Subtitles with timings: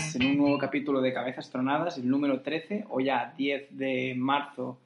[0.00, 4.14] Buenas, en un nuevo capítulo de Cabezas Tronadas, el número 13, hoy a 10 de
[4.16, 4.78] marzo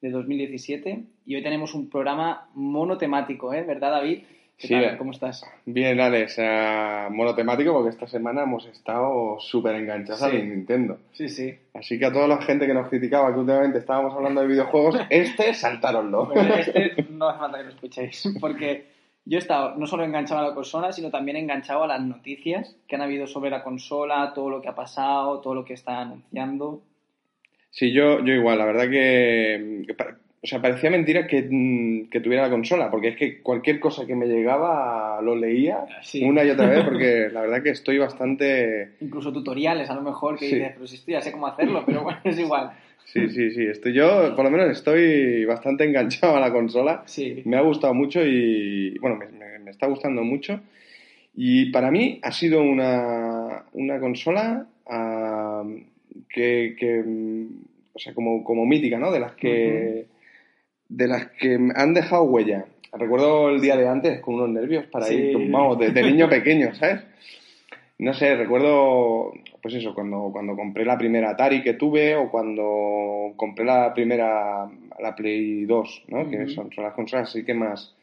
[0.00, 3.64] de 2017, y hoy tenemos un programa monotemático, ¿eh?
[3.64, 4.22] ¿Verdad, David?
[4.56, 4.84] ¿Qué Sí, tal?
[4.84, 4.94] eh.
[4.96, 5.44] ¿Cómo estás?
[5.66, 10.36] Bien, Alex, eh, monotemático porque esta semana hemos estado súper enganchados Sí.
[10.36, 10.98] a Nintendo.
[11.12, 11.54] Sí, sí.
[11.74, 14.96] Así que a toda la gente que nos criticaba que últimamente estábamos hablando de videojuegos,
[15.10, 16.26] este, saltároslo.
[16.26, 18.91] Bueno, este no hace falta que lo escuchéis, porque
[19.24, 22.76] yo he estado no solo enganchado a la consola, sino también enganchado a las noticias
[22.88, 26.00] que han habido sobre la consola, todo lo que ha pasado, todo lo que está
[26.00, 26.82] anunciando.
[27.70, 29.96] Sí, yo, yo igual, la verdad que, que
[30.44, 34.04] o sea, parecía mentira que, mm, que tuviera la consola, porque es que cualquier cosa
[34.06, 36.24] que me llegaba lo leía Sí.
[36.24, 38.96] una y otra vez, porque la verdad que estoy bastante...
[39.00, 40.54] Incluso tutoriales, a lo mejor, que Sí.
[40.56, 42.72] dices, pero si esto ya sé cómo hacerlo, pero bueno, es igual.
[43.12, 47.02] Sí, sí, sí, estoy yo, por lo menos estoy bastante enganchado a la consola.
[47.06, 47.42] Sí.
[47.44, 50.60] Me ha gustado mucho y, bueno, me, me- me está gustando mucho.
[51.34, 55.64] Y para mí ha sido una, una consola ah,
[56.28, 57.02] que, que,
[57.92, 59.10] o sea, como, como mítica, ¿no?
[59.12, 60.06] De las que,
[60.88, 62.64] de las que han dejado huella.
[62.94, 65.14] Recuerdo el día de antes con unos nervios para Sí.
[65.14, 67.02] ir, vamos, de, de niño pequeño, ¿sabes?
[67.98, 73.32] No sé, recuerdo, pues eso, cuando, cuando compré la primera Atari que tuve o cuando
[73.36, 74.68] compré la primera,
[75.00, 76.28] la Play 2, ¿no?
[76.28, 77.94] Que son, son las consolas así que más,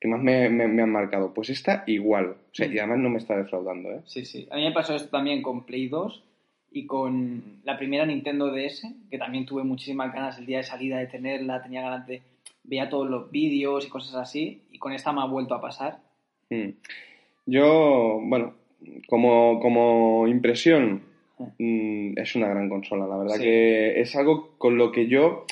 [0.00, 1.34] que más me, me- me han marcado.
[1.34, 4.00] Pues esta igual, o sea, y además no me está defraudando, ¿eh?
[4.04, 4.46] Sí, sí.
[4.50, 6.22] A mí me pasó esto también con Play 2
[6.70, 10.98] y con la primera Nintendo DS, que también tuve muchísimas ganas el día de salida
[10.98, 12.22] de tenerla, tenía ganas de...
[12.62, 15.98] Veía todos los vídeos y cosas así, y con esta me ha vuelto a pasar.
[16.50, 16.68] Mm.
[17.46, 18.52] Yo, bueno,
[19.06, 21.02] como, como impresión,
[21.58, 23.42] mm, es una gran consola, la verdad Sí.
[23.42, 25.44] que es algo con lo que yo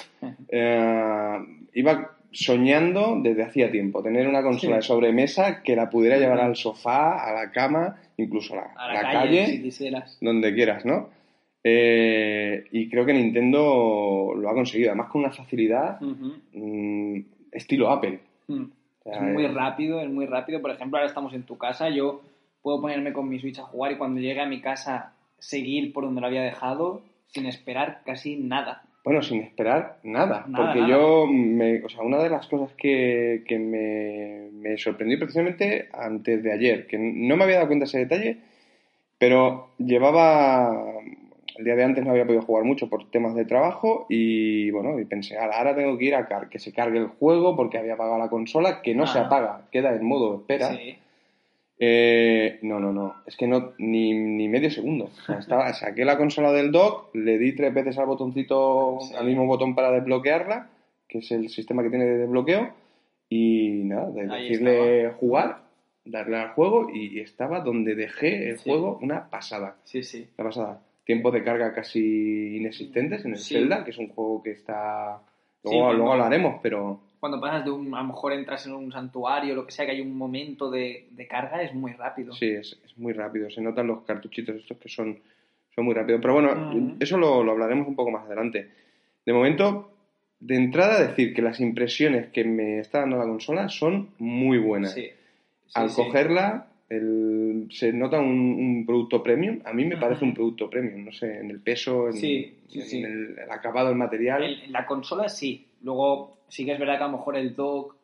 [0.48, 1.38] eh,
[1.74, 4.78] iba soñando desde hacía tiempo, tener una consola Sí.
[4.78, 8.88] de sobremesa que la pudiera llevar al sofá, a la cama, incluso a la, A
[8.88, 10.19] la, la calle, calle, si quisieras.
[10.20, 11.08] donde quieras, ¿no?
[11.69, 17.19] Eh, y creo que Nintendo lo ha conseguido, además con una facilidad mm,
[17.52, 18.20] estilo Apple.
[18.48, 18.64] Mm.
[19.04, 20.60] O Es muy eh, rápido, es muy rápido.
[20.60, 22.20] Por ejemplo, ahora estamos en tu casa, yo
[22.62, 26.04] puedo ponerme con mi Switch a jugar y cuando llegue a mi casa seguir por
[26.04, 28.82] donde lo había dejado sin esperar casi nada.
[29.04, 30.91] Bueno, sin esperar nada, Nada, porque nada.
[30.91, 36.42] yo, me, o sea, una de las cosas que, que me, me sorprendió precisamente antes
[36.42, 38.38] de ayer, que no me había dado cuenta de ese detalle,
[39.19, 40.75] pero llevaba,
[41.56, 44.98] el día de antes no había podido jugar mucho por temas de trabajo y bueno,
[44.98, 47.78] y pensé, "Ala, ahora tengo que ir a car- que se cargue el juego porque
[47.78, 49.26] había apagado la consola, que no se Ah.
[49.26, 50.70] apaga, queda en modo espera.
[50.72, 50.98] Sí.
[51.78, 53.16] Eh, no, no, no.
[53.26, 55.04] Es que no, ni, ni medio segundo.
[55.04, 59.14] O sea, estaba, saqué la consola del dock, le di tres veces al botoncito, Sí.
[59.14, 60.69] al mismo botón para desbloquearla,
[61.09, 62.70] que es el sistema que tiene de desbloqueo,
[63.28, 65.59] y nada, de Ahí decirle jugar,
[66.04, 68.70] darle al juego, y estaba donde dejé el Sí.
[68.70, 69.76] juego una pasada.
[69.84, 70.26] Sí, sí.
[70.38, 70.81] Una pasada.
[71.04, 73.54] Tiempos de carga casi inexistentes en el Sí.
[73.54, 75.19] Zelda, que es un juego que está.
[75.62, 77.00] Sí, Luego, luego hablaremos, pero.
[77.21, 79.93] Cuando pasas de un, a lo mejor entras en un santuario, lo que sea, que
[79.93, 82.32] hay un momento de, de carga, es muy rápido.
[82.34, 83.50] Sí, es, es muy rápido.
[83.50, 85.19] Se notan los cartuchitos estos que son,
[85.75, 86.21] son muy rápidos.
[86.21, 88.69] Pero bueno, eso lo, lo hablaremos un poco más adelante.
[89.25, 89.91] De momento,
[90.41, 94.93] de entrada, decir que las impresiones que me está dando la consola son muy buenas.
[94.93, 95.09] Sí.
[95.66, 95.97] Sí, Al sí.
[95.97, 99.59] cogerla, el- se nota un, un producto premium.
[99.65, 101.05] A mí me parece un producto premium.
[101.06, 103.03] No sé, en el peso, en, Sí, sí, en sí.
[103.03, 104.44] El, el acabado, el material.
[104.44, 105.66] En la consola sí.
[105.82, 107.94] Luego sí que es verdad que a lo mejor el dock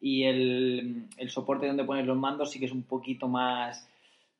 [0.00, 3.88] y el, el soporte donde pones los mandos sí que es un poquito más...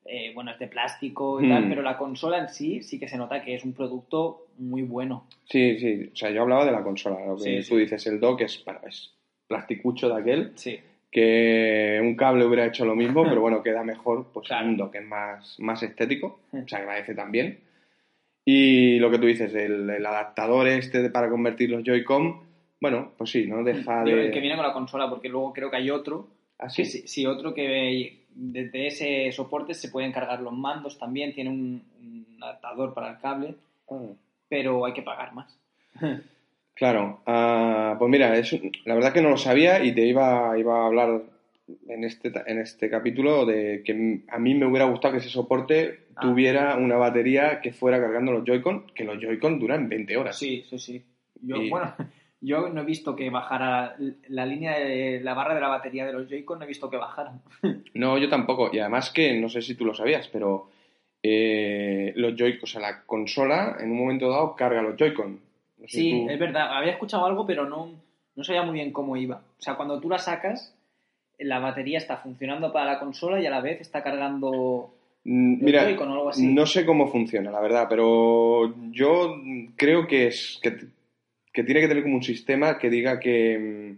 [0.05, 1.69] eh, bueno, es de plástico y tal, Hmm.
[1.69, 5.27] pero la consola en sí sí que se nota que es un producto muy bueno.
[5.45, 6.09] Sí, sí.
[6.11, 7.25] O sea, yo hablaba de la consola.
[7.25, 7.81] Lo que Sí, tú sí.
[7.81, 9.13] dices, el dock es, es
[9.47, 10.51] plasticucho de aquel.
[10.55, 10.77] Sí.
[11.09, 14.67] que un cable hubiera hecho lo mismo, pero bueno, queda mejor pues Claro.
[14.67, 16.65] un dock es más, más estético, Mm.
[16.67, 17.59] se agradece también.
[18.43, 22.41] Y lo que tú dices, el, el adaptador este para convertir los Joy-Con,
[22.83, 24.25] bueno, pues sí, no deja Digo, de...
[24.25, 26.27] el que viene con la consola, porque luego creo que hay otro
[26.59, 27.25] ¿Ah, sí?
[27.25, 32.93] Otro que desde ese soporte se pueden cargar los mandos también, tiene un, un adaptador
[32.93, 33.55] para el cable,
[33.89, 33.99] Ah.
[34.49, 35.57] pero hay que pagar más.
[36.75, 38.51] Claro, ah, pues mira, es,
[38.85, 41.21] la verdad que no lo sabía y te iba, iba a hablar
[41.87, 45.99] en este, en este capítulo de que a mí me hubiera gustado que ese soporte
[46.15, 46.21] Ah.
[46.21, 50.37] tuviera una batería que fuera cargando los Joy-Con, que los Joy-Con duran 20 horas.
[50.37, 51.03] Sí, sí, sí.
[51.41, 51.93] Yo, Y- bueno,
[52.45, 53.95] yo no he visto que bajara
[54.27, 56.97] la línea de la barra de la batería de los Joy-Con, no he visto que
[56.97, 57.41] bajaran.
[57.95, 58.69] No, yo tampoco.
[58.73, 60.69] Y además que, no sé si tú lo sabías, pero
[61.21, 65.39] eh, los Joy, o sea, la consola en un momento dado carga los Joy-Con.
[65.77, 66.75] No sé Sí, tú- es verdad.
[66.77, 67.91] Había escuchado algo, pero no,
[68.35, 69.37] no sabía muy bien cómo iba.
[69.57, 70.75] O sea, cuando tú la sacas,
[71.39, 74.93] la batería está funcionando para la consola y a la vez está cargando
[75.25, 76.45] Mm, Mira, Joy-Con o algo así.
[76.53, 79.37] no sé cómo funciona, la verdad, pero yo
[79.77, 80.73] creo que es que,
[81.53, 83.95] que tiene que tener como un sistema que diga que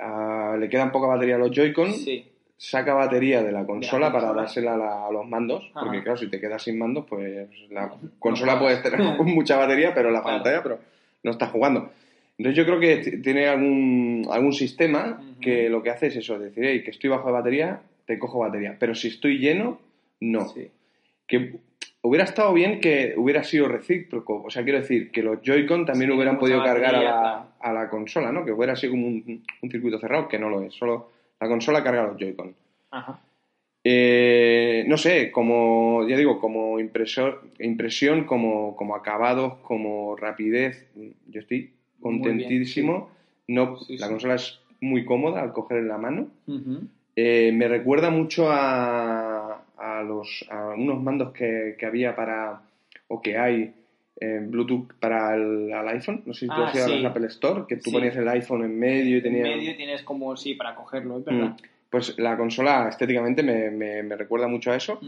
[0.00, 2.24] mm, le quedan poca batería a los Joy-Con, Sí,
[2.56, 5.80] saca batería de la consola, para dársela a, la- a los mandos, Ajá.
[5.80, 10.10] porque claro, si te quedas sin mandos, pues la consola puede tener mucha batería, pero
[10.10, 10.36] la Claro.
[10.36, 10.78] pantalla, pero
[11.24, 11.90] no estás jugando.
[12.36, 16.42] Entonces yo creo que tiene algún, algún sistema que lo que hace es eso, es
[16.42, 19.80] decir, "Hey, que estoy bajo de batería, te cojo batería, pero si estoy lleno,
[20.20, 20.48] no.
[20.48, 20.68] sí.
[21.26, 21.54] Que
[22.02, 26.10] hubiera estado bien que hubiera sido recíproco, o sea, quiero decir, que los Joy-Con también
[26.10, 28.44] Sí, hubieran podido cargar a la, a la consola, ¿no?
[28.44, 31.10] Que hubiera sido como un, un circuito cerrado, que no lo es, solo
[31.40, 32.54] la consola carga los Joy-Con.
[32.90, 33.20] Ajá.
[33.84, 40.86] Eh, no sé, como, ya digo, como impresor, impresión, como, como acabados, como rapidez,
[41.28, 43.10] yo estoy bien, contentísimo.
[43.46, 46.28] No, Sí, la consola es muy cómoda al coger en la mano.
[47.16, 49.37] Eh, me recuerda mucho a,
[49.78, 52.60] a los, a unos mandos que, que había para,
[53.08, 53.72] o que hay
[54.20, 56.22] en Bluetooth para el al iPhone.
[56.26, 57.04] No sé si tú Ah, sí.
[57.06, 57.92] Apple Store, que tú Sí.
[57.92, 59.46] ponías el iPhone en medio y tenía...
[59.46, 61.24] En medio tienes como, sí, para cogerlo, es Mm.
[61.26, 61.56] verdad.
[61.90, 65.00] Pues la consola estéticamente me, me- me recuerda mucho a eso.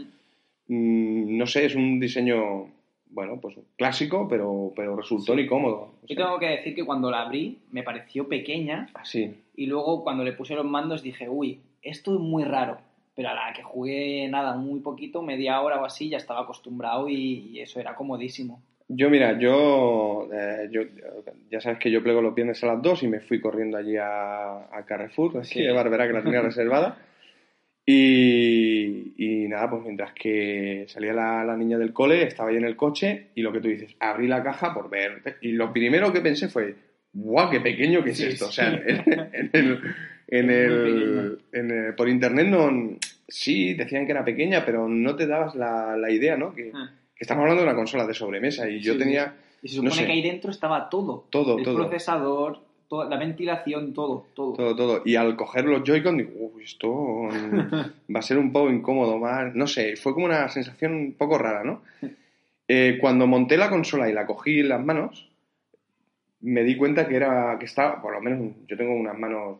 [0.67, 2.67] Mm, no sé, es un diseño,
[3.09, 5.91] bueno, pues clásico, pero, pero resultón y cómodo.
[6.03, 9.35] O Yo tengo que decir que cuando la abrí me pareció pequeña Así.
[9.55, 12.77] y luego cuando le puse los mandos dije, uy, esto es muy raro.
[13.15, 17.09] Pero a la que jugué nada, muy poquito, media hora o así, ya estaba acostumbrado
[17.09, 18.63] y, y eso era comodísimo.
[18.87, 20.81] Yo, mira, yo, eh, yo,
[21.49, 23.95] ya sabes que yo plego los viernes a las 2 y me fui corriendo allí
[23.97, 25.61] a, a Carrefour, aquí Sí.
[25.63, 26.97] de Barberá, que la tenía reservada.
[27.85, 32.65] Y, y nada, pues mientras que salía la, la niña del cole, estaba ahí en
[32.65, 35.37] el coche y lo que tú dices, abrí la caja por ver.
[35.41, 36.75] Y lo primero que pensé fue,
[37.13, 38.45] ¡guau, qué pequeño que es Sí, esto!
[38.47, 39.03] O sea, en,
[39.33, 39.79] en el,
[40.31, 42.97] en el- en el- por internet no,
[43.27, 46.53] sí decían que era pequeña, pero no te dabas la, la idea, ¿no?
[46.55, 46.89] Que, Ah.
[47.15, 49.35] que estamos hablando de una consola de sobremesa y yo Sí, tenía...
[49.61, 50.05] Y se supone No sé.
[50.07, 51.27] que ahí dentro estaba todo.
[51.29, 51.75] Todo, el todo.
[51.75, 54.53] procesador, toda la ventilación, todo, todo.
[54.53, 55.01] Todo, todo.
[55.05, 56.89] Y al coger los Joy-Con digo, uy, esto
[58.09, 61.37] va a ser un poco incómodo, más, no sé, fue como una sensación un poco
[61.37, 61.83] rara, ¿no?
[62.67, 65.29] Eh, cuando monté la consola y la cogí en las manos,
[66.41, 69.57] me di cuenta que era, que estaba, por lo menos yo tengo unas manos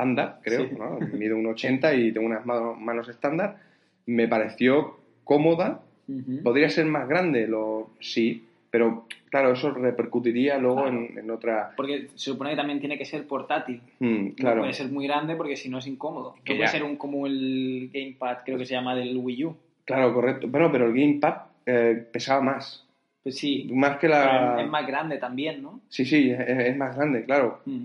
[0.00, 0.74] estándar, creo, Sí.
[0.78, 0.98] ¿no?
[1.18, 3.56] Mido un 80 y tengo unas mano- manos estándar,
[4.06, 5.82] me pareció cómoda,
[6.42, 10.88] podría ser más grande, lo sí, pero claro, eso repercutiría luego Claro.
[10.96, 11.72] en, en otra...
[11.76, 13.80] Porque se supone que también tiene que ser portátil.
[14.00, 16.34] Mm, No puede ser muy grande porque si no es incómodo.
[16.36, 16.68] No Que puede ya.
[16.72, 19.56] ser un como el gamepad, creo que se llama del Wii U.
[19.84, 20.46] Claro, correcto.
[20.48, 21.34] Bueno, pero el Gamepad
[21.66, 22.86] eh, pesaba más.
[23.22, 24.62] Pues sí, Más que pero la...
[24.62, 25.80] es más grande también, ¿no?
[25.88, 27.60] Sí, sí, es, es más grande, claro.
[27.66, 27.84] Mm.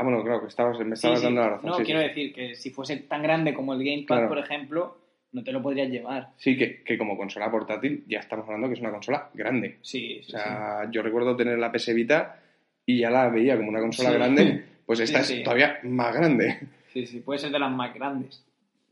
[0.00, 1.24] Ah, bueno, claro, que estabas, me estabas sí.
[1.26, 1.70] dando la razón.
[1.70, 4.28] No, sí, quiero decir que si fuese tan grande como el gamepad, Claro.
[4.28, 4.96] por ejemplo,
[5.32, 6.30] no te lo podrías llevar.
[6.38, 9.76] Sí, que, que como consola portátil ya estamos hablando que es una consola grande.
[9.82, 12.40] Sí, O sí, sea, yo recuerdo tener la PS Vita
[12.86, 16.58] y ya la veía como una consola grande, pues esta es todavía más grande.
[16.94, 17.04] sí.
[17.06, 18.42] Sí, puede ser de las más grandes.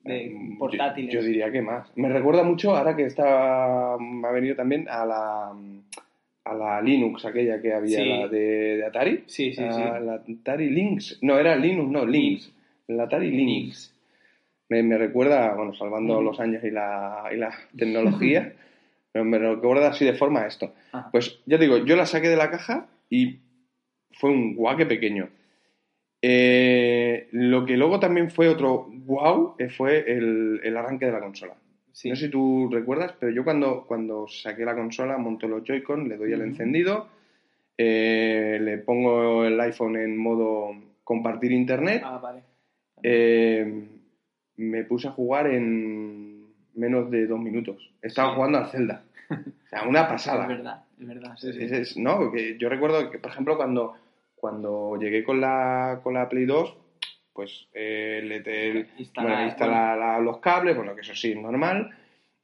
[0.05, 1.13] De Mm, portátiles.
[1.13, 1.91] Yo, yo diría que más.
[1.97, 5.53] Me recuerda mucho, ahora que está, me ha venido también a la,
[6.51, 8.09] a la Linux, aquella que había, Sí.
[8.09, 9.25] la de, de Atari.
[9.27, 9.81] Sí, sí, sí.
[10.05, 11.19] La Atari Lynx.
[11.23, 12.53] No, era Linux, no, Lynx.
[12.89, 13.95] La Atari Lynx.
[14.71, 16.25] Me, me recuerda, bueno, salvando Mm.
[16.25, 18.53] los años y la, y la tecnología,
[19.13, 20.75] pero me recuerda así de forma a esto.
[20.93, 21.09] Ajá.
[21.11, 23.39] Pues ya digo, yo la saqué de la caja y
[24.13, 25.29] fue un guaque pequeño.
[26.21, 31.21] Eh, lo que luego también fue otro wow eh, fue el, el arranque de la
[31.21, 31.55] consola.
[31.99, 32.09] Sí.
[32.11, 36.09] No sé si tú recuerdas, pero yo cuando, cuando saqué la consola, monto los Joy-Con,
[36.09, 37.09] le doy el encendido,
[37.77, 40.71] eh, le pongo el iPhone en modo
[41.03, 42.43] compartir internet, Ah, vale.
[43.03, 43.85] eh,
[44.59, 47.91] me puse a jugar en menos de dos minutos.
[48.01, 48.35] Estaba Sí.
[48.37, 49.03] jugando al Zelda.
[49.31, 50.43] O sea, una pasada.
[50.43, 51.35] Es verdad, es verdad.
[51.37, 51.65] sí, sí.
[51.65, 53.95] Es- es- no, que yo recuerdo que, por ejemplo, cuando,
[54.37, 56.77] cuando llegué con la, con la Play 2,
[57.39, 61.37] pues eh, le, te- Instalar, bueno, instala la- los cables, bueno, que eso sí es
[61.37, 61.89] normal,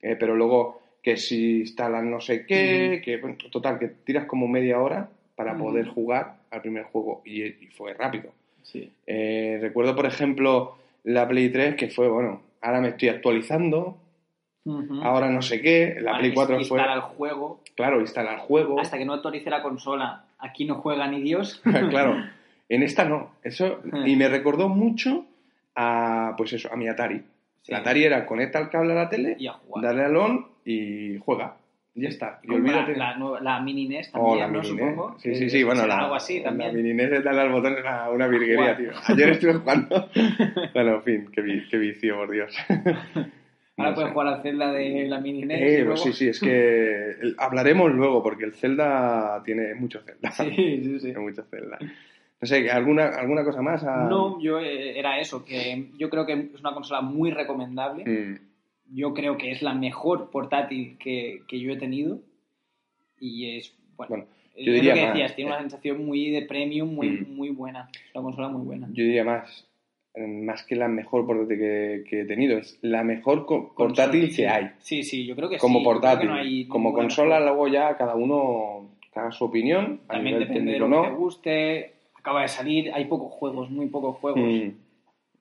[0.00, 4.46] eh, pero luego que si instalan no sé qué, que bueno, total, que tiras como
[4.46, 8.30] media hora para poder jugar al primer juego y, y fue rápido.
[8.62, 8.92] Sí.
[9.08, 13.98] Eh, recuerdo, por ejemplo, la Play 3 que fue, bueno, ahora me estoy actualizando,
[15.02, 17.60] ahora no sé qué, la Play 4 fue, instala el juego.
[17.74, 18.78] claro, instalar juego.
[18.78, 21.60] Hasta que no actualice la consola, aquí no juega ni Dios.
[21.90, 22.14] claro,
[22.68, 23.32] en esta no.
[23.42, 24.06] Eso, Hmm.
[24.06, 25.26] y me recordó mucho
[25.74, 27.22] a, pues eso, a mi Atari.
[27.62, 27.72] Sí.
[27.72, 31.16] La Atari era conecta el cable a la tele, Y a dale al on y
[31.18, 31.56] juega.
[31.96, 32.40] Ya está.
[32.42, 32.96] Y olvídate.
[32.96, 34.52] La, la, la mini NES Oh, también, la ¿no?
[34.62, 34.94] mini NES.
[34.94, 35.18] Supongo.
[35.20, 36.74] Sí, sí, sí, bueno, la, algo así la también.
[36.74, 38.90] mini NES de darle al botón era una virguería, tío.
[39.06, 40.08] Ayer estuve jugando.
[40.74, 42.52] bueno, en fin, qué, qué vicio, por Dios.
[43.76, 44.12] Ahora No puedes sé.
[44.12, 45.60] jugar al Zelda de la mini NES.
[45.60, 50.30] Eh, pues luego- sí, sí, es que hablaremos luego porque el Zelda tiene mucho Zelda.
[50.32, 51.06] Sí, sí, sí.
[51.06, 51.78] Tiene mucho Zelda.
[52.44, 53.82] No sé, ¿alguna, alguna cosa más?
[53.84, 58.04] a- No, yo eh, era eso, que yo creo que es una consola muy recomendable.
[58.04, 58.38] Mm,
[58.94, 62.18] Yo creo que es la mejor portátil que, que yo he tenido.
[63.18, 64.24] Y es, bueno, Bueno,
[64.54, 65.54] es yo lo diría que más, decías, tiene eh.
[65.54, 67.34] una sensación muy de premium, muy, Mm.
[67.34, 67.88] muy buena.
[67.94, 68.88] Es una consola muy buena.
[68.92, 69.66] Yo diría más,
[70.12, 74.36] eh, más que la mejor portátil que, que he tenido, es la mejor co- portátil
[74.36, 74.70] que hay.
[74.80, 75.84] Sí, sí, yo creo que Como sí.
[75.86, 76.28] Portátil.
[76.28, 77.54] no hay como consola, mejor.
[77.56, 80.00] luego ya cada uno haga su opinión.
[80.08, 81.16] A También nivel depende de lo que te no.
[81.16, 81.94] guste.
[82.24, 84.40] Acaba de salir, hay pocos juegos, muy pocos juegos.
[84.40, 84.70] Mm,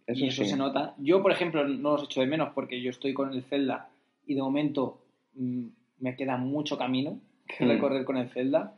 [0.06, 0.50] eso y eso sí.
[0.50, 0.94] se nota.
[0.98, 3.88] Yo, por ejemplo, no los echo de menos porque yo estoy con el Zelda
[4.28, 4.98] y de momento
[5.36, 5.64] mm,
[6.02, 7.70] me queda mucho camino que Mm.
[7.70, 8.74] recorrer con el Zelda.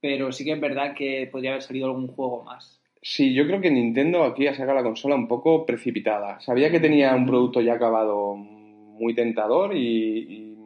[0.00, 2.80] Pero sí que es verdad que podría haber salido algún juego más.
[3.02, 6.38] Sí, yo creo que Nintendo aquí ha sacado la consola un poco precipitada.
[6.38, 10.56] Sabía que tenía un producto ya acabado muy tentador y, y,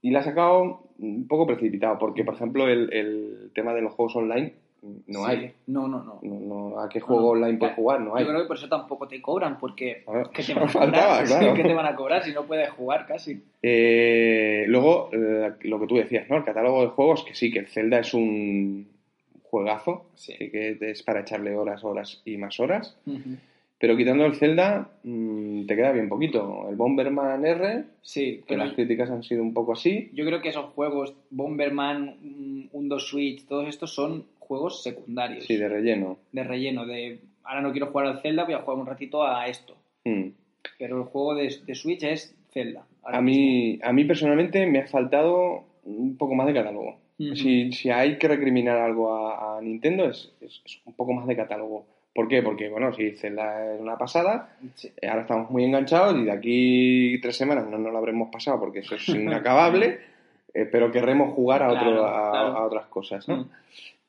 [0.00, 3.92] y la ha sacado un poco precipitado, porque, por ejemplo, el, el tema de los
[3.92, 5.30] juegos online no Sí.
[5.30, 5.52] hay.
[5.66, 6.20] No, no, no.
[6.22, 8.00] No, no, ¿A qué juego No, online puedes jugar?
[8.00, 8.24] No hay.
[8.24, 11.24] Yo creo que por eso tampoco te cobran, porque ¿qué te van a cobrar?
[11.26, 11.54] claro.
[11.54, 13.42] ¿Qué te van a cobrar si no puedes jugar casi?
[13.62, 16.36] Eh, luego, eh, lo que tú decías, ¿no?
[16.36, 18.88] El catálogo de juegos, que sí, que el Zelda es un
[19.42, 20.34] juegazo, Sí.
[20.36, 22.96] que es para echarle horas, horas y más horas.
[23.80, 26.66] Pero quitando el Zelda, mm, te queda bien poquito.
[26.68, 30.10] El Bomberman R, Sí, que las críticas han sido un poco así.
[30.14, 35.44] yo creo que esos juegos, Bomberman, mm, Undo Switch, todos estos son juegos secundarios.
[35.44, 36.18] Sí, de relleno.
[36.32, 39.46] de relleno, de ahora no quiero jugar al Zelda, voy a jugar un ratito a
[39.46, 39.76] esto.
[40.04, 40.30] Mm.
[40.78, 42.84] Pero el juego de, de Switch es Zelda.
[43.04, 46.96] A mí, a mí personalmente me ha faltado un poco más de catálogo.
[47.20, 47.34] Ujú.
[47.34, 51.26] si, si hay que recriminar algo a, a Nintendo es, es- es un poco más
[51.26, 51.84] de catálogo.
[52.14, 52.42] ¿Por qué?
[52.42, 54.56] Porque, bueno, si Zelda es una pasada.
[54.74, 54.90] Sí.
[55.08, 58.80] ahora estamos muy enganchados y de aquí tres semanas no nos lo habremos pasado porque
[58.80, 59.98] eso es inacabable,
[60.54, 62.56] eh, pero querremos jugar a, otro, Claro, a, claro.
[62.56, 63.36] a otras cosas, ¿no?
[63.38, 63.50] Mm.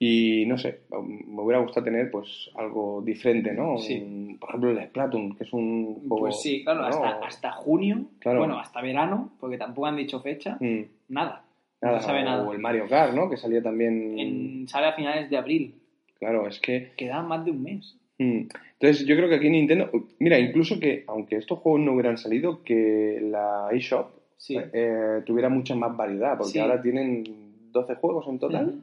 [0.02, 0.80] Y no sé,
[1.28, 3.78] me hubiera gustado tener pues algo diferente, ¿no?
[3.80, 4.02] Sí.
[4.02, 6.20] Un- por ejemplo, el Splatoon, que es un juego...
[6.20, 6.88] Pues sí, claro, ¿no?
[6.88, 8.40] hasta, hasta junio, Claro.
[8.40, 11.44] bueno, hasta verano, porque tampoco han dicho fecha, Mm, nada.
[11.82, 12.52] nada, no sabe o nada.
[12.54, 13.30] el Mario Kart, ¿no?
[13.30, 14.18] Que salía también...
[14.18, 15.76] En, sale a finales de abril,
[16.18, 16.92] Claro, es que...
[16.96, 17.98] queda más de un mes.
[18.20, 18.48] Mm.
[18.80, 19.90] Entonces, yo creo que aquí Nintendo...
[20.20, 24.56] Mira, incluso que, aunque estos juegos no hubieran salido, que la eShop Sí.
[24.58, 26.60] eh, tuviera mucha más variedad, porque Sí.
[26.60, 27.26] ahora tienen
[27.74, 28.68] 12 juegos en total.
[28.70, 28.80] Ujú.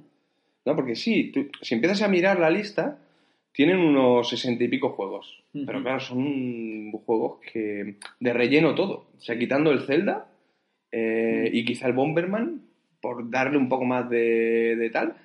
[0.67, 0.77] ¿No?
[0.77, 2.99] Porque sí, tú- si empiezas a mirar la lista,
[3.53, 5.43] tienen unos sesenta y pico juegos.
[5.65, 9.07] Pero claro, son juegos que de relleno todo.
[9.17, 10.27] O sea, quitando el Zelda
[10.93, 12.61] eh, y quizá el Bomberman,
[13.01, 15.17] por darle un poco más de, de tal,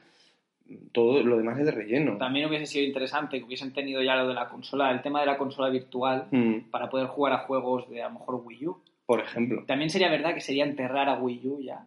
[0.93, 2.17] todo lo demás es de relleno.
[2.17, 5.25] También hubiese sido interesante que hubiesen tenido ya lo de la consola, el tema de
[5.25, 8.77] la consola virtual, Mm, para poder jugar a juegos de a lo mejor Wii U.
[9.05, 9.65] por ejemplo.
[9.67, 11.85] También sería verdad que sería enterrar a Wii U ya.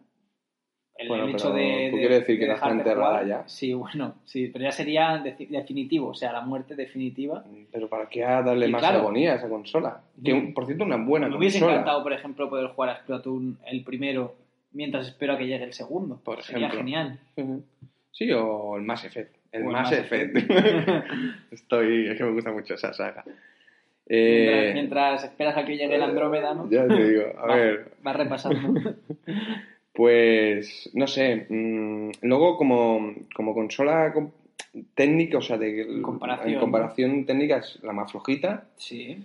[0.97, 1.87] El, Bueno, el hecho pero de.
[1.89, 3.27] ¿tú de- quieres decir de que está dejar de enterrada jugar.
[3.27, 3.43] ya?
[3.47, 7.43] Sí, bueno, sí, pero ya sería de- definitivo, o sea, la muerte definitiva.
[7.71, 8.99] Pero ¿para qué darle Y más claro.
[8.99, 10.01] agonía a esa consola?
[10.23, 11.73] Que, un- por cierto, una buena Me hubiese consola.
[11.81, 14.35] encantado, por ejemplo, poder jugar a Splatoon el primero
[14.71, 16.17] mientras espero a que llegue el segundo.
[16.23, 16.79] Por Sería ejemplo.
[16.79, 17.19] genial.
[18.11, 19.35] Sí, o el Mass Effect.
[19.51, 20.37] El O Mass Mass Effect.
[21.51, 23.23] Estoy, es que me gusta mucho esa saga.
[23.25, 23.37] Mientras,
[24.07, 26.69] Eh, mientras esperas a que llegue el Andrómeda, ¿no?
[26.69, 28.79] Ya te digo, a Va- ver, Vas repasando.
[29.95, 31.47] pues no sé.
[31.49, 34.31] mm, luego, como, como consola com-
[34.93, 39.17] técnica, o sea, de, comparación, en comparación técnica es la más flojita, Sí.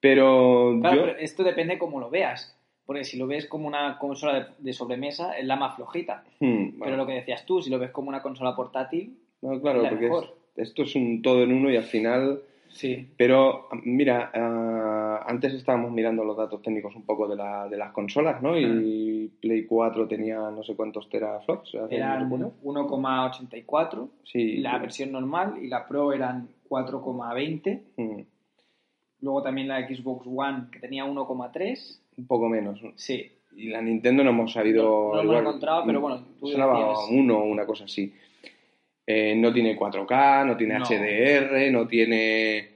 [0.00, 1.02] pero Claro, yo.
[1.06, 2.56] pero esto depende cómo lo veas.
[2.84, 6.24] Porque si lo ves como una consola de, de sobremesa, es la más flojita.
[6.40, 9.82] Hmm, Pero lo que decías tú, si lo ves como una consola portátil, no, claro,
[9.82, 10.36] la porque es- mejor.
[10.56, 12.40] esto es un todo en uno y al final
[12.72, 13.08] sí.
[13.16, 17.92] Pero, mira, ah, antes estábamos mirando los datos técnicos un poco de, la, de las
[17.92, 18.58] consolas, ¿no?
[18.58, 21.74] Y Play 4 tenía no sé cuántos teraflops.
[21.74, 22.54] ¿hace- Eran no recuerdo?
[22.62, 24.56] 1,84 Sí.
[24.58, 27.82] la versión normal y la Pro eran 4,20.
[27.96, 28.20] Mm,
[29.20, 32.00] Luego también la Xbox One que tenía 1,3.
[32.18, 32.82] un poco menos.
[32.82, 32.90] ¿no?
[32.96, 33.30] Sí.
[33.56, 35.12] Y la Nintendo no hemos sabido...
[35.14, 38.12] No- no lo hemos encontrado, pero bueno, tú Sonaba decías- uno o una cosa así.
[39.14, 40.84] Eh, no tiene 4K, no tiene No.
[40.84, 42.68] HDR, no tiene...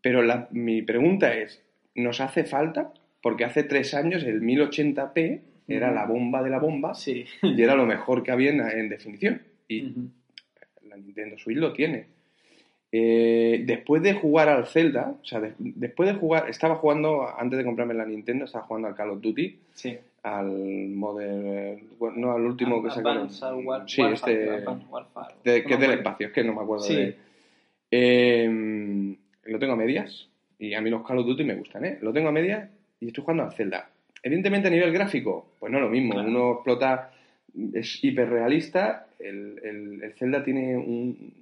[0.00, 1.62] Pero la- mi pregunta es,
[1.94, 2.92] ¿nos hace falta?
[3.20, 7.24] Porque hace tres años el 1080p era la bomba de la bomba Sí.
[7.42, 9.42] y era lo mejor que había en, en definición.
[9.68, 9.82] Y
[10.88, 12.06] la Nintendo Switch lo tiene.
[12.94, 17.58] Eh, después de jugar al Zelda, o sea, de- después de jugar, estaba jugando, antes
[17.58, 19.96] de comprarme la Nintendo, estaba jugando al Call of Duty, Sí.
[20.22, 20.46] Al
[20.90, 23.28] Modern, bueno, no, al último que sacaron.
[23.64, 25.34] War- Sí, Warfare, este, Advanced Warfare.
[25.44, 26.94] de- No que es del espacio, es que no me acuerdo Sí.
[26.96, 27.16] de...
[27.90, 31.98] Eh, lo tengo a medias, y a mí los Call of Duty me gustan, ¿eh?
[32.00, 33.90] Lo tengo a medias y estoy jugando al Zelda.
[34.22, 36.28] Evidentemente a nivel gráfico, pues no lo mismo, Claro.
[36.28, 37.10] uno explota,
[37.74, 41.34] es hiperrealista, el, el, el Zelda tiene un,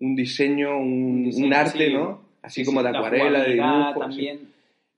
[0.00, 1.92] un diseño, un, Un diseño, un arte, sí.
[1.92, 2.20] ¿no?
[2.42, 4.40] Así Sí, como de la acuarela, de dibujo, también.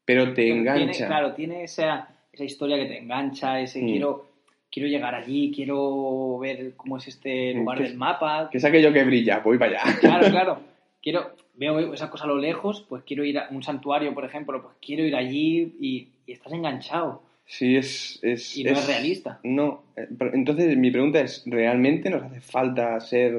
[0.05, 0.93] pero te engancha.
[0.93, 2.09] Tiene, claro, tiene esa,
[2.39, 3.87] esa historia que te engancha, ese Mm.
[3.87, 4.27] quiero,
[4.71, 8.49] quiero llegar allí, quiero ver cómo es este lugar del mapa.
[8.51, 9.99] Que es aquello que brilla, voy para allá.
[9.99, 10.61] Claro, claro.
[11.03, 14.63] Quiero, veo esa cosa a lo lejos, pues quiero ir a un santuario, por ejemplo,
[14.63, 17.23] pues quiero ir allí y, y estás enganchado.
[17.47, 18.19] Sí, es...
[18.23, 19.41] es Y no es realista.
[19.43, 23.33] No, eh, entonces mi pregunta es, ¿realmente nos hace falta ser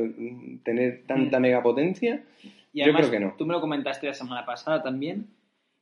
[0.64, 1.42] tener tanta Mm.
[1.44, 2.24] megapotencia?
[2.74, 3.36] Y Yo además, creo que no.
[3.38, 5.28] Tú me lo comentaste la semana pasada también,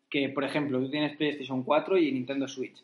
[0.09, 2.81] que por ejemplo, tú tienes PlayStation 4 y Nintendo Switch,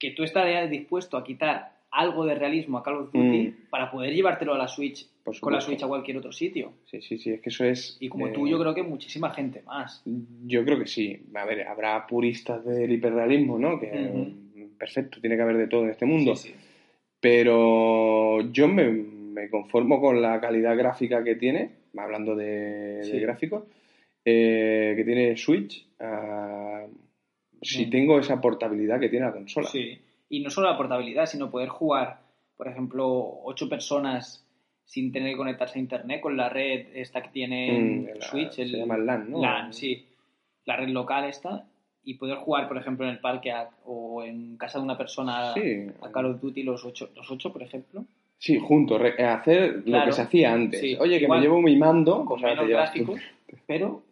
[0.00, 3.54] que tú estarías dispuesto a quitar algo de realismo a Call of Duty Mm.
[3.70, 5.06] para poder llevártelo a la Switch,
[5.40, 5.60] con la.
[5.60, 6.72] Switch a cualquier otro sitio.
[6.86, 7.96] Sí, sí, sí, es que eso es...
[8.00, 10.02] Y como eh, tú, yo creo que muchísima gente más.
[10.46, 11.20] Yo creo que sí.
[11.34, 13.78] A ver, habrá puristas del hiperrealismo, ¿no?
[13.78, 13.88] Que
[14.78, 16.34] perfecto, tiene que haber de todo en este mundo.
[16.36, 16.54] Sí, sí.
[17.20, 23.64] Pero yo me, me conformo con la calidad gráfica que tiene, hablando de, gráficos,
[24.24, 25.86] eh, que tiene Switch.
[25.98, 26.86] ah,
[27.62, 27.90] si Mm.
[27.90, 29.68] tengo esa portabilidad que tiene la consola.
[29.68, 29.98] Sí.
[30.28, 32.20] Y no solo la portabilidad, sino poder jugar,
[32.56, 34.46] por ejemplo, ocho personas
[34.84, 38.26] sin tener que conectarse a internet con la red esta que tiene Mm, el la-
[38.26, 38.50] Switch.
[38.52, 39.40] se el, llama LAN, ¿no?
[39.40, 40.06] LAN, sí.
[40.64, 41.64] La red local esta.
[42.02, 45.52] Y poder jugar, por ejemplo, en el parque a- o en casa de una persona
[45.54, 45.86] Sí.
[46.00, 48.04] a Call of Duty los ocho, los ocho por ejemplo.
[48.38, 50.80] Sí, juntos, re- hacer lo que se hacía antes.
[50.80, 53.20] Sí, Oye, que igual, me llevo mi mando, Con menos gráficos,
[53.66, 54.02] pero.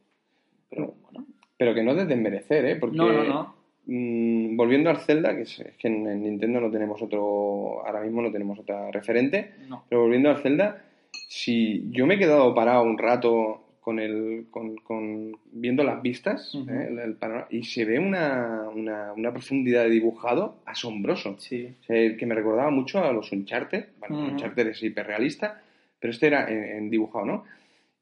[1.59, 2.77] Pero que no es de desmerecer, ¿eh?
[2.77, 3.55] Porque, No, no, no.
[3.87, 8.01] mm, volviendo al Zelda, que es, es que en, en Nintendo no tenemos otro, ahora
[8.01, 9.85] mismo no tenemos otra referente, no.
[9.89, 10.85] pero volviendo al Zelda,
[11.29, 16.55] si yo me he quedado parado un rato con el, con, con- viendo las vistas
[16.55, 16.71] Ujú.
[16.71, 16.89] ¿eh?
[16.91, 21.37] el- el panorama, y se ve una, una, una profundidad de dibujado asombroso.
[21.39, 21.75] Sí.
[21.81, 23.87] O sea, que me recordaba mucho a los Uncharted.
[23.99, 24.33] Bueno, Ujú.
[24.33, 25.63] Uncharted es hiperrealista,
[25.99, 27.45] pero este era en, en dibujado, ¿no?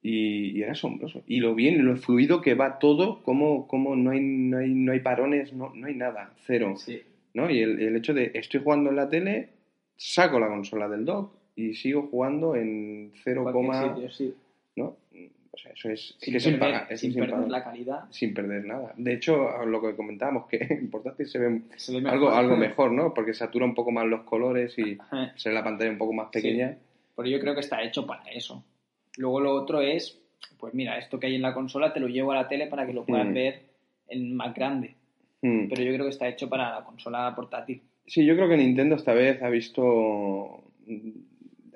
[0.08, 1.22] Y, y era asombroso.
[1.26, 4.92] Y lo bien, lo fluido que va todo, como, como no, hay, no, hay, no
[4.92, 6.74] hay parones, no, no hay nada, cero.
[6.76, 7.02] Sí.
[7.34, 7.50] ¿no?
[7.50, 9.48] Y el, el hecho de estoy jugando en la tele,
[9.96, 14.34] saco la consola del dock y sigo jugando en 0, Cualquier sitio, sí.
[14.76, 14.96] ¿no?
[15.50, 17.64] O sea, eso es, Sin que sin perder, pagar, es sin sin perder pagar, la
[17.64, 18.04] calidad.
[18.10, 18.92] sin perder nada.
[18.96, 22.14] De hecho, lo que comentábamos, que en portátil se ve Se ve mejor.
[22.14, 23.14] algo, algo mejor, ¿no?
[23.14, 24.98] Porque satura un poco más los colores y
[25.36, 26.76] se ve la pantalla un poco más pequeña.
[27.16, 28.62] Pero yo creo que está hecho para eso.
[29.18, 30.18] Luego lo otro es,
[30.58, 32.86] pues mira, esto que hay en la consola te lo llevo a la tele para
[32.86, 33.34] que lo puedas Mm.
[33.34, 33.60] ver
[34.08, 34.94] en más grande.
[35.42, 35.68] Mm.
[35.68, 37.80] Pero yo creo que está hecho para la consola portátil.
[38.06, 40.62] Sí, yo creo que Nintendo esta vez ha visto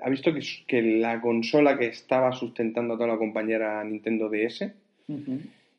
[0.03, 4.31] ha visto que, que la consola que estaba sustentando a toda la compañía era Nintendo
[4.31, 4.73] DS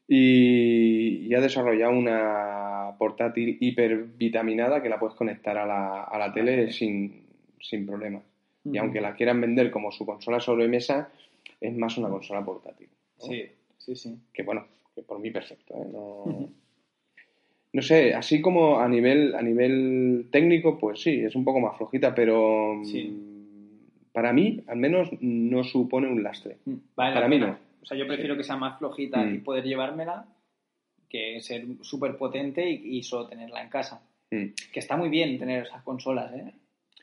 [0.08, 6.34] y, y ha desarrollado una portátil hipervitaminada que la puedes conectar a la, a la
[6.34, 6.72] tele Vale.
[6.74, 7.24] sin,
[7.60, 8.24] sin problemas.
[8.64, 11.10] Y aunque la quieran vender como su consola sobremesa,
[11.62, 12.90] es más una consola portátil.
[13.20, 13.26] ¿no?
[13.26, 13.44] Sí,
[13.78, 14.18] sí, sí.
[14.34, 15.88] que bueno, que por mí perfecto, ¿eh?
[15.92, 16.50] No,
[17.74, 21.78] no sé, así como a nivel, a nivel técnico, pues sí, es un poco más
[21.78, 23.18] flojita, pero mm, Sí.
[24.12, 26.58] para mí, al menos, no supone un lastre.
[26.66, 27.58] Vale la Para mí no.
[27.82, 29.36] O sea, yo prefiero que sea más flojita Mm.
[29.36, 30.26] y poder llevármela
[31.10, 34.02] que ser súper potente y, y solo tenerla en casa.
[34.32, 34.48] Mm.
[34.74, 36.54] Que está muy bien tener esas consolas, ¿eh?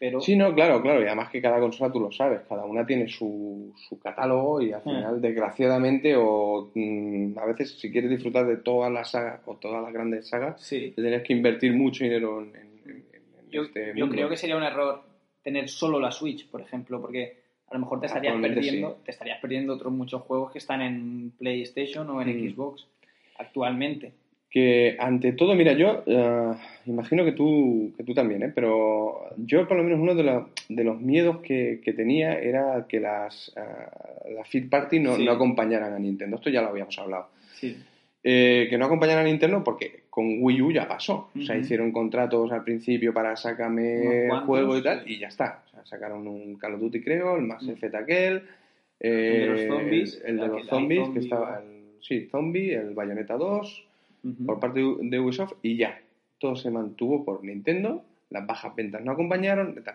[0.01, 2.87] Pero Sí, no, claro, claro, y además que cada consola tú lo sabes, cada una
[2.87, 4.85] tiene su, su catálogo y al Mm.
[4.85, 9.83] final, desgraciadamente, o mm, a veces si quieres disfrutar de todas las sagas o todas
[9.83, 12.97] las grandes sagas, sí, te tienes que invertir mucho dinero en, en- en-
[13.45, 14.15] en yo, este yo mundo.
[14.15, 15.03] creo que sería un error
[15.43, 17.37] tener solo la Switch, por ejemplo, porque
[17.69, 18.97] a lo mejor te estarías perdiendo, sí.
[19.05, 22.55] te estarías perdiendo otros muchos juegos que están en PlayStation o en Mm.
[22.55, 22.87] Xbox
[23.39, 24.13] actualmente.
[24.51, 26.53] Que ante todo, mira, yo eh,
[26.87, 28.53] imagino que tú, que tú también, ¿eh?
[28.55, 32.87] pero yo por lo menos uno de, la- de los miedos que, que tenía era
[32.89, 35.25] que las, eh, las Fit Party no, Sí.
[35.27, 36.37] no acompañaran a Nintendo.
[36.37, 37.29] Esto ya lo habíamos hablado.
[37.57, 37.77] Sí.
[38.25, 41.31] Eh, que no acompañaran a Nintendo porque con Wii U ya pasó.
[41.39, 45.63] O sea, hicieron contratos al principio para sacarme juego y tal, y ya está.
[45.67, 47.69] O sea, sacaron un Call of Duty, creo, el Mass.
[47.69, 48.43] Effect aquel,
[48.99, 52.29] eh, El de los zombies, el, el de los zombies, zombie, que estaba, el, sí,
[52.31, 53.85] Zombie, el Bayonetta 2,
[54.47, 55.99] Por parte de Ubisoft, y ya,
[56.39, 59.95] todo se mantuvo por Nintendo, las bajas ventas no acompañaron, tal.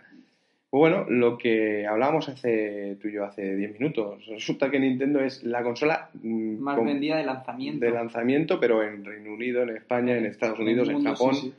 [0.70, 5.20] Pues bueno, lo que hablábamos hace tú y yo hace 10 minutos, resulta que Nintendo
[5.22, 7.86] es la consola mm, Más con- vendida de lanzamiento.
[7.86, 11.36] de lanzamiento, pero en Reino Unido, en España, en Estados En Unidos, en mundo, Japón,
[11.36, 11.54] sí, sí.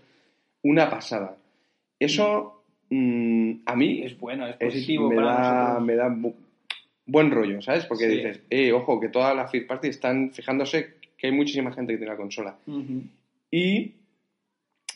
[0.65, 1.37] una pasada.
[2.01, 5.87] Eso mm, a mí Es bueno, es es- positivo me, para da, nosotros.
[5.87, 6.35] me da bu-
[7.07, 7.87] buen rollo, ¿sabes?
[7.87, 8.17] Porque Sí.
[8.17, 11.97] dices, eh, ojo, que todas las first party están fijándose que hay muchísima gente que
[11.97, 12.55] tiene la consola.
[13.51, 13.93] Y,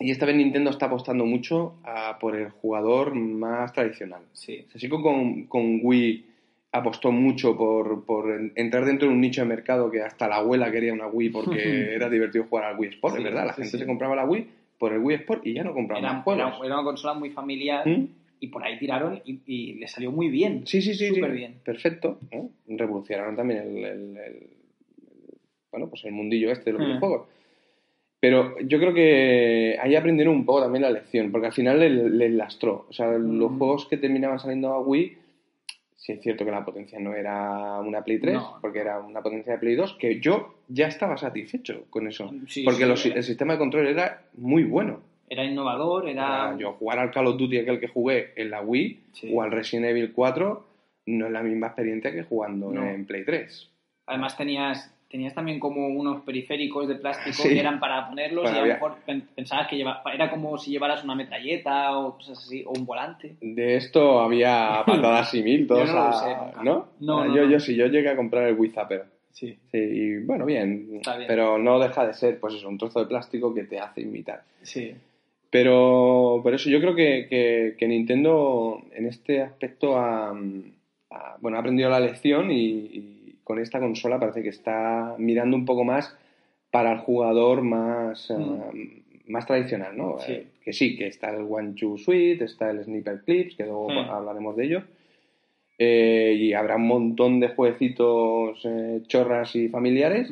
[0.01, 4.21] y esta vez Nintendo está apostando mucho a por el jugador más tradicional.
[4.35, 4.67] Sí.
[4.75, 6.27] Así como con, con Wii
[6.73, 10.37] apostó mucho por, por en- entrar dentro de un nicho de mercado que hasta la
[10.37, 13.47] abuela quería una Wii porque era divertido jugar al Wii Sport, Sí, es verdad.
[13.47, 13.79] La sí, gente sí.
[13.79, 14.47] se compraba la Wii
[14.79, 16.43] por el Wii Sport y ya no compraba Era, más juegos.
[16.59, 18.07] era- era una consola muy familiar ¿Mm?
[18.41, 20.67] y por ahí tiraron y, y le salió muy bien.
[20.67, 21.09] Sí, sí, sí.
[21.09, 21.37] Súper sí.
[21.39, 21.55] bien.
[21.65, 22.19] Perfecto.
[22.31, 22.51] ¿no?
[22.69, 24.47] Revolucionaron también el, el- el-
[25.71, 26.87] bueno, pues el mundillo este de los Hmm.
[26.87, 27.29] videojuegos.
[28.21, 31.93] Pero yo creo que ahí aprendieron un poco también la lección, porque al final les,
[32.11, 32.87] les lastró.
[32.89, 33.59] O sea, los Mm.
[33.59, 35.17] juegos que terminaban saliendo a Wii,
[35.95, 38.59] sí es cierto que la potencia no era una Play 3, No.
[38.61, 42.29] porque era una potencia de Play 2, que yo ya estaba satisfecho con eso.
[42.49, 45.01] Sí, porque sí, los- era- el sistema de control era muy bueno.
[45.31, 46.49] Era innovador, era...
[46.49, 49.31] Sea, yo jugar al Call of Duty aquel que jugué en la Wii Sí.
[49.33, 50.67] o al Resident Evil 4
[51.07, 52.83] no es la misma experiencia que jugando No.
[52.85, 53.71] en Play 3.
[54.07, 57.49] Además tenías, tenías también como unos periféricos de plástico Sí.
[57.49, 60.59] que eran para ponerlos Bueno, y a lo mejor pen- pensabas que lleva, era como
[60.59, 63.37] si llevaras una metralleta o cosas así, o un volante.
[63.41, 66.63] De esto había patadas y mil, todos Yo no lo nunca.
[66.63, 66.89] ¿no?
[67.01, 67.51] No, no, yo, no.
[67.51, 69.05] yo sí, yo llegué a comprar el Wii Zapper.
[69.33, 69.57] Sí.
[69.71, 71.29] Sí, y bueno, bien, Está bien.
[71.29, 74.43] Pero no deja de ser, pues eso, un trozo de plástico que te hace imitar.
[74.63, 74.95] Sí.
[75.51, 80.31] Pero por eso yo creo que, que- que Nintendo en este aspecto ha,
[81.11, 83.18] ha- bueno, ha aprendido la lección y, y
[83.49, 86.15] con esta consola parece que está mirando un poco más
[86.71, 90.17] para el jugador más, eh, más tradicional, ¿no?
[90.17, 90.21] Mm.
[90.21, 90.33] Sí.
[90.33, 93.89] Eh, que sí, que está el One Two Suite, está el Sniper Clips, que luego
[93.91, 93.97] Sí.
[93.99, 94.83] hablaremos de ello.
[95.79, 100.29] Eh, y habrá un montón de jueguecitos eh, chorras y familiares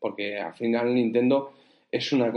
[0.00, 1.52] porque al final Nintendo
[1.90, 2.32] es una...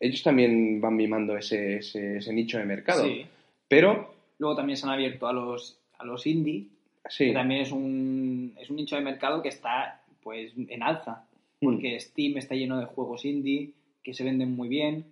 [0.00, 3.04] Ellos también van mimando ese, ese, ese nicho de mercado.
[3.04, 3.24] Sí.
[3.68, 6.68] Pero, Luego también se han abierto a los, a los indie,
[7.08, 8.19] sí, que también es un,
[8.58, 11.24] es un nicho de mercado que está pues en alza.
[11.60, 15.04] mm, Porque Steam está lleno de juegos indie que se venden muy bien.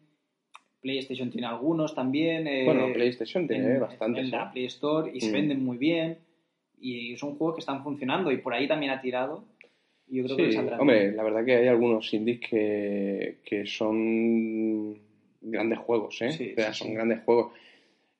[0.80, 2.46] PlayStation tiene algunos también.
[2.46, 4.22] eh, bueno, PlayStation tiene en, bastantes.
[4.24, 4.30] en ¿eh?
[4.36, 5.32] la Play Store y se Mm.
[5.32, 6.18] venden muy bien.
[6.80, 9.44] Y son juegos que están funcionando y por ahí también ha tirado.
[10.06, 11.16] Yo creo que Sí, le saldrá hombre, bien.
[11.16, 14.98] la verdad que hay algunos indies que, que son
[15.40, 16.32] grandes juegos, ¿eh?
[16.32, 17.52] Sí, o sea, sí, son grandes juegos.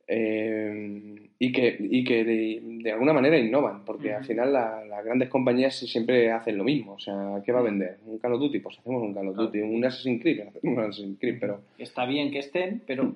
[0.06, 4.28] Eh, y que, y que de, de alguna manera innovan, porque al Ujú.
[4.28, 6.94] final la- las grandes compañías siempre hacen lo mismo.
[6.94, 7.98] O sea, ¿qué va a vender?
[8.06, 8.58] ¿Un Call of Duty?
[8.58, 9.36] Pues hacemos un Call of.
[9.36, 9.60] Duty.
[9.60, 10.40] ¿Un Assassin's Creed?
[10.40, 11.60] Hacemos un Assassin's Creed, pero...
[11.78, 13.12] Está bien que estén, pero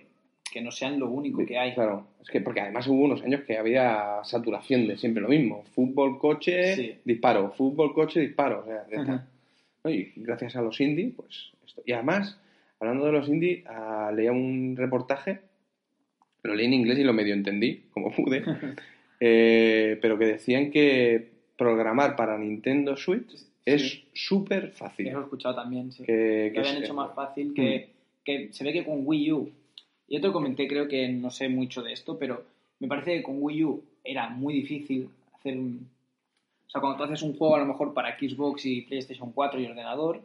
[0.52, 1.72] que no sean lo único que hay.
[1.74, 5.64] Claro, es que porque además hubo unos años que había saturación de siempre lo mismo.
[5.74, 6.94] Fútbol, coche, Sí.
[7.04, 7.50] disparo.
[7.52, 8.60] Fútbol, coche, disparo.
[8.60, 9.12] O sea, ya está.
[9.14, 9.28] Ajá.
[9.82, 9.90] ¿no?
[9.90, 11.82] Y gracias a los indie, pues esto.
[11.86, 12.38] Y además,
[12.78, 15.40] hablando de los indie, ah, leía un reportaje,
[16.42, 18.42] lo leí en inglés y lo medio entendí, como pude,
[19.20, 25.06] eh, pero que decían que programar para Nintendo Switch es súper fácil.
[25.06, 26.02] Eso lo he escuchado también, sí.
[26.04, 27.90] Que, Lo que habían es- hecho más fácil que,
[28.24, 29.50] que se ve que con Wii U.
[30.08, 32.44] Yo te comenté, creo que no sé mucho de esto, pero
[32.80, 35.88] me parece que con Wii U era muy difícil hacer un...
[36.66, 39.60] O sea, cuando tú haces un juego a lo mejor para Xbox y PlayStation 4
[39.60, 40.20] y ordenador,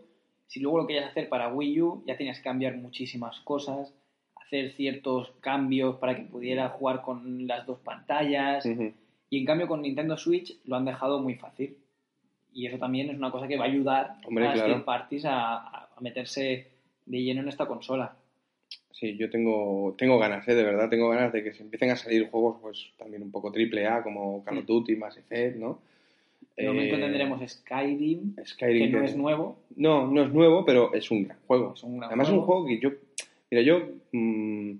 [0.47, 3.93] si luego lo querías hacer para Wii U, ya tenías que cambiar muchísimas cosas,
[4.47, 8.65] hacer ciertos cambios para que pudiera jugar con las dos pantallas.
[9.29, 11.75] Y en cambio con Nintendo Switch lo han dejado muy fácil.
[12.53, 14.85] Y eso también es una cosa que va a ayudar Hombre, a las claro.
[14.85, 16.67] parties a, meterse
[17.05, 18.15] de lleno en esta consola.
[18.91, 20.55] Sí, yo tengo, tengo ganas, ¿eh?
[20.55, 23.51] de verdad, tengo ganas de que se empiecen a salir juegos pues también un poco
[23.51, 24.67] triple A, como Call of Mm.
[24.67, 25.79] Duty, Mass Effect, ¿no?
[26.55, 29.59] De momento Eh, tendremos Skyrim, Skyrim, que no es nuevo.
[29.75, 31.73] No, no es nuevo, pero es un gran juego.
[31.75, 32.89] Es un gran Además es un juego que yo...
[33.51, 33.81] Mira, yo...
[34.11, 34.71] mm,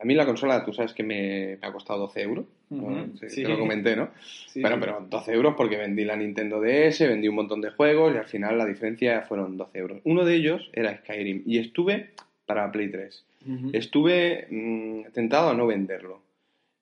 [0.00, 2.46] a mí la consola, tú sabes que me, me ha costado 12 euros.
[2.70, 2.82] ¿no?
[2.84, 3.42] Ujú, Sí, sí.
[3.42, 4.10] Te lo comenté, ¿no?
[4.46, 8.14] Sí, Bueno, pero 12 euros porque vendí la Nintendo DS, vendí un montón de juegos
[8.14, 10.00] y al final la diferencia fueron 12 euros.
[10.04, 12.10] Uno de ellos era Skyrim y estuve
[12.46, 13.24] para Play 3.
[13.46, 13.70] Ujú.
[13.72, 16.22] Estuve mm, tentado a no venderlo.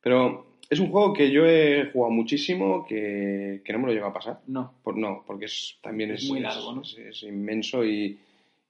[0.02, 4.08] Pero es un juego que yo he jugado muchísimo, que, que no me lo llega
[4.08, 4.40] a pasar.
[4.46, 4.74] No.
[4.84, 6.82] Por, no, porque es, también Es es, muy es- largo, ¿no?
[6.82, 8.18] es- es inmenso y,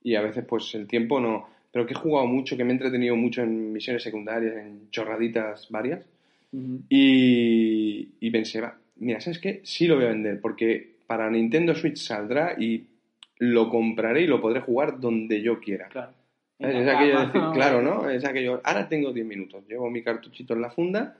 [0.03, 1.49] y a veces pues el tiempo no...
[1.71, 5.69] Pero que he jugado mucho, que me he entretenido mucho en misiones secundarias, en chorraditas
[5.69, 6.05] varias.
[6.51, 6.79] Ujú.
[6.89, 9.61] Y, y pensé, va, mira, ¿sabes qué?
[9.63, 12.85] Sí lo voy a vender, porque para Nintendo Switch saldrá y
[13.39, 15.87] lo compraré y lo podré jugar donde yo quiera.
[15.89, 16.11] Claro.
[16.59, 17.51] Es, aquello de decir, ¿no?
[17.53, 18.09] claro, ¿no?
[18.09, 21.15] Es aquello, ahora tengo 10 minutos, llevo mi cartuchito en la funda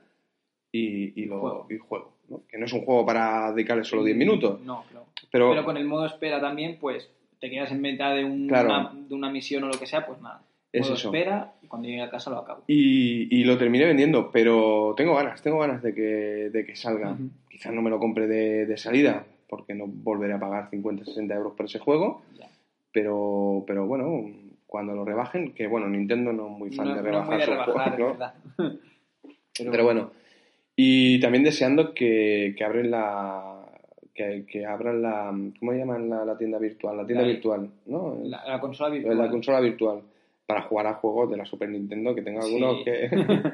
[0.72, 1.66] y, y lo Juego.
[1.70, 2.12] y juego.
[2.28, 2.42] ¿no?
[2.48, 5.06] Que no es un juego para dedicarle solo 10 minutos, No, claro.
[5.30, 7.08] pero, Pero con el modo espera también, pues
[7.40, 8.68] te quedas en mitad de, un- Claro.
[8.68, 10.42] una, de una misión o lo que sea, pues nada.
[10.72, 11.08] Es eso.
[11.08, 12.62] espera y cuando llegue a casa lo acabo.
[12.66, 16.02] Y, y lo terminé vendiendo, pero tengo ganas, tengo ganas de que,
[16.52, 17.16] de que salga.
[17.50, 21.34] Quizás no me lo compre de, de salida, porque no volveré a pagar 50, 60
[21.34, 22.20] euros por ese juego,
[22.92, 24.30] pero, pero bueno,
[24.66, 27.98] cuando lo rebajen, que bueno, Nintendo no es muy fan No, de rebajar sus juegos,
[28.58, 28.68] ¿no?
[29.58, 30.10] Pero, Pero bueno,
[30.76, 33.57] y también deseando que, que abren la...
[34.18, 35.32] Que, que abran la...
[35.60, 36.96] ¿Cómo llaman la, la tienda virtual?
[36.96, 38.18] La tienda La- virtual, ¿no?
[38.24, 39.30] La, la consola La, virtual.
[39.30, 40.02] consola virtual.
[40.44, 42.84] Para jugar a juegos de la Super Nintendo, que tengo algunos Sí.
[42.84, 42.92] que...
[43.16, 43.52] de,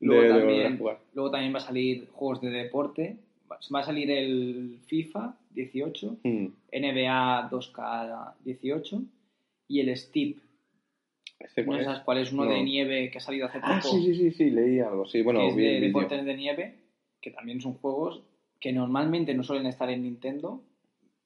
[0.00, 0.78] Luego también,
[1.12, 3.16] luego también va a salir juegos de deporte.
[3.74, 6.46] Va a salir el FIFA 18, Mm.
[6.72, 9.04] NBA 2K18
[9.68, 10.38] y el Steep.
[11.40, 12.32] ¿Este ¿No sabes cuál es?
[12.32, 12.50] Uno No.
[12.52, 13.72] de nieve que ha salido hace poco.
[13.72, 15.06] Ah, sí, sí, sí, sí, leí algo.
[15.06, 16.74] Sí, bueno, que es de deportes de nieve,
[17.20, 18.22] que también son juegos
[18.60, 20.62] que normalmente no suelen estar en Nintendo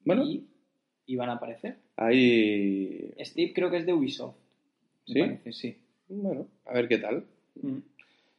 [0.05, 0.23] Bueno.
[0.23, 0.45] y,
[1.05, 1.77] y van a aparecer.
[1.97, 3.11] Ahí...
[3.19, 4.35] Steve creo que es de Ubisoft.
[5.05, 5.19] ¿Sí?
[5.19, 5.75] parece, sí.
[6.09, 7.25] Bueno, a ver qué tal.
[7.61, 7.77] Mm.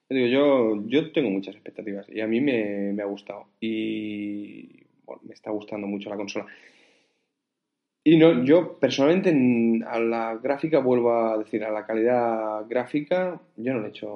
[0.09, 3.47] Yo digo, yo, yo tengo muchas expectativas y a mí me, me ha gustado.
[3.61, 6.47] Y bueno, me está gustando mucho la consola.
[8.05, 9.31] Y no, yo personalmente
[9.89, 14.07] a la gráfica, vuelvo a decir, a la calidad gráfica, yo no le he hecho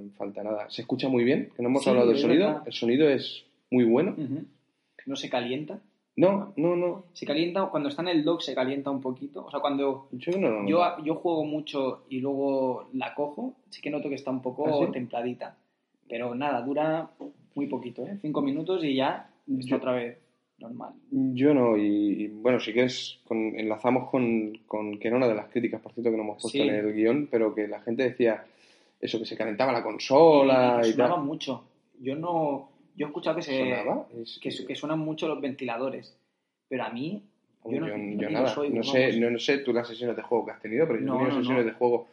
[0.00, 0.70] en falta nada.
[0.70, 2.46] Se escucha muy bien, que no hemos Sí, hablado del sonido.
[2.46, 2.62] verdad.
[2.66, 4.14] El sonido es muy bueno.
[5.06, 5.80] No se calienta.
[6.16, 7.04] No, no, no.
[7.12, 9.44] Se calienta, cuando está en el dock se calienta un poquito.
[9.44, 13.82] O sea, cuando Yo no lo yo, yo juego mucho y luego la cojo, sí
[13.82, 14.92] que noto que está un poco ¿Ah, sí?
[14.92, 15.56] templadita.
[16.08, 17.10] Pero nada, dura
[17.54, 18.16] muy poquito, ¿eh?
[18.22, 20.18] Cinco minutos y ya está Yo- otra vez
[20.58, 20.94] normal.
[21.10, 21.82] Yo no, y,
[22.22, 25.82] y, bueno, sí que es, con- enlazamos con, con que era una de las críticas,
[25.82, 26.62] por cierto, que no hemos puesto Sí.
[26.62, 28.42] en el guion, pero que la gente decía
[29.00, 31.24] eso, que se calentaba la consola y, y, sonaba tal.
[31.24, 31.64] mucho.
[32.00, 32.70] Yo no.
[32.96, 33.58] Yo he escuchado que se.
[34.22, 36.16] Es- Que, su- que suenan mucho los ventiladores.
[36.68, 37.22] Pero a mí.
[37.64, 40.16] Yo, no, yo, no yo nada, oigo, no sé, no, no sé tú las sesiones
[40.16, 42.08] de juego que has tenido, pero yo he tenido sesiones de juego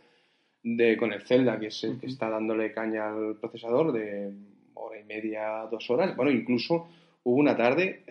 [0.63, 4.34] de, con el Zelda, que es el que está dándole caña al procesador de
[4.74, 6.15] hora y media, dos horas.
[6.15, 6.88] Bueno, incluso
[7.24, 8.04] hubo una tarde,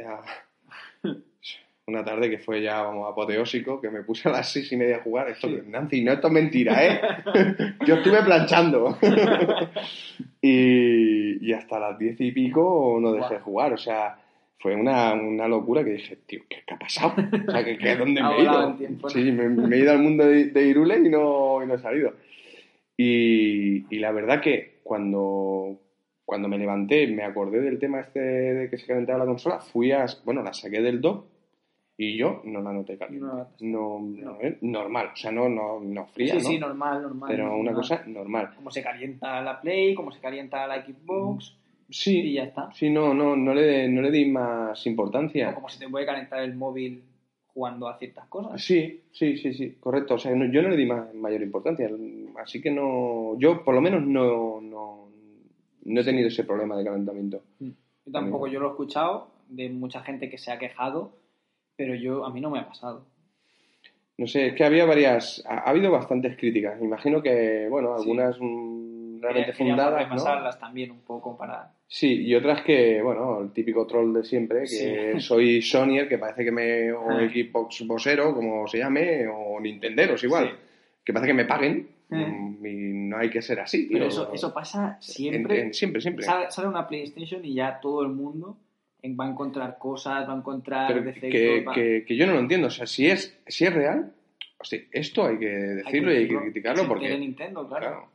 [1.86, 4.96] una tarde que fue ya, vamos, apoteósico, que me puse a las seis y media
[4.96, 5.28] a jugar.
[5.28, 5.58] Esto, Sí.
[5.66, 7.00] Nancy, no, esto es mentira, ¿eh?
[7.86, 8.98] Yo estuve planchando.
[10.40, 14.18] y, y hasta las diez y pico no dejé de jugar, o sea...
[14.58, 17.14] Fue una, una locura que dije, tío, ¿qué, qué ha pasado?
[17.16, 18.68] O sea, ¿qué, qué, ¿dónde me he ido?
[18.68, 19.10] el tiempo, ¿no?
[19.12, 21.78] Sí, me, me he ido al mundo de, de Irule y no, y no he
[21.80, 22.14] salido.
[22.96, 25.80] Y, y la verdad que cuando,
[26.24, 29.90] cuando me levanté, me acordé del tema este de que se calentaba la consola, fui
[29.90, 31.31] a, bueno, la saqué del dock
[32.04, 33.26] y yo no la noté caliente.
[33.26, 37.28] No, No, no, eh, normal, o sea, no, no, no fría, sí, sí, normal, normal.
[37.30, 38.52] Pero una cosa normal.
[38.56, 41.56] Como se calienta la Play, como se calienta la Xbox.
[41.88, 42.70] Y Sí, ya está.
[42.72, 45.54] sí, no, no, no le, no le di más O importancia.
[45.54, 47.02] como se te puede calentar el móvil
[47.48, 48.62] jugando a ciertas cosas.
[48.64, 50.14] Sí, sí, sí, sí, correcto.
[50.14, 51.90] O sea, no- yo no le di ma- mayor importancia.
[52.42, 55.08] Así que no, yo por lo menos no, no,
[55.84, 57.42] no he tenido ese problema de calentamiento.
[57.60, 61.12] Yo tampoco, yo lo he escuchado de mucha gente que se ha quejado,
[61.76, 63.04] pero yo a mí no me ha pasado.
[64.18, 66.80] No sé, es que había varias, ha, ha habido bastantes críticas.
[66.80, 68.02] Imagino que, bueno, Sí.
[68.02, 69.98] algunas mm, realmente Quería- fundadas, ¿no?
[69.98, 71.72] repasarlas también un poco para...
[71.88, 74.94] Sí, y otras que, bueno, el típico troll de siempre, que Sí.
[75.20, 77.28] soy Sonyer, que parece que me, o Ah.
[77.28, 80.54] Xbox Bosero, como se llame, o Nintenderos igual, Sí.
[81.04, 82.60] que parece que me paguen, Mm.
[82.60, 82.74] mm, y
[83.08, 83.96] no hay que ser así, tío.
[83.96, 85.58] Pero eso, eso pasa siempre.
[85.60, 86.24] En- en- siempre, siempre.
[86.26, 88.56] Sale, sale una PlayStation y ya todo el mundo
[89.08, 91.30] va a encontrar cosas, va a encontrar Pero defectos.
[91.30, 92.68] que, va- que- que yo no lo entiendo.
[92.68, 94.12] O sea, si es, si es real,
[94.58, 97.16] o sea, esto hay que decirlo y hay que criticarlo porque.
[97.18, 97.86] Nintendo, claro.
[97.86, 98.08] claro.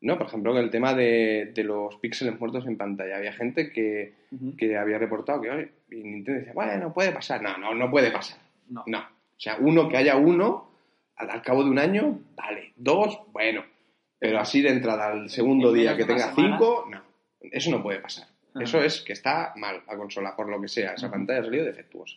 [0.00, 3.16] No, por ejemplo, el tema de, de los píxeles muertos en pantalla.
[3.16, 4.12] Había gente que,
[4.58, 7.40] que había reportado que, oye, y Nintendo decía, bueno, puede pasar.
[7.40, 8.38] No, no, no puede pasar.
[8.68, 8.82] No.
[8.86, 8.98] No.
[8.98, 10.68] O sea, uno que haya uno,
[11.16, 12.72] al, al cabo de un año, vale.
[12.76, 13.64] Dos, bueno.
[14.18, 16.58] Pero así de entrada al segundo día que tenga semana.
[16.58, 17.00] cinco, no.
[17.40, 18.26] Eso no puede pasar.
[18.54, 18.62] Ajá.
[18.64, 20.94] Eso es que está mal la consola, por lo que sea.
[20.94, 21.14] Esa Ajá.
[21.16, 22.16] pantalla ha salido defectuosa.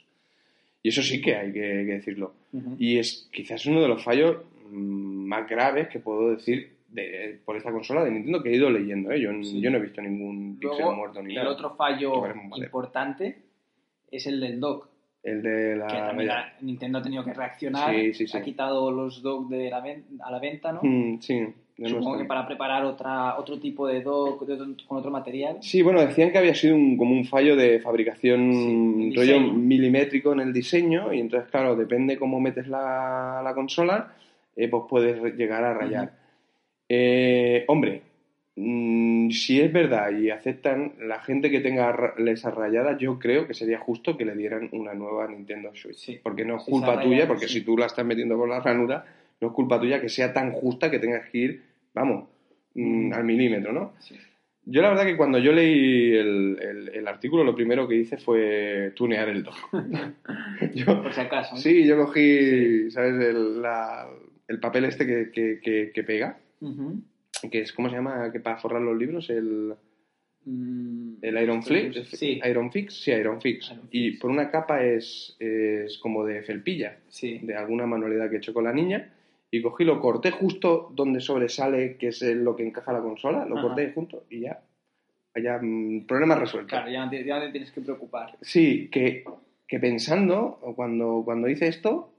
[0.84, 2.34] Y eso sí que hay que, que decirlo.
[2.78, 4.38] Y es quizás uno de los fallos
[4.70, 8.70] mm, más graves que puedo decir de, por esta consola de Nintendo que he ido
[8.70, 9.12] leyendo.
[9.12, 9.20] ¿eh?
[9.20, 9.60] Yo, Sí.
[9.60, 11.50] yo no he visto ningún Luego, muerto ni el nada.
[11.50, 12.14] otro fallo
[12.56, 13.38] importante
[14.12, 14.88] es el del dock.
[15.24, 15.88] El de la...
[15.88, 18.38] que también la- Nintendo ha tenido que reaccionar, Sí, sí, sí.
[18.38, 20.80] ha quitado los dock de la ven- a la venta, ¿no?
[20.84, 21.46] Mm, sí.
[21.86, 24.38] Supongo que para preparar otra, otro tipo de otro-
[24.88, 25.58] con otro material.
[25.62, 30.34] Sí, bueno, decían que había sido un- como un fallo de fabricación Sí, rollo milimétrico
[30.34, 34.14] en el diseño y entonces, claro, depende cómo metes la, la consola,
[34.56, 36.14] eh, pues puedes llegar a rayar.
[36.90, 38.02] Eh, hombre,
[38.56, 41.96] mm, si es verdad y aceptan la gente que tenga
[42.28, 45.98] esas rayadas, yo creo que sería justo que le dieran una nueva Nintendo Switch.
[45.98, 46.20] Sí.
[46.24, 47.60] Porque no es Si culpa tuya, rayada, porque sí.
[47.60, 49.06] si tú la estás metiendo por la ranura,
[49.40, 51.64] no es culpa tuya que sea tan justa que tengas que ir,
[51.98, 52.30] vamos,
[52.76, 53.94] mm, al milímetro, ¿no?
[54.00, 54.16] Sí.
[54.70, 58.18] Yo la verdad que cuando yo leí el, el- el artículo lo primero que hice
[58.18, 59.56] fue tunear el dock.
[60.76, 61.56] yo, Por si acaso.
[61.56, 61.62] ¿no?
[61.62, 63.14] sí, yo cogí, ¿sabes?
[63.24, 64.10] El, la-
[64.48, 66.38] el papel este que, que- que- que pega,
[67.52, 68.32] que es, ¿cómo se llama?
[68.32, 69.74] Que para forrar los libros, el,
[70.50, 72.08] Mm, el Iron Fix.
[72.18, 73.70] Sí, Iron Fix, sí, Iron Fix.
[73.70, 74.20] Iron Y Fix.
[74.22, 77.40] por una capa es, es como de felpilla, sí.
[77.44, 79.14] de alguna manualidad que he hecho con la niña.
[79.50, 83.58] Y cogí, lo corté justo donde sobresale, que es lo que encaja la consola, lo
[83.58, 83.68] Ajá.
[83.68, 84.62] corté junto y ya,
[85.42, 86.70] ya mm, problema resuelto.
[86.70, 88.38] Claro, ya no, te, ya no te tienes que preocupar.
[88.42, 89.24] Sí, que,
[89.68, 92.12] que pensando, cuando, cuando hice esto,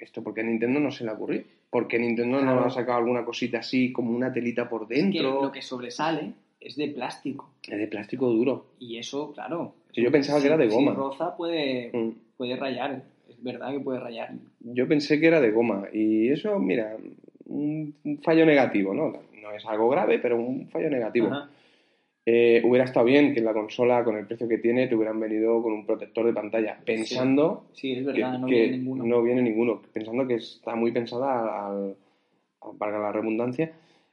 [0.00, 1.42] esto porque a Nintendo no se le ocurrió.
[1.70, 2.66] Porque Nintendo no Claro.
[2.66, 5.42] ha sacado alguna cosita así, como una telita por Es que dentro.
[5.42, 7.50] lo que sobresale es de plástico.
[7.68, 8.66] Es de plástico duro.
[8.78, 9.74] Y eso, claro.
[9.92, 10.92] Yo pensaba que era de goma.
[10.92, 12.10] Si roza puede, Mm.
[12.36, 13.02] puede rayar.
[13.36, 14.32] Es verdad que puede rayar.
[14.60, 15.84] Yo pensé que era de goma.
[15.92, 16.96] Y eso, mira,
[17.46, 19.12] un, un fallo negativo, ¿no?
[19.40, 21.28] No es algo grave, pero un fallo negativo.
[22.26, 25.62] Eh, hubiera estado bien que la consola, con el precio que tiene, te hubieran venido
[25.62, 26.78] con un protector de pantalla.
[26.84, 29.04] Pensando Sí, es que, verdad, no que viene ninguno.
[29.04, 29.82] no viene ninguno.
[29.92, 31.96] Pensando que está muy pensada, al,
[32.62, 33.72] al- valga la redundancia,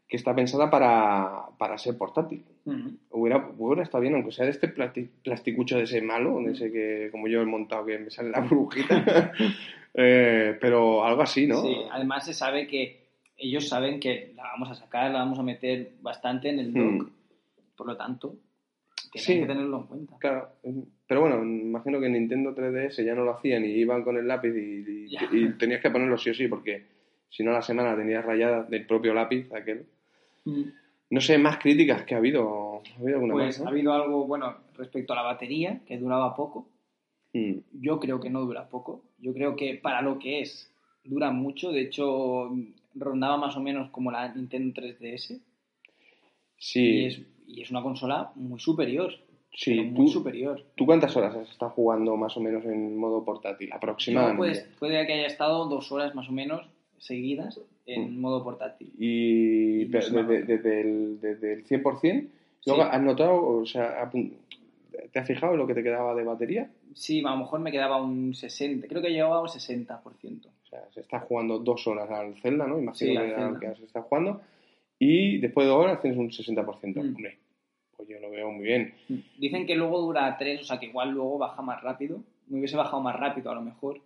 [0.10, 2.43] que está pensada para, para ser portátil.
[2.65, 2.91] Ujú.
[3.12, 6.45] Hubiera, hubiera estado bien, aunque sea de este plasti- plasticucho de ese malo, Mm.
[6.45, 9.32] de ese que, como yo he montado, que me sale la burbujita.
[9.93, 11.62] Eh, pero algo así, ¿no?
[11.63, 15.43] Sí, además se sabe que ellos saben que la vamos a sacar, la vamos a
[15.43, 16.97] meter bastante en el Hmm.
[17.00, 17.10] dock.
[17.76, 18.36] Por lo tanto,
[19.12, 19.39] tienen Sí.
[19.41, 20.15] que tenerlo en cuenta.
[20.19, 20.47] Claro,
[21.06, 24.26] pero bueno, imagino que en Nintendo 3DS ya no lo hacían y iban con el
[24.30, 26.86] lápiz y, y- y tenías que ponerlo sí o sí, porque
[27.30, 29.88] si no la semana tenías rayada del propio lápiz aquel.
[30.45, 30.62] Mm.
[31.12, 32.82] No sé, más críticas que ha habido.
[32.97, 33.67] ¿Ha habido alguna Pues más?
[33.67, 36.67] ha habido algo, bueno, respecto a la batería, que duraba poco.
[37.34, 39.04] Mm, Yo creo que no dura poco.
[39.19, 41.71] Yo creo que para lo que es, dura mucho.
[41.71, 42.50] De hecho,
[42.95, 45.39] rondaba más o menos como la Nintendo 3DS.
[46.58, 49.13] Sí, Y, es, y es una consola muy superior.
[49.54, 49.71] sí.
[49.76, 50.63] pero muy ¿Tú, superior.
[50.76, 53.69] ¿Tú cuántas horas has estado jugando más o menos en modo portátil?
[53.69, 54.38] Yo, Aproximadamente.
[54.38, 56.65] pues, puede que haya estado dos horas más o menos
[57.00, 58.22] seguidas en Mm.
[58.22, 58.91] modo portátil.
[59.00, 62.28] Y se desde, desde el, desde el 100%,
[62.65, 62.89] luego Sí.
[62.91, 64.10] has notado, o sea,
[65.12, 66.70] ¿te has fijado en lo que te quedaba de batería?
[66.94, 70.50] Sí, a lo mejor me quedaba un 60, creo que llegaba a un 60%.
[70.63, 72.80] O sea, se está jugando dos horas al Zelda, ¿no?
[72.80, 73.70] Imagino Sí, que Zelda.
[73.72, 74.41] has estado jugando.
[75.00, 77.02] Y después de dos horas tienes un 60%.
[77.02, 77.08] Mm.
[77.15, 77.38] Hombre,
[77.98, 78.94] pues yo lo veo muy bien.
[79.38, 82.20] Dicen que luego dura 3, o sea que igual luego baja más rápido.
[82.48, 84.00] Me hubiese bajado más rápido a lo mejor.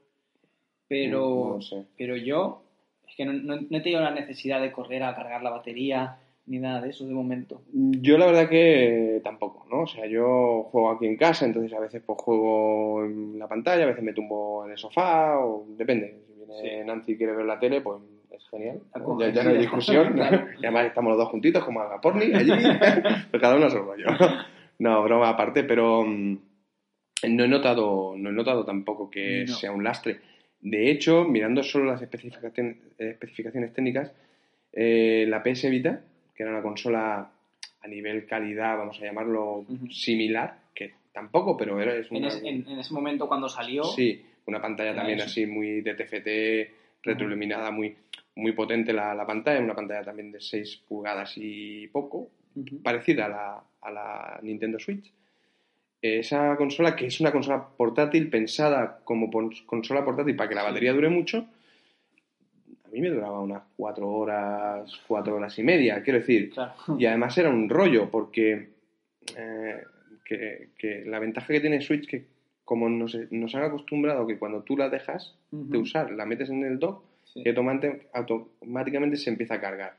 [0.88, 1.84] Pero, Mm, No lo sé.
[1.98, 2.62] pero yo
[3.08, 6.18] es que no, no- no he tenido la necesidad de correr a cargar la batería
[6.48, 7.62] ni nada de eso de momento.
[7.74, 9.82] Yo la verdad que tampoco, ¿no?
[9.82, 13.84] O sea, yo juego aquí en casa, entonces a veces pues juego en la pantalla,
[13.84, 16.20] a veces me tumbo en el sofá, o depende.
[16.28, 16.86] Si viene Sí.
[16.86, 18.80] Nancy y quiere ver la tele, pues es genial.
[18.94, 20.14] La Ya, no hay discusión.
[20.16, 20.46] Claro.
[20.62, 22.52] Y además estamos los dos juntitos, como Alga Porni, allí.
[23.32, 24.06] pues cada uno a su rollo.
[24.78, 26.38] No, broma aparte, pero mm,
[27.30, 29.54] no he notado, no he notado tampoco que No.
[29.56, 30.20] sea un lastre.
[30.62, 34.12] De hecho, mirando solo las especificaciones, especificaciones técnicas,
[34.74, 36.02] eh, la PS Vita,
[36.36, 37.32] que era una consola
[37.82, 42.68] a nivel calidad, vamos a llamarlo similar, que tampoco, pero era, es En, ese- en-
[42.68, 45.28] en ese momento cuando salió, sí, una pantalla también eso.
[45.28, 47.96] así muy de TFT, retroiluminada, muy,
[48.36, 52.32] muy potente la, la pantalla, una pantalla también de 6 pulgadas y poco,
[52.84, 55.12] parecida a la, a la Nintendo Switch.
[56.20, 59.30] Esa consola, que es una consola portátil pensada como
[59.66, 61.48] consola portátil para que la batería dure mucho,
[62.86, 66.52] a mí me duraba unas 4 horas, 4 horas y media, quiero decir.
[66.52, 66.74] claro.
[67.00, 68.70] Y además era un rollo, porque
[69.36, 69.84] eh,
[70.24, 72.26] que, que la ventaja que tiene Switch que
[72.64, 76.64] como nos, nos han acostumbrado que cuando tú la dejas de usar, la metes en
[76.64, 77.04] el dock,
[77.34, 77.44] Sí.
[78.14, 79.98] automáticamente se empieza a cargar.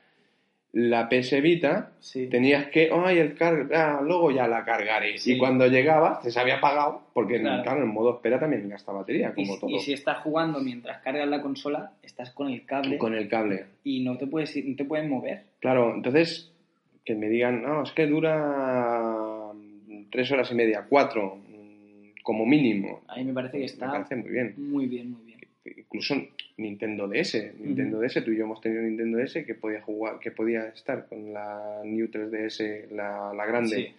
[0.78, 2.26] La PS Vita Sí.
[2.26, 5.16] tenías que, ay, el carg ah, luego ya la cargaré.
[5.16, 5.32] Sí.
[5.32, 7.62] Y cuando llegaba, se había apagado, porque Claro.
[7.62, 9.70] claro, en modo espera también gasta batería, Y, como si- todo.
[9.70, 13.64] y si estás jugando mientras cargas la consola, estás con el cable Con el cable.
[13.84, 15.44] y no te puedes no te pueden mover.
[15.60, 16.52] Claro, entonces,
[17.06, 19.52] que me digan, no, es que dura
[20.10, 23.00] tres horas y media, cuatro, mm, como mínimo.
[23.08, 24.54] A mí me parece que Me está parece muy bien.
[24.58, 25.25] muy bien, muy bien.
[25.76, 26.14] Incluso
[26.56, 27.54] Nintendo DS.
[27.58, 31.06] Nintendo DS, tú y yo hemos tenido Nintendo DS que podía jugar, que podía estar
[31.08, 33.76] con la New 3DS, la, la grande.
[33.76, 33.94] Sí.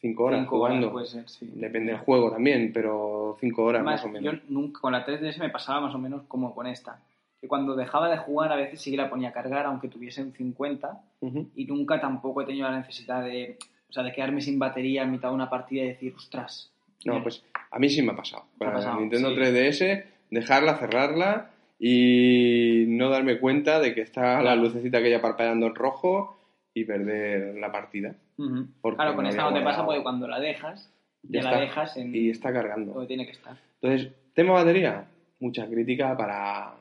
[0.00, 0.86] Cinco horas Cinco jugando.
[0.86, 1.50] horas puede ser, sí.
[1.54, 4.34] Depende del juego también, pero cinco horas Además, más o menos.
[4.34, 6.98] yo nunca, con la 3DS me pasaba más o menos como con esta.
[7.40, 10.22] Que cuando dejaba de jugar a veces sí que la ponía a cargar, aunque tuviese
[10.22, 11.48] un 50, Ujú.
[11.54, 13.56] y nunca tampoco he tenido la necesidad de,
[13.88, 16.70] o sea, de quedarme sin batería en mitad de una partida y decir, ostras.
[17.04, 18.44] No, pues a mí sí me ha pasado.
[18.56, 19.36] Ha Con la pasado, Nintendo sí.
[19.36, 25.74] 3DS, dejarla, cerrarla y no darme cuenta de que está la lucecita aquella parpadeando en
[25.74, 26.36] rojo
[26.74, 28.14] y perder la partida.
[28.36, 30.90] Claro, con no esta no te pasa porque cuando la dejas,
[31.22, 31.60] Ya ya, la está.
[31.60, 32.92] dejas en Y está cargando.
[32.92, 33.56] donde tiene que estar.
[33.80, 35.04] Entonces, tema batería,
[35.40, 36.72] mucha crítica para,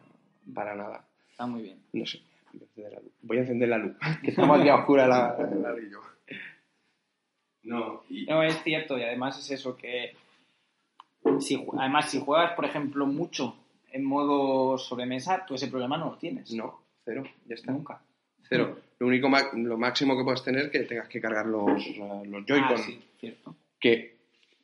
[0.53, 1.03] para nada.
[1.32, 1.78] Está muy bien.
[1.93, 2.20] No sé.
[3.22, 3.95] Voy a encender la luz.
[4.01, 4.20] La.
[4.22, 5.99] Que estamos aquí a oscura la, la yo.
[7.70, 8.26] No, y...
[8.26, 10.15] No, es cierto, y además es eso que.
[11.39, 13.55] Si, además, si juegas, por ejemplo, mucho
[13.91, 16.51] en modo sobremesa, tú ese problema no lo tienes.
[16.51, 17.72] No, cero, ya está.
[17.72, 18.01] Nunca.
[18.47, 18.80] Cero.
[18.97, 21.67] Lo único lo máximo que puedes tener es que tengas que cargar los,
[22.26, 22.74] los Joy-Con.
[22.74, 23.55] Ah, sí, cierto.
[23.80, 24.17] Que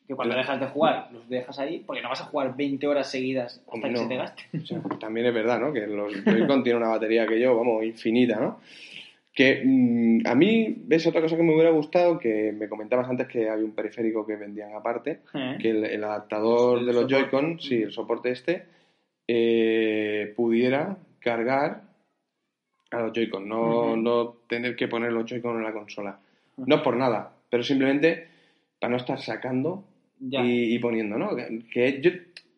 [0.08, 3.08] Que cuando dejas de jugar, los dejas ahí, porque no vas a jugar 20 horas
[3.08, 4.02] seguidas hasta Hombre, que no.
[4.02, 4.42] se te gaste.
[4.52, 5.72] o sea, también es verdad, ¿no?
[5.72, 8.58] Que los Joy-Con tienen una batería que yo, vamos, infinita, ¿no?
[9.36, 13.28] Que mm, a mí, ves otra cosa que me hubiera gustado, que me comentabas antes
[13.28, 15.58] que había un periférico que vendían aparte, ¿Eh?
[15.60, 17.06] que el, el adaptador El de los.
[17.06, 18.64] Joy-Con, sí, el soporte este,
[19.28, 21.82] eh, pudiera cargar
[22.90, 26.18] a los Joy-Con, no, no tener que poner los Joy-Con en la consola.
[26.56, 28.28] No es por nada, pero simplemente
[28.80, 29.84] para no estar sacando
[30.46, 31.30] y poniendo, ¿no?
[31.70, 32.10] Que, yo-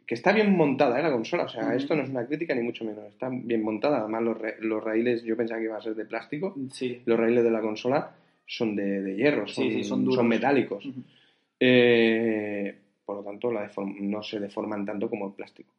[0.09, 1.03] que está bien montada ¿eh?
[1.03, 3.99] la consola, o sea, esto no es una crítica ni mucho menos, está bien montada.
[3.99, 7.03] Además, los, los raíles, yo pensaba que iba a ser de plástico, Sí.
[7.05, 8.13] los raíles de la consola
[8.47, 10.89] son de, de hierro, son, Sí, sí, son metálicos.
[11.61, 15.71] Eh, por lo tanto, la no se deforman tanto como el plástico.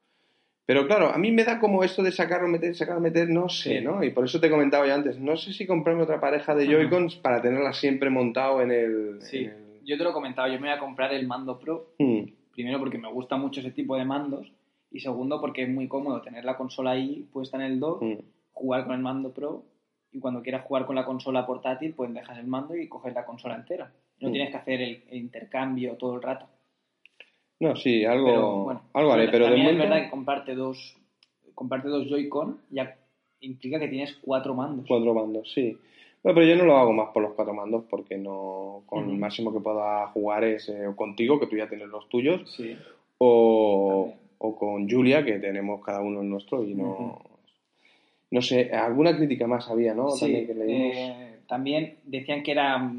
[0.65, 3.81] Pero claro, a mí me da como esto de sacarlo, meter, sacarlo, meter, no sé.
[3.81, 4.03] ¿no?
[4.03, 6.67] Y por eso te comentaba yo antes, no sé si comprarme otra pareja de.
[6.67, 9.17] Joy-Cons para tenerla siempre montado en el...
[9.21, 9.37] Sí.
[9.45, 11.93] en el- Yo te lo he comentado, yo me voy a comprar el mando Pro,
[11.97, 12.25] Hmm.
[12.59, 14.51] Primero porque me gusta mucho ese tipo de mandos,
[14.91, 18.17] y segundo porque es muy cómodo tener la consola ahí puesta en el dock, Mm.
[18.51, 19.63] jugar con el mando Pro,
[20.11, 23.25] y cuando quieras jugar con la consola portátil, pues dejas el mando y coges la
[23.25, 23.93] consola entera.
[24.19, 24.31] No Mm.
[24.33, 26.47] tienes que hacer el, el intercambio todo el rato.
[27.61, 30.55] No, sí, algo, Pero bueno, algo haré, pero de también momento es verdad que comprarte
[30.55, 30.97] dos,
[31.55, 32.97] comprarte dos Joy-Con ya
[33.39, 34.85] implica que tienes cuatro mandos.
[34.85, 35.77] cuatro mandos, sí.
[36.21, 39.17] Bueno, pero yo no lo hago más por los cuatro mandos porque no con el
[39.17, 42.75] máximo que pueda jugar es eh, o contigo, que tú ya tienes los tuyos, Sí.
[43.19, 47.21] o, o con Julia, que tenemos cada uno el nuestro y no...
[48.31, 50.11] No sé, alguna crítica más había, ¿no?
[50.11, 50.95] Sí, También que leímos.
[50.95, 52.91] eh, también decían que era...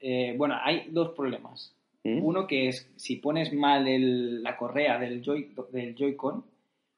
[0.00, 1.74] eh, bueno, hay dos problemas.
[2.04, 2.22] ¿Mm?
[2.24, 6.44] Uno que es, si pones mal el- la correa del Joy, del Joy-Con,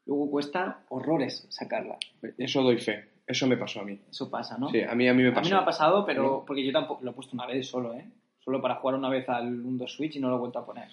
[0.05, 1.97] luego cuesta horrores sacarla.
[2.37, 3.99] Eso doy fe, eso me pasó a mí.
[4.11, 4.71] Eso pasa, ¿no?
[4.71, 5.45] Sí, a mí, a mí me A pasó.
[5.45, 6.45] mí no me ha pasado, pero ¿No?
[6.47, 8.05] porque yo tampoco lo he puesto una vez solo, ¿eh?
[8.45, 10.89] Solo para jugar una vez al 1 Switch y no lo he vuelto a poner.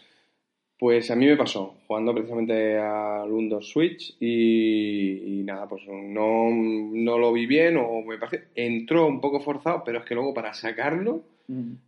[0.79, 6.49] Pues a mí me pasó, jugando precisamente al Windows Switch y, y nada, pues no,
[6.51, 8.49] no lo vi bien o me parece...
[8.53, 11.21] Entró un poco forzado, pero es que luego para sacarlo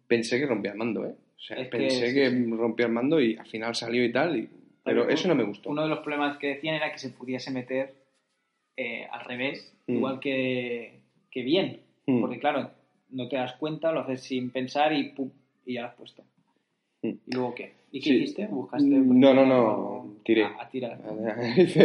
[0.07, 1.13] pensé que rompía el mando, ¿eh?
[1.37, 2.49] O sea, Es que pensé sí, que, sí.
[2.51, 4.49] rompía el mando y al final salió y tal, y-
[4.83, 5.69] pero Pero eso no me gustó.
[5.69, 7.93] Uno de los problemas que decían era que se pudiese meter
[8.81, 9.95] eh, al revés, Mm.
[9.95, 10.99] igual que,
[11.31, 11.79] que bien.
[12.05, 12.21] Mm.
[12.21, 12.69] Porque claro,
[13.09, 15.29] no te das cuenta, lo haces sin pensar y pum,
[15.65, 16.23] y ya lo has puesto.
[17.01, 17.07] Mm.
[17.27, 17.73] ¿Y luego qué?
[17.91, 18.15] ¿Y qué Sí.
[18.17, 18.45] hiciste?
[18.47, 18.87] ¿Buscaste?
[18.87, 20.43] No, no, no, tiré.
[20.45, 20.99] A, a tirar.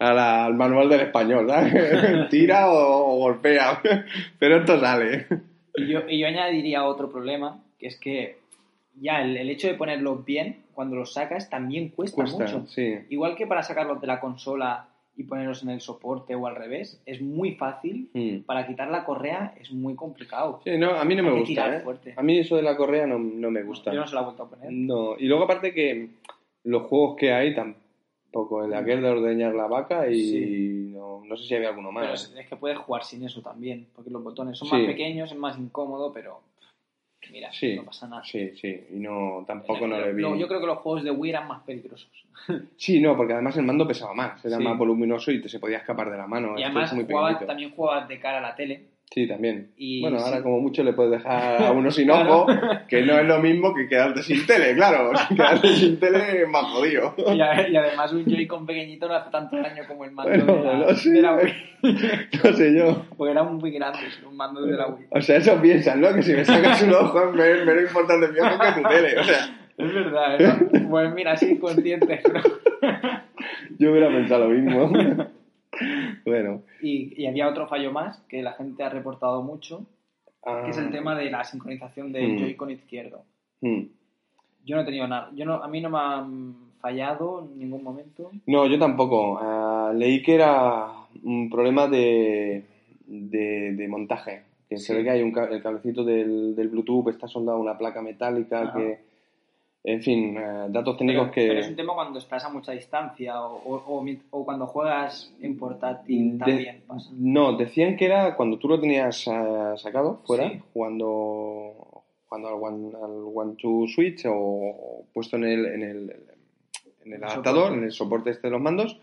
[0.00, 1.72] La- al manual del español, ¿sabes?
[2.30, 3.80] Tira o, o golpea,
[4.38, 5.26] pero esto sale.
[5.76, 8.38] Y yo, y yo añadiría otro problema, que es que
[9.00, 12.66] ya el, el hecho de ponerlos bien, cuando los sacas, también cuesta, Cuesta, mucho.
[12.68, 12.94] sí.
[13.10, 17.02] Igual que para sacarlos de la consola y ponerlos en el soporte o al revés,
[17.04, 18.08] es muy fácil.
[18.14, 18.38] Mm.
[18.46, 20.60] Para quitar la correa es muy complicado.
[20.64, 21.80] Sí, no, a mí no me Hay gusta, ¿eh?
[21.80, 22.14] fuerte.
[22.16, 23.92] A mí eso de la correa no, no me gusta.
[23.92, 24.72] Yo no se la he vuelto a poner.
[24.72, 26.08] No, y luego aparte que
[26.64, 30.90] los juegos que hay tampoco, el de aquel de ordeñar la vaca y Sí.
[30.92, 32.30] no, no sé si había alguno Pero más.
[32.30, 34.76] es, es que puedes jugar sin eso también, porque los botones son Sí.
[34.76, 36.40] más pequeños, es más incómodo, pero
[37.30, 38.22] mira, Sí, no pasa nada.
[38.24, 40.22] sí, sí, y no, tampoco no Lo- le vi.
[40.22, 42.08] lo- yo creo que los juegos de Wii eran más peligrosos.
[42.76, 44.62] Sí, no, porque además el mando pesaba más, era Sí.
[44.64, 46.58] más voluminoso y te se podía escapar de la mano.
[46.58, 48.82] y además muy jugabas- también jugabas de cara a la tele.
[49.10, 49.70] Sí, también.
[49.78, 50.24] Y bueno, sí.
[50.26, 52.42] ahora como mucho le puedes dejar a uno sin Claro.
[52.42, 52.46] ojo,
[52.88, 55.12] que no es lo mismo que quedarte sin tele, claro.
[55.30, 57.14] quedarte sin tele es más jodido.
[57.34, 60.56] Y, a- y además un Joy-Con pequeñito no hace tanto daño como el mando Bueno,
[60.62, 61.10] de, la, no sé.
[61.10, 61.54] de la Wii.
[62.44, 63.04] No sé yo.
[63.16, 65.06] Porque eran muy grandes los mandos de la Wii.
[65.10, 66.12] O sea, eso piensan, ¿no?
[66.14, 69.18] Que si me sacas un ojo es menos, menos importante mi ojo que tu tele.
[69.18, 70.86] O sea, Es verdad, ¿eh?
[70.90, 72.20] Pues mira, así inconsciente.
[72.32, 72.42] ¿no?
[73.78, 75.26] Yo hubiera pensado lo mismo.
[76.24, 76.62] Bueno.
[76.82, 79.86] Y, y había otro fallo más que la gente ha reportado mucho,
[80.64, 82.38] que es el ah, tema de la sincronización del Mm.
[82.38, 83.22] Joy-Con izquierdo.
[83.60, 83.82] hmm.
[84.64, 85.30] Yo no he tenido nada.
[85.34, 88.30] Yo no, a mí no me han fallado en ningún momento.
[88.46, 89.38] No, yo tampoco.
[89.40, 90.88] Ah, leí que era
[91.22, 92.64] un problema de,
[93.06, 94.42] de, de montaje.
[94.68, 97.78] Que se ve que hay un el cablecito del, del Bluetooth está soldado a una
[97.78, 98.98] placa metálica que,
[99.90, 101.46] en fin, eh, datos Pero, técnicos que...
[101.48, 105.56] pero es un tema cuando estás a mucha distancia o, o- o cuando juegas en
[105.58, 107.10] portátil De- también pasa.
[107.14, 110.60] No, decían que era cuando tú lo tenías ah, sacado fuera, Sí.
[110.74, 116.10] jugando, jugando al One, al One Two Switch o, o puesto en el, en el,
[117.04, 117.78] en el El adaptador, soporte.
[117.78, 119.00] en el soporte este de los mandos,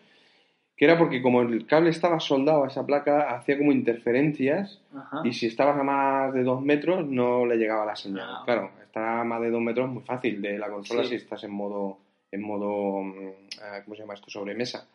[0.78, 5.22] que era porque como el cable estaba soldado a esa placa, hacía como interferencias Ajá.
[5.24, 8.26] y si estabas a más de dos metros no le llegaba la señal.
[8.28, 8.42] Ah.
[8.46, 11.10] Claro, estar a más de dos metros es muy fácil de la consola Sí.
[11.10, 11.98] si estás en modo,
[12.32, 14.30] en modo, mm, ah, ¿cómo se llama esto?
[14.30, 14.86] Sobremesa.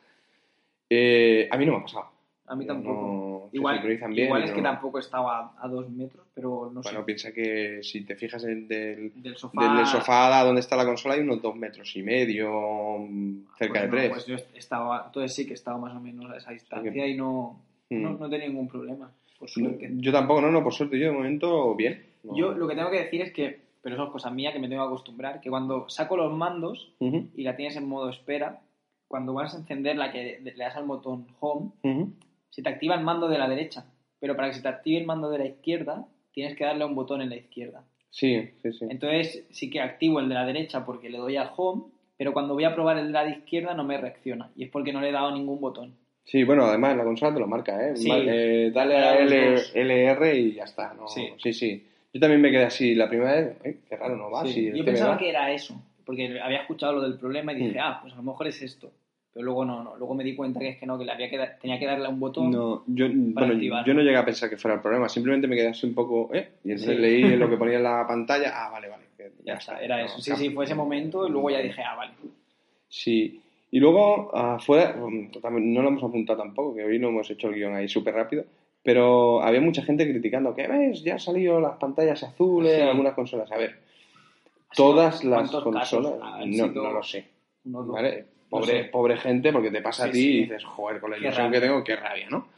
[0.88, 2.10] Eh, a mí no me ha pasado.
[2.50, 3.48] A mí tampoco.
[3.52, 3.78] igual
[4.16, 7.04] igual es que tampoco estaba a, dos metros, pero no Bueno, sé.
[7.04, 9.76] piensa que si te fijas en del, Del sofá.
[9.76, 12.50] del sofá a donde está la consola hay unos dos metros y medio,
[12.98, 14.10] mm, cerca pues de no, tres.
[14.10, 17.16] Pues yo estaba, entonces sí que estaba más o menos a esa distancia que- y
[17.16, 18.02] no, Mm.
[18.02, 19.12] no, no tenía ningún problema.
[19.38, 19.88] Por No, suerte.
[19.94, 22.04] yo tampoco, no, no, por suerte, yo de momento bien.
[22.24, 24.68] Yo lo que tengo que decir es que, pero eso es cosa mía que me
[24.68, 28.60] tengo que acostumbrar, que cuando saco los mandos y la tienes en modo espera,
[29.08, 31.70] cuando vas a encender la que le das al botón home.
[32.50, 33.86] Se te activa el mando de la derecha,
[34.18, 36.86] pero para que se te active el mando de la izquierda, tienes que darle a
[36.86, 37.84] un botón en la izquierda.
[38.10, 38.86] Sí, sí, sí.
[38.90, 41.84] Entonces sí que activo el de la derecha porque le doy al home,
[42.16, 44.92] pero cuando voy a probar el de la izquierda no me reacciona, y es porque
[44.92, 45.94] no le he dado ningún botón.
[46.24, 47.96] Sí, bueno, además la consola te lo marca, ¿eh?
[47.96, 48.08] Sí.
[48.12, 49.56] Eh, dale a L-.
[49.74, 51.08] LR y ya está, ¿no?
[51.08, 51.28] Sí.
[51.42, 51.86] sí, sí.
[52.12, 54.70] Yo también me quedé así la primera vez, "Ay, qué raro, no va, Sí, Yo
[54.72, 55.18] este pensaba da".
[55.18, 57.82] que era eso, porque había escuchado lo del problema y dije, Mm.
[57.82, 58.92] ah, pues a lo mejor es esto.
[59.32, 59.96] Pero luego no, no.
[59.96, 61.86] Luego me di cuenta que es que no, que le había que dar- tenía que
[61.86, 62.50] darle a un botón.
[62.50, 63.86] No, yo, bueno, activarlo.
[63.86, 66.30] yo no llegué a pensar que fuera el problema, simplemente me quedé así un poco,
[66.34, 66.48] ¿eh?
[66.64, 67.00] Y entonces Sí.
[67.02, 69.04] leí lo que ponía en la pantalla, ah, vale, vale.
[69.16, 70.18] que Ya está, era no, eso.
[70.20, 72.12] Sí, sí, fue ese momento y luego ya dije, ah, vale.
[72.88, 73.40] Sí.
[73.70, 77.48] Y luego, afuera, mm, también no lo hemos apuntado tampoco, que hoy no hemos hecho
[77.48, 78.44] el guion ahí súper rápido,
[78.82, 81.04] pero había mucha gente criticando que, ¿ves?
[81.04, 82.80] Ya han salido las pantallas azules Sí.
[82.80, 83.52] en algunas consolas.
[83.52, 83.76] A ver,
[84.74, 87.26] todas las ¿Cuántos casos consolas, no, no lo sé.
[87.64, 88.24] ¿Vale?
[88.50, 90.30] Pobre, pobre gente, porque te pasa a ti sí.
[90.32, 92.48] y dices, joder, con la ilusión que tengo, qué rabia, ¿no?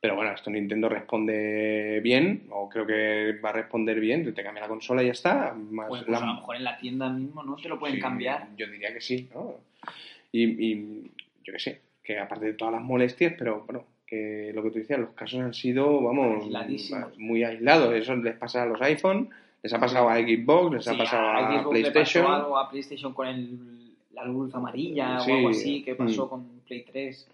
[0.00, 4.62] Pero bueno, esto Nintendo responde bien, o creo que va a responder bien, te cambia
[4.62, 5.54] la consola y ya está.
[5.54, 7.98] Más Pues, la- pues a lo mejor en la tienda mismo no te lo pueden
[8.00, 8.48] cambiar.
[8.56, 9.54] Yo diría que sí, ¿no?
[10.30, 11.10] Y, y
[11.42, 14.78] yo qué sé, que aparte de todas las molestias, pero bueno, que lo que tú
[14.78, 16.44] decías, los casos han sido, vamos,
[17.16, 17.94] muy aislados.
[17.94, 19.30] Eso les pasa a los iPhone,
[19.62, 22.24] les ha pasado a Xbox, les ha pasado a, le PlayStation.
[22.26, 23.58] pasó algo a PlayStation con el,
[24.14, 26.28] la luz amarilla Sí, o algo así que pasó mm.
[26.28, 27.30] con Play 3.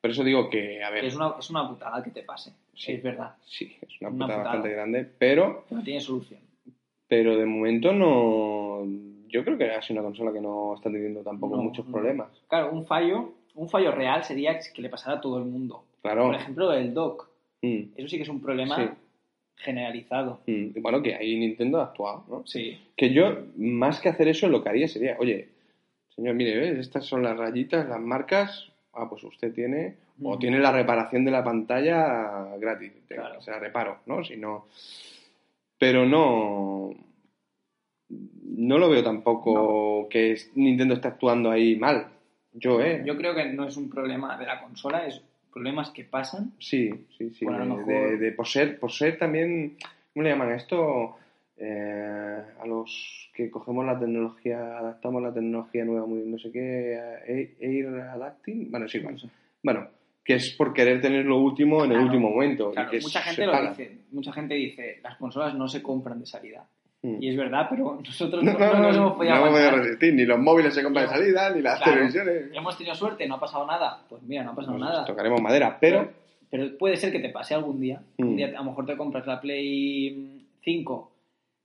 [0.00, 2.52] Por eso digo que, a ver, Que es una, es una putada que te pase.
[2.74, 2.92] Sí.
[2.92, 3.34] Es verdad.
[3.44, 4.44] sí, es una, una putada putada.
[4.44, 6.40] bastante grande, pero, no tiene solución.
[7.08, 8.84] pero de momento no.
[9.28, 11.92] Yo creo que ha sido una consola que no está teniendo tampoco No, muchos no.
[11.92, 12.28] problemas.
[12.48, 15.84] Claro, un fallo, un fallo real sería que le pasara a todo el mundo.
[16.02, 16.26] Claro.
[16.26, 17.28] Por ejemplo, el dock.
[17.62, 18.88] Mm, Eso sí que es un problema Sí.
[19.56, 20.40] generalizado.
[20.46, 20.80] mm.
[20.80, 22.46] Bueno, que ahí Nintendo ha actuado, ¿no?
[22.46, 22.78] Sí.
[22.96, 25.48] Que yo, más que hacer eso, lo que haría sería, oye,
[26.16, 26.78] señor, mire, ¿ves?
[26.78, 28.72] Estas son las rayitas, las marcas.
[28.92, 32.92] Ah, pues usted tiene, o tiene la reparación de la pantalla gratis.
[33.08, 33.40] Claro.
[33.42, 34.24] Se la reparo, ¿no?
[34.24, 34.66] Si no.
[35.78, 36.90] Pero no.
[38.08, 42.06] No lo veo tampoco que Nintendo está actuando ahí mal.
[42.54, 43.02] Yo, ¿eh?
[43.04, 45.20] Yo creo que no es un problema de la consola, es
[45.52, 46.52] problemas que pasan.
[46.58, 47.44] Sí, sí, sí.
[47.44, 49.76] Bueno, de, mejor- de- de- por, ser, por ser también,
[50.14, 51.16] ¿cómo le llaman a esto?
[51.58, 56.98] Eh, a los que cogemos la tecnología, adaptamos la tecnología nueva, muy, no sé qué,
[57.26, 59.16] eh, Air Adapting, bueno, sí, bueno,
[59.62, 59.86] bueno,
[60.22, 62.70] que es por querer tener lo último en el último momento.
[62.70, 63.70] y Claro, que mucha gente lo paga.
[63.70, 63.98] dice.
[64.12, 66.66] Mucha gente dice, las consolas no se compran de salida.
[67.02, 67.22] Mm.
[67.22, 70.24] Y es verdad, pero nosotros No, no, no, no nos no, hemos podido resistir, ni
[70.26, 71.92] los móviles se compran de salida, ni las Claro.
[71.92, 72.50] televisiones.
[72.52, 74.02] Hemos tenido suerte, no ha pasado nada.
[74.10, 75.04] Pues mira, no ha pasado nada.
[75.06, 76.08] Tocaremos madera, pero
[76.50, 78.02] Pero puede ser que te pase algún día.
[78.18, 78.26] Mm.
[78.26, 81.12] Un día a lo mejor te compras la Play 5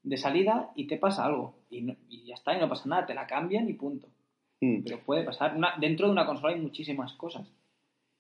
[0.04, 1.56] de salida y te pasa algo.
[1.70, 3.06] Y, no- y ya está, y no pasa nada.
[3.06, 4.08] Te la cambian y punto.
[4.62, 5.56] mm, Pero puede pasar.
[5.56, 7.47] Una- dentro de una consola hay muchísimas cosas.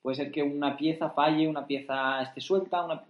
[0.01, 3.03] Puede ser que una pieza falle, una pieza esté suelta, una...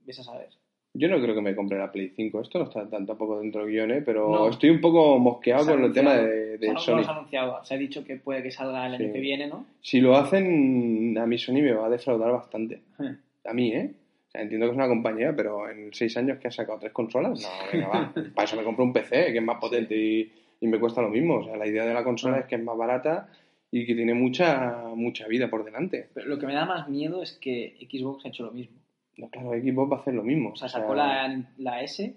[0.00, 0.48] Ves a saber.
[0.94, 2.40] Yo no creo que me compre la Play 5.
[2.40, 4.02] Esto no está tan, tampoco dentro del guion, ¿eh?
[4.02, 4.48] pero No.
[4.50, 6.96] estoy un poco mosqueado con el tema de, de Se ha- Sony.
[6.96, 7.64] no se ha anunciado.
[7.64, 9.64] Se ha dicho que puede que salga el año que viene, ¿no?
[9.80, 12.82] Si lo hacen, a mi Sony me va a defraudar bastante.
[13.00, 13.16] Eh.
[13.44, 13.94] A mí, ¿eh?
[14.32, 16.92] O sea, entiendo que es una compañía, pero en seis años que ha sacado tres
[16.92, 18.12] consolas, no, venga, va.
[18.34, 21.10] Para eso me compro un PC, que es más potente y, y me cuesta lo
[21.10, 21.36] mismo.
[21.36, 22.40] O sea, la idea de la consola Ah.
[22.40, 23.28] es que es más barata
[23.70, 26.08] y que tiene mucha, mucha vida por delante.
[26.14, 28.78] Pero lo que me da más miedo es que Xbox ha hecho lo mismo.
[29.18, 30.50] No, claro, Xbox va a hacer lo mismo.
[30.52, 32.16] O sea, sacó la, la S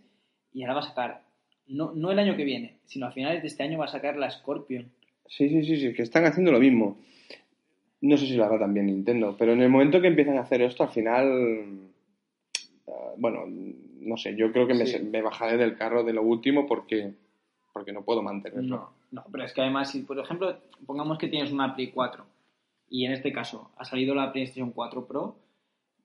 [0.53, 1.21] y ahora va a sacar,
[1.67, 4.15] no, no el año que viene, sino a finales de este año va a sacar
[4.15, 4.89] la Scorpion.
[5.27, 6.97] Sí, sí, sí, sí, que están haciendo lo mismo.
[8.01, 10.61] No sé si lo hará también Nintendo, pero en el momento que empiezan a hacer
[10.61, 11.89] esto, al final,
[13.17, 15.01] bueno, no sé, yo creo que me, Sí.
[15.03, 17.13] me bajaré del carro de lo último porque,
[17.73, 18.63] porque no puedo mantenerlo.
[18.77, 22.25] No, no, pero es que además, si por ejemplo, pongamos que tienes una Play 4
[22.89, 25.35] y en este caso ha salido la PlayStation 4 Pro,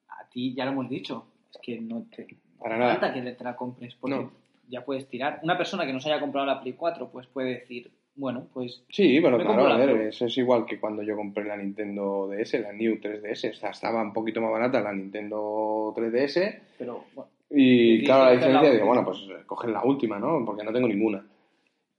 [0.09, 2.27] a ti ya lo hemos dicho, es que no te
[2.59, 2.97] Para no nada.
[2.99, 4.31] falta que te la compres porque No.
[4.69, 5.41] ya puedes tirar.
[5.43, 7.91] Una persona que no se haya comprado la Play 4 pues puede decir,
[8.21, 11.45] bueno, pues Sí, bueno, Me claro, a ver, eso es igual que cuando yo compré
[11.45, 15.93] la Nintendo DS, la New 3DS, o sea, estaba un poquito más barata la Nintendo
[15.97, 20.45] 3DS pero bueno, y claro, la diferencia digo, bueno, pues coger la última, ¿no?
[20.45, 21.27] Porque no tengo ninguna.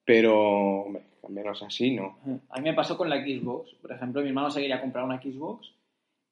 [0.06, 2.18] Pero, hombre, cambiarlos así, ¿no?
[2.50, 5.22] a mí me pasó con la Xbox, por ejemplo, mi hermano se quería comprar una
[5.22, 5.74] Xbox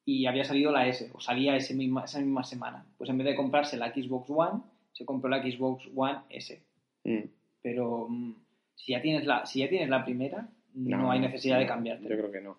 [0.06, 2.86] y había salido la S, o salía ese misma, esa misma semana.
[2.98, 4.62] Pues en vez de comprarse la Xbox One,
[4.94, 6.62] se compró la Xbox One S.
[7.04, 7.30] Mm.
[7.62, 8.34] pero mm,
[8.80, 12.18] si ya tienes la si ya tienes la primera no, hay necesidad de cambiarte Yo
[12.18, 12.58] creo que no.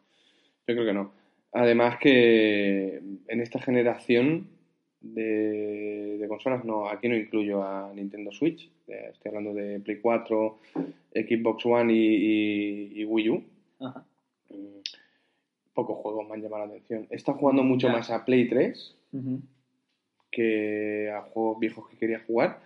[0.66, 1.12] Yo creo que no.
[1.52, 2.96] Además que
[3.28, 4.46] en esta generación
[5.00, 8.70] de, de consolas, no, aquí no incluyo a Nintendo Switch.
[8.88, 10.58] eh, Estoy hablando de Play 4,
[11.14, 11.96] Xbox One y,
[12.94, 13.44] y- y Wii U.
[13.80, 14.04] Ajá.
[14.50, 14.80] Mm,
[15.74, 17.06] Pocos juegos me han llamado la atención.
[17.10, 17.92] Estado jugando mucho Ya.
[17.94, 19.40] más a Play 3 Ujú.
[20.30, 22.60] que a juegos viejos que quería jugar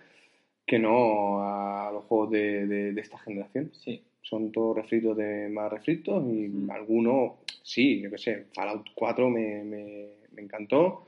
[0.65, 3.71] que no a los juegos de, de- de esta generación.
[3.73, 6.71] sí Son todos refritos de más refritos y Mm.
[6.71, 11.05] algunos, sí, yo qué sé, Fallout 4 me, me, me encantó.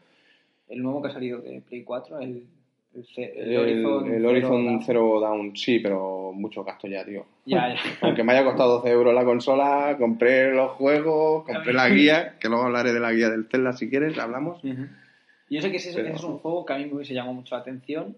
[0.69, 2.43] el nuevo que ha salido de Play 4 el
[2.93, 4.81] el, el El, Horizon, el Horizon Dawn.
[4.83, 7.25] Zero Dawn, sí, pero mucho gasto ya, tío.
[7.45, 7.79] ya, ya.
[8.01, 12.47] Aunque me haya costado 12 euros la consola, compré los juegos, compré la guía, que
[12.49, 14.63] luego hablaré de la guía del Zelda si quieres, hablamos.
[14.63, 14.87] Ujú.
[15.49, 17.35] yo sé que ese, Pero- ese es un juego que a mí me hubiese llamado
[17.35, 18.15] mucho la atención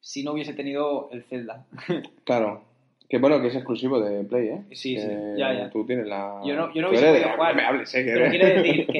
[0.00, 1.64] si no hubiese tenido el Zelda
[2.24, 2.64] Claro.
[3.08, 4.62] Que bueno, que es exclusivo de Play, ¿eh?
[4.70, 5.70] Sí, sí, Que ya, ya.
[5.70, 6.40] Tú tienes la...
[6.46, 7.50] Yo no- yo no hubiese de- podido jugar.
[7.54, 8.02] No me hables, ¿eh?
[8.06, 8.86] pero quiero decir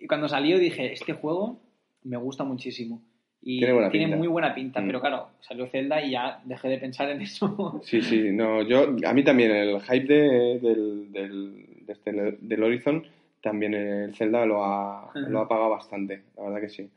[0.00, 1.60] que cuando salió dije este juego
[2.04, 3.00] me gusta muchísimo
[3.40, 4.16] y Tiene buena pinta.
[4.16, 4.86] muy buena pinta Mm.
[4.86, 8.96] pero claro salió Zelda y ya dejé de pensar en eso Sí, sí, no, yo,
[9.06, 13.04] a mí también el hype de, del, del, de este- del Horizon,
[13.40, 15.18] también el Zelda lo ha, Ajá.
[15.20, 16.88] lo ha pagado bastante, la verdad que sí.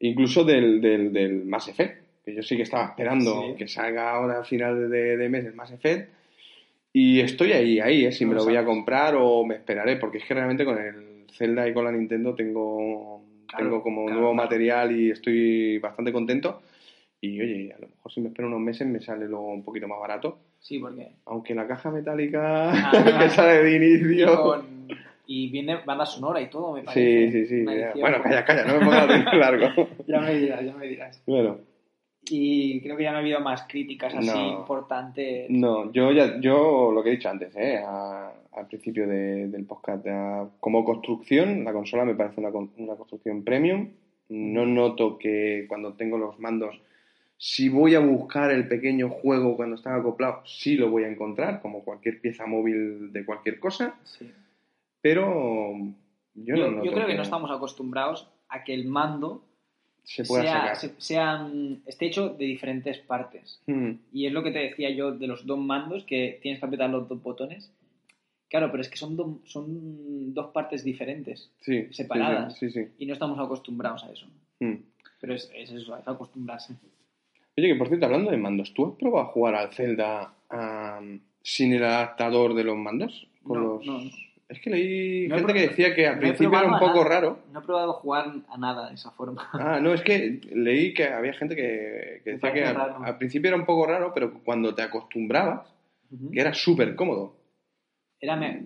[0.00, 3.54] Incluso del, del, del Mass Effect, que yo sí que estaba esperando Sí.
[3.58, 6.10] que salga ahora a final de, de mes el Mass Effect,
[6.92, 8.12] y estoy ahí, ahí, ¿eh?
[8.12, 8.68] si No me lo lo voy a sabes.
[8.74, 12.34] comprar o me esperaré, porque es que realmente con el Zelda y con la Nintendo
[12.34, 14.48] tengo, Claro, tengo como claro, nuevo claro.
[14.48, 16.62] material y estoy bastante contento.
[17.20, 19.88] Y oye, a lo mejor si me espero unos meses me sale luego un poquito
[19.88, 20.38] más barato.
[20.60, 24.42] sí porque Aunque la caja metálica Ah, que sale de inicio.
[24.42, 24.88] con-
[25.26, 27.54] y viene banda sonora y todo me Sí, parece sí, sí.
[27.62, 29.88] Edición- Bueno, calla, calla, no me pongas largo.
[30.06, 31.58] ya me dirás ya me dirás Bueno,
[32.30, 34.58] y creo que ya no ha habido más críticas así No.
[34.60, 37.82] importantes no, yo ya, yo lo que he dicho antes, ¿eh?
[37.86, 42.94] A- al principio de- del podcast, a- como construcción, la consola me parece una, una
[42.96, 43.88] construcción premium.
[44.28, 46.80] No noto que cuando tengo los mandos,
[47.36, 51.60] si voy a buscar el pequeño juego cuando están acoplados, sí lo voy a encontrar,
[51.60, 54.30] como cualquier pieza móvil de cualquier cosa, Sí.
[55.00, 55.74] pero
[56.34, 59.42] yo, yo, no noto yo creo que no estamos acostumbrados a que el mando
[60.04, 60.76] se pueda sea, sacar.
[60.76, 61.50] se- sea,
[61.86, 63.90] esté hecho de diferentes partes Mm.
[64.12, 66.90] Y es lo que te decía yo de los dos mandos, que tienes que apretar
[66.90, 67.72] los dos botones.
[68.48, 72.56] Claro, pero es que son, do- son dos partes diferentes Sí, separadas.
[72.58, 72.86] Sí, sí.
[72.98, 74.26] y no estamos acostumbrados a eso.
[74.60, 74.74] Mm.
[75.20, 76.74] Pero es, es eso, es acostumbrarse.
[77.56, 81.20] Oye, que por cierto, hablando de mandos, ¿tú has probado a jugar al Zelda am,
[81.42, 83.26] sin el adaptador de los mandos?
[83.42, 83.86] Con No, los...
[83.86, 84.10] no, no.
[84.48, 87.08] Es que leí No gente que decía que al no principio era un poco nada.
[87.08, 87.38] raro.
[87.52, 89.48] No he probado jugar a nada de esa forma.
[89.54, 93.64] Ah, no, es que leí que había gente que, decía que al, principio era un
[93.64, 95.74] poco raro, pero cuando te acostumbrabas,
[96.32, 97.36] que era súper cómodo.
[98.20, 98.64] Era me...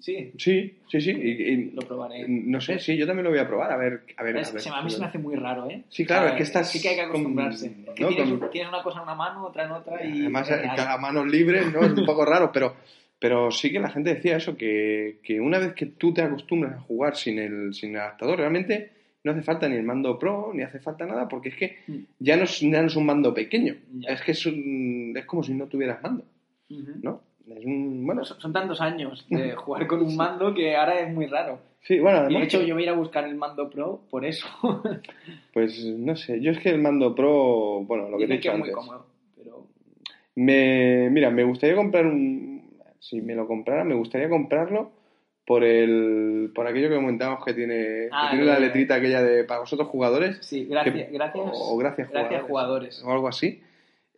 [0.00, 1.10] Sí, Sí, sí, sí.
[1.10, 2.24] y- y- lo probaré.
[2.26, 3.70] no sé, sí, yo también lo voy a probar.
[3.70, 4.36] A ver, a ver.
[4.38, 4.62] Es- a ver.
[4.62, 5.84] se- a mí se me hace muy raro, ¿eh?
[5.90, 7.66] Sí, claro, O sea, es que estás Sí que hay que con- acostumbrarse.
[7.66, 8.08] Es que ¿no?
[8.08, 10.20] tienes, con- tienes una cosa en una mano, otra en otra y...
[10.22, 11.82] Además, y- cada mano libre, ¿no?
[11.84, 12.76] Es un poco raro, pero,
[13.20, 16.74] pero sí que la gente decía eso, que, que una vez que tú te acostumbras
[16.74, 18.90] a jugar sin el, sin el adaptador, realmente
[19.22, 21.98] no hace falta ni el mando pro, ni hace falta nada, porque es que Mm.
[22.18, 24.14] ya no es, ya no es un mando pequeño, Ya.
[24.14, 26.24] es que es, un- es como si no tuvieras mando.
[27.02, 27.20] ¿no?
[27.54, 31.12] Es un, bueno, Son, son tantos años de jugar con un mando que ahora es
[31.12, 31.58] muy raro.
[31.82, 34.24] sí, bueno, Y de hecho yo voy a ir a buscar el mando pro por
[34.24, 34.46] eso.
[35.52, 38.40] pues no sé, yo es que el mando pro, bueno, lo que te he Dicen
[38.40, 39.06] que dicho es muy antes, cómodo,
[39.36, 39.66] pero
[40.36, 42.59] Me, mira, me gustaría comprar un.
[43.00, 44.92] Si me lo comprara, me gustaría comprarlo
[45.46, 49.42] por el por aquello que comentábamos que tiene, Ah, que tiene la letrita aquella de
[49.44, 50.38] para vosotros jugadores.
[50.42, 52.42] Sí, gracias, que- gracias, o gracias jugadores.
[52.42, 53.02] jugadores.
[53.04, 53.60] O algo así.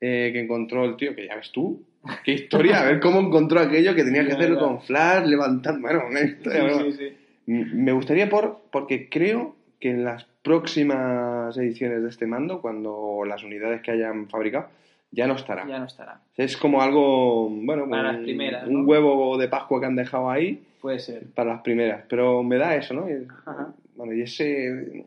[0.04, 1.80] eh, que encontró el tío, que ya ves tú.
[2.24, 5.80] Qué historia, a ver cómo encontró aquello que tenía que hacerlo con flash, levantando.
[5.80, 6.74] Bueno, una historia.
[6.82, 7.12] Sí, sí,
[7.46, 13.44] Me gustaría por, porque creo que en las próximas ediciones de este mando, cuando las
[13.44, 14.66] unidades que hayan fabricado,
[15.12, 15.66] ya no estará.
[15.68, 16.20] Ya no estará.
[16.36, 20.28] Es como algo, bueno, Para un, las primeras, un huevo de Pascua que han dejado
[20.30, 21.26] ahí Puede ser.
[21.34, 22.04] para las primeras.
[22.08, 23.06] Pero me da eso, ¿no?
[23.46, 23.72] Ajá.
[23.94, 25.04] bueno, y ese,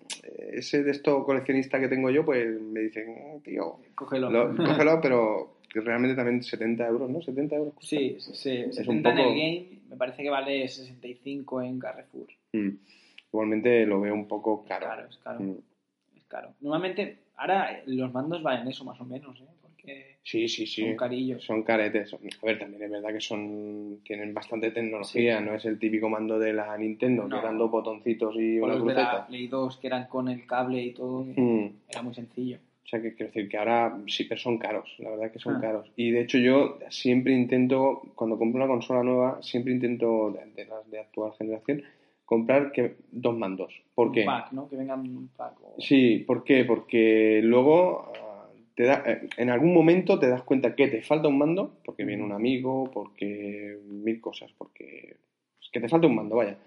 [0.53, 4.29] ese de estos coleccionistas que tengo yo, pues me dicen, "Oh, tío, Cógelo.
[4.29, 7.21] lo- cógelo, pero realmente también 70 euros, ¿no?
[7.21, 7.73] 70 euros.
[7.73, 7.97] cuesta.
[7.97, 8.63] Sí, sí, sí.
[8.65, 12.27] un 70 en poco- el game, me parece que vale 65 en Carrefour.
[12.53, 12.69] Mm.
[13.33, 14.85] Igualmente lo veo un poco caro.
[14.87, 15.39] Caro, es caro.
[15.41, 15.55] Mm.
[16.15, 16.53] Es caro.
[16.61, 19.45] Normalmente, ahora los mandos valen eso más o menos, ¿eh?
[19.85, 20.81] Porque Sí, sí, sí.
[20.81, 21.43] son carillos.
[21.43, 22.13] Son caretes.
[22.13, 25.39] A ver, también es verdad que son tienen bastante tecnología.
[25.39, 27.29] No es el típico mando de la Nintendo, No.
[27.35, 29.27] que eran dos botoncitos y una los de la.
[29.27, 31.67] Play 2 que eran con el cable y todo, Mm.
[31.89, 32.57] era muy sencillo.
[32.83, 34.93] O sea, que quiero decir que ahora sí, pero son caros.
[34.99, 35.61] La verdad que son Ah.
[35.61, 35.91] caros.
[35.95, 40.65] Y de hecho yo siempre intento, cuando compro una consola nueva, siempre intento, de, de
[40.69, 41.83] las de actual generación,
[42.25, 43.71] comprar que dos mandos.
[43.93, 44.21] ¿Por qué?
[44.21, 44.67] Un pack, ¿no?
[44.69, 45.53] Que vengan un pack.
[45.63, 46.63] o- Sí, ¿por qué?
[46.65, 48.11] Porque luego
[48.75, 52.03] te da, eh, en algún momento te das cuenta que te falta un mando, porque
[52.05, 55.15] viene un amigo, porque mil cosas, porque
[55.61, 56.57] es que te falta un mando, vaya.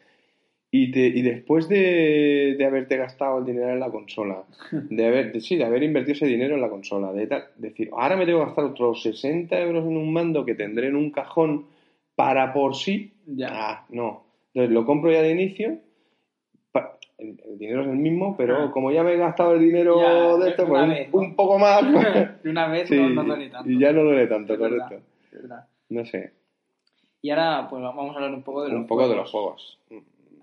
[0.71, 5.33] Y, te, y después de, de haberte gastado el dinero en la consola, de haber,
[5.33, 8.27] de- sí, de haber invertido ese dinero en la consola, de tal- decir, ahora me
[8.27, 11.67] tengo que gastar otros 60 euros en un mando que tendré en un cajón
[12.15, 13.49] para por sí, Ya.
[13.51, 14.25] Ah, no.
[14.55, 15.79] Entonces lo compro ya de inicio.
[17.19, 18.71] El, el dinero es el mismo, pero Ah.
[18.73, 21.19] como ya me he gastado el dinero Ya, de esto, de pues un, vez, ¿no?
[21.21, 21.83] un poco más.
[22.45, 23.69] De una vez Sí, no, no duele tanto.
[23.71, 25.07] Y ya no duele tanto, Es verdad, correcto.
[25.33, 25.67] es verdad.
[25.89, 26.33] No sé.
[27.21, 29.25] Y ahora, pues vamos a hablar un poco de los un poco de juegos.
[29.25, 29.79] los juegos.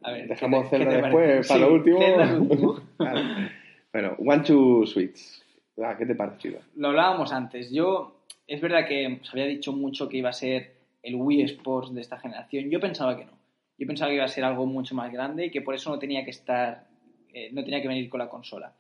[0.04, 1.48] A ver, Dejamos ¿qué te- Zelda qué te después parece?
[1.48, 2.76] para Sí, lo último.
[3.94, 5.42] Bueno, One Two Switch.
[5.82, 6.60] Ah, ¿Qué te ha parecido?
[6.76, 7.72] Lo hablábamos antes.
[7.72, 8.16] Yo,
[8.48, 10.74] es verdad que se había dicho mucho que iba a ser
[11.04, 12.70] el Wii Sports de esta generación.
[12.70, 13.32] Yo pensaba que no.
[13.78, 16.00] Yo pensaba que iba a ser algo mucho más grande y que por eso no
[16.00, 16.88] tenía que estar,
[17.34, 18.74] eh, no tenía que venir con la consola.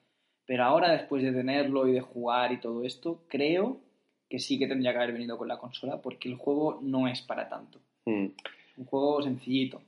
[0.45, 3.77] Pero ahora, después de tenerlo y de jugar y todo esto, creo
[4.29, 7.21] que sí que tendría que haber venido con la consola porque el juego no es
[7.21, 7.79] para tanto.
[8.05, 9.81] Es un juego sencillito.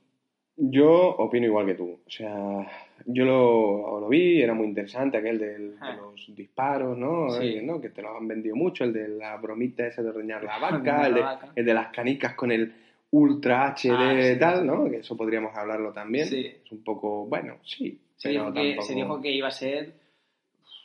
[0.60, 2.00] Yo opino igual que tú.
[2.04, 2.66] O sea,
[3.06, 5.96] yo lo, lo vi, era muy interesante aquel del- de Ah.
[5.96, 7.30] los disparos, ¿no?
[7.30, 7.58] Sí.
[7.58, 7.80] Eh, ¿no?
[7.80, 11.06] Que te lo han vendido mucho, el de la bromita esa de ordeñar la vaca,
[11.06, 11.52] el de, vaca.
[11.54, 12.74] el de las canicas con el
[13.10, 14.38] Ultra HD Ah, sí.
[14.38, 14.84] tal, ¿no?
[14.90, 16.26] Que eso podríamos hablarlo también.
[16.26, 16.46] Sí.
[16.64, 17.98] Es un poco, bueno, sí.
[18.16, 19.92] Se dijo, que, tampoco- se dijo que iba a ser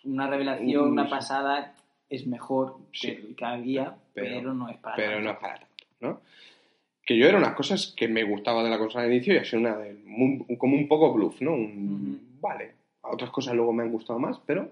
[0.06, 1.76] una revelación, una pasada.
[2.10, 3.34] Es mejor Sí.
[3.36, 5.24] que, había, Pero- pero, no es para pero tanto.
[5.26, 6.22] no es para tanto, ¿no?
[7.06, 9.44] Que yo era unas cosas que me gustaba de la consola de inicio y ha
[9.46, 9.98] sido una de,
[10.58, 11.54] como un poco bluff, ¿no?
[11.54, 12.38] Un-.
[12.40, 12.72] Vale,
[13.02, 14.70] otras cosas luego me han gustado más, pero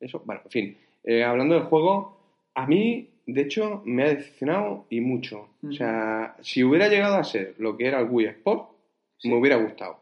[0.00, 0.76] eso, bueno, en fin.
[1.04, 2.18] Eh, hablando del juego,
[2.54, 5.48] a mí, de hecho, me ha decepcionado y mucho.
[5.66, 8.70] O sea, si hubiera llegado a ser lo que era el Wii Sport,
[9.18, 9.28] Sí.
[9.28, 10.00] me hubiera gustado.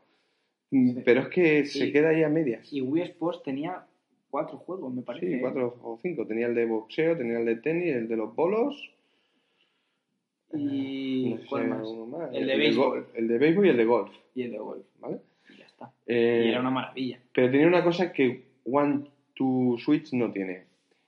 [0.70, 1.02] Mm, Sí.
[1.04, 2.72] Pero es que se queda ahí a medias.
[2.72, 3.84] Y Wii Sports tenía
[4.30, 5.26] cuatro juegos, me parece.
[5.26, 5.38] Sí, ¿eh?
[5.40, 6.26] cuatro o cinco.
[6.26, 8.90] Tenía el de boxeo, tenía el de tenis, el de los bolos.
[10.52, 11.86] Y No sé, ¿cuál más?
[12.32, 13.06] El de béisbol.
[13.14, 14.84] El de béisbol y el de golf, Y el de golf.
[15.00, 15.18] ¿vale?
[15.48, 15.92] Y ya está.
[16.06, 17.20] Eh, y era una maravilla.
[17.32, 19.04] Pero tenía una cosa que One
[19.34, 20.64] to Switch no tiene.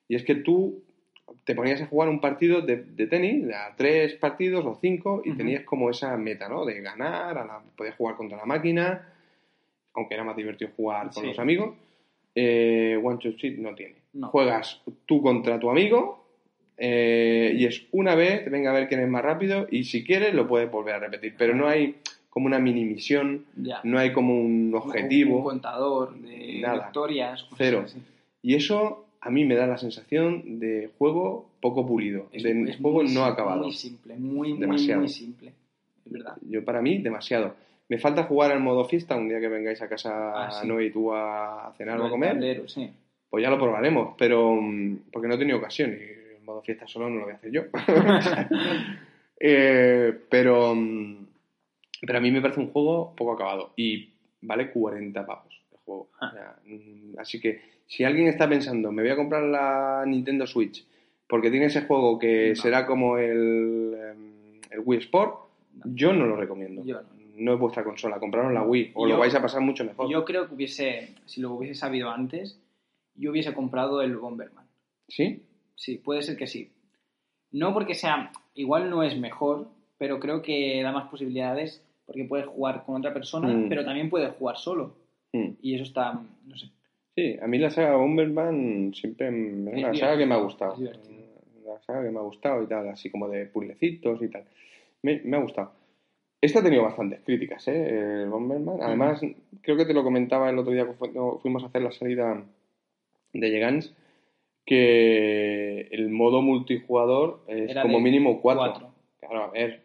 [0.09, 0.83] Y es que tú
[1.45, 5.33] te ponías a jugar un partido de, de tenis, a tres partidos o cinco, y
[5.33, 6.65] tenías como esa meta, ¿no?
[6.65, 9.09] De ganar, a la, podías jugar contra la máquina,
[9.95, 11.29] aunque era más divertido jugar con Sí.
[11.29, 11.75] los amigos.
[12.35, 13.97] Eh, One Switch no tiene.
[14.15, 14.29] No.
[14.29, 16.25] Juegas tú contra tu amigo
[16.79, 20.35] eh, y es una vez, venga a ver quién es más rápido, y si quieres
[20.35, 21.35] lo puedes volver a repetir.
[21.37, 21.97] Pero no hay
[22.31, 23.81] como una mini misión, Ya.
[23.85, 25.39] no hay como un objetivo.
[25.39, 26.85] Un contador de Nada.
[26.85, 27.43] victorias.
[27.43, 27.83] cosas Cero.
[27.85, 27.99] así.
[28.43, 32.77] Y eso a mí me da la sensación de juego poco pulido, Es, de es
[32.79, 33.63] juego no acabado.
[33.63, 35.01] Muy simple, muy, muy, Demasiado.
[35.01, 35.53] muy simple.
[36.05, 36.37] Es verdad.
[36.43, 37.55] Yo para mí demasiado.
[37.89, 40.67] Me falta jugar al modo fiesta un día que vengáis a casa Ah, sí.
[40.67, 42.33] Noé y tú a cenar o a comer.
[42.33, 42.91] tablero, sí.
[43.31, 46.89] Pues ya lo probaremos, pero mm, porque no he tenido ocasión y el modo fiesta
[46.89, 47.63] solo no lo voy a hacer yo.
[49.45, 51.27] Eh, pero, mm,
[52.07, 54.09] pero a mí me parece un juego poco acabado y
[54.41, 56.11] vale 40 pavos el juego.
[56.21, 56.29] Ah.
[56.29, 57.61] O sea, mm, así que
[57.93, 60.87] si alguien está pensando, me voy a comprar la Nintendo Switch
[61.27, 62.57] porque tiene ese juego que No.
[62.57, 65.35] será como el, em, el Wii Sport,
[65.75, 65.83] No.
[65.95, 66.83] yo no lo recomiendo.
[66.85, 67.09] Yo no.
[67.35, 70.09] No es vuestra consola, compraros la Wii o Yo- lo vais a pasar mucho mejor.
[70.11, 72.59] Yo creo que hubiese, si lo hubiese sabido antes,
[73.15, 74.67] yo hubiese comprado el Bomberman.
[75.09, 75.43] ¿Sí?
[75.75, 76.71] Sí, puede ser que sí.
[77.51, 79.69] No porque sea, igual no es mejor,
[79.99, 83.69] pero creo que da más posibilidades porque puedes jugar con otra persona, Mm.
[83.69, 84.95] pero también puedes jugar solo.
[85.33, 85.49] Mm.
[85.63, 86.13] Y eso está,
[86.47, 86.67] no sé.
[87.15, 90.75] Sí, a mí la saga Bomberman siempre es una saga que me ha gustado.
[90.77, 94.45] Una saga que me ha gustado y tal, así como de puzzlecitos y tal.
[95.03, 95.73] Me, me ha gustado.
[96.41, 98.23] Este ha tenido bastantes críticas, ¿eh?
[98.23, 98.83] El Bomberman.
[98.83, 99.21] Además,
[99.61, 102.43] creo que te lo comentaba el otro día cuando fuimos a hacer la salida
[103.33, 103.95] de Gigants,
[104.65, 108.63] que el modo multijugador es Era como mínimo cuatro.
[108.63, 108.89] cuatro.
[109.21, 109.83] Claro, a ver,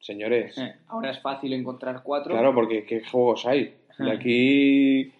[0.00, 0.58] señores.
[0.58, 2.32] Eh, Ahora es fácil encontrar cuatro.
[2.34, 3.74] Claro, porque ¿qué juegos hay?
[3.98, 5.12] De aquí,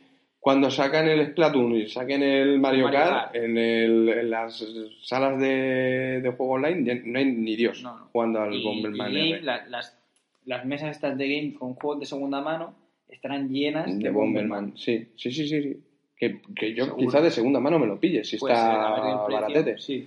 [0.46, 3.34] cuando sacan el Splatoon y saquen el Mario, Mario Kart, Kart.
[3.34, 4.64] En, el- en las
[5.02, 8.04] salas de, de juego online no hay ni Dios No, no.
[8.12, 9.98] jugando al y, Bomberman y Game, R la- las,
[10.44, 12.76] las mesas estas de game con juegos de segunda mano
[13.08, 14.78] estarán llenas de Bomberman.
[14.78, 15.62] Sí, sí, sí, sí.
[15.62, 15.80] sí.
[16.16, 17.04] Que, que yo Seguro.
[17.04, 19.78] quizás de segunda mano me lo pille, si Puede ser, está precio, baratete.
[19.78, 20.06] Sí,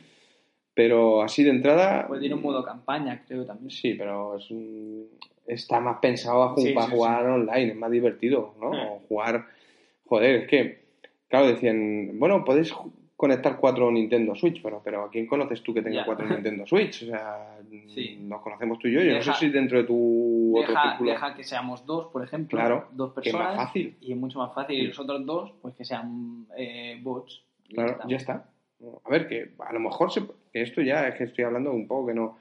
[0.73, 3.69] Pero así de entrada, puede ir un modo campaña, creo también.
[3.71, 5.05] sí, pero es un-
[5.45, 8.71] está más pensado a ju- Sí, para jugar online, es más divertido, ¿no?
[8.73, 8.87] Ah.
[8.93, 9.45] O Jugar,
[10.09, 10.79] joder, es que,
[11.27, 12.73] claro, decían, bueno, podéis
[13.15, 16.05] conectar cuatro Nintendo Switch, pero, pero ¿a quién conoces tú que tenga Ya.
[16.05, 17.03] cuatro Nintendo Switch?
[17.03, 17.57] O sea,
[17.87, 18.17] Sí.
[18.21, 20.89] nos conocemos tú y yo, yo Deja- no sé si dentro de tu otro Deja,
[20.89, 23.55] círculo, deja que seamos dos, por ejemplo, Claro, dos que es personas.
[23.57, 23.95] más fácil.
[24.01, 24.75] Y es mucho más fácil.
[24.79, 27.43] Y los otros dos, pues que sean eh, bots.
[27.69, 28.45] Claro, ya está.
[29.03, 30.21] A ver, que a lo mejor se,
[30.53, 32.37] que esto ya es que estoy hablando un poco que no,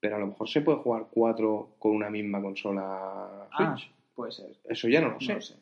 [0.00, 3.90] pero a lo mejor se puede jugar cuatro con una misma consola Ah, Switch.
[4.14, 4.46] puede ser.
[4.64, 5.34] Eso ya no lo No sé.
[5.34, 5.54] lo sé.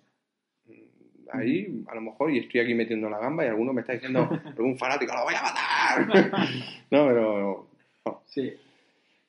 [1.32, 4.28] Ahí, a lo mejor, y estoy aquí metiendo la gamba y alguno me está diciendo,
[4.56, 6.38] algún fanático, ¡lo voy a matar!
[6.90, 7.66] no, pero
[8.06, 8.52] no, Sí.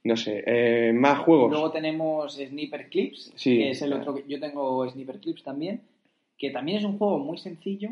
[0.03, 0.43] no sé.
[0.45, 1.51] Eh, más juegos.
[1.51, 5.81] Luego tenemos Sniper Clips, Sí, que es el otro que yo tengo Sniper Clips también,
[6.37, 7.89] que también es un juego muy sencillo,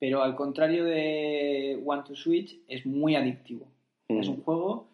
[0.00, 3.66] pero al contrario de One to Switch es muy adictivo.
[4.08, 4.20] Mm.
[4.20, 4.86] Es un juego,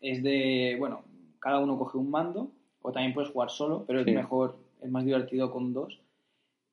[0.00, 1.02] es de, bueno,
[1.38, 2.50] cada uno coge un mando,
[2.82, 4.10] o también puedes jugar solo, pero Sí.
[4.10, 6.00] es mejor, es más divertido con dos.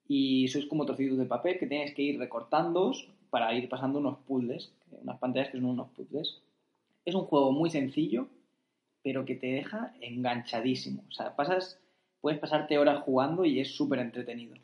[0.07, 2.91] Y sois como trocitos de papel que tienes que ir recortando
[3.29, 6.41] para ir pasando unos puzzles, unas pantallas que son unos puzzles.
[7.05, 8.27] Es un juego muy sencillo,
[9.03, 11.03] pero que te deja enganchadísimo.
[11.09, 11.79] O sea, pasas,
[12.21, 14.55] puedes pasarte horas jugando y es súper entretenido.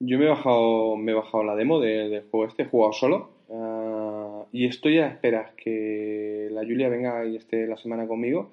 [0.00, 2.92] Yo me he bajado, me he bajado la demo de- del juego este, he jugado
[2.92, 3.30] solo.
[3.50, 8.50] ah, y estoy a esperas que la Julia venga y esté la semana conmigo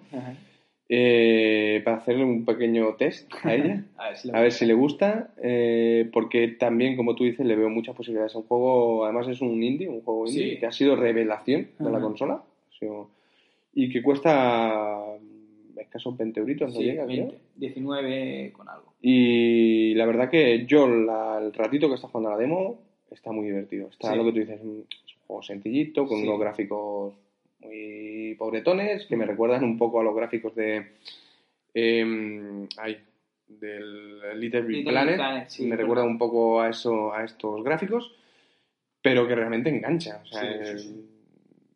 [0.87, 3.83] eh, para hacerle un pequeño test a ella.
[3.97, 7.55] A ver si, A ver si le gusta, eh, porque también, como tú dices, le
[7.55, 8.33] veo muchas posibilidades.
[8.33, 10.59] Es un juego, además es un indie, un juego indie Sí.
[10.59, 12.43] que ha sido revelación de la consola
[12.79, 13.09] sido-
[13.73, 17.25] y que cuesta mm, escasos 20 euritos, no Sí, llega, creo.
[17.27, 18.93] 20, 19 con algo.
[19.01, 22.79] Y la verdad que yo, la- el ratito que está jugando a la demo,
[23.11, 23.87] está muy divertido.
[23.91, 24.17] Está Sí.
[24.17, 27.13] lo que tú dices, mm, es un juego sencillito, con unos gráficos
[27.65, 30.85] muy pobretones, que me recuerdan un poco a los gráficos de.
[31.73, 32.97] em, ay,
[33.47, 35.15] del Little Big Little Planet.
[35.17, 38.15] Planet, sí, me recuerda un poco a eso, a estos gráficos,
[39.01, 40.21] pero que realmente engancha.
[40.23, 41.05] O sea, Sí, sí, es- sí.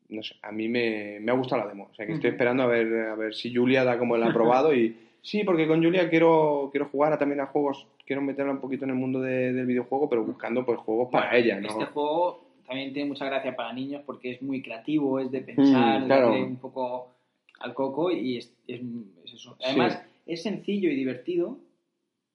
[0.09, 1.89] no sé, a mí me, me ha gustado la demo.
[1.91, 4.23] O sea, que estoy esperando a ver, a ver si Julia da como el
[4.63, 8.51] aprobado y sí, porque con Julia quiero, quiero jugar a- también a juegos, quiero meterla
[8.53, 11.59] un poquito en el mundo de- del videojuego, pero buscando pues juegos para Bueno, ella,
[11.59, 11.67] ¿no?
[11.67, 15.97] Este juego también tiene mucha gracia para niños porque es muy creativo, es de pensar,
[15.99, 16.27] Mm, de claro.
[16.29, 17.15] darle un poco
[17.59, 18.79] al coco y es, es-
[19.25, 19.57] es eso.
[19.65, 21.57] Además, es sencillo y divertido,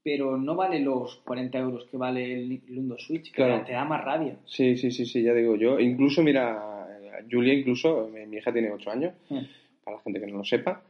[0.02, 3.64] pero no vale los 40 euros que vale el Nintendo Switch, que Claro.
[3.64, 4.36] te da más rabia.
[4.44, 5.78] Sí, sí, sí, sí, ya digo yo.
[5.78, 6.88] Incluso, mira,
[7.30, 9.38] Julia incluso, mi, mi hija tiene 8 años, Mm.
[9.84, 10.82] para la gente que no lo sepa.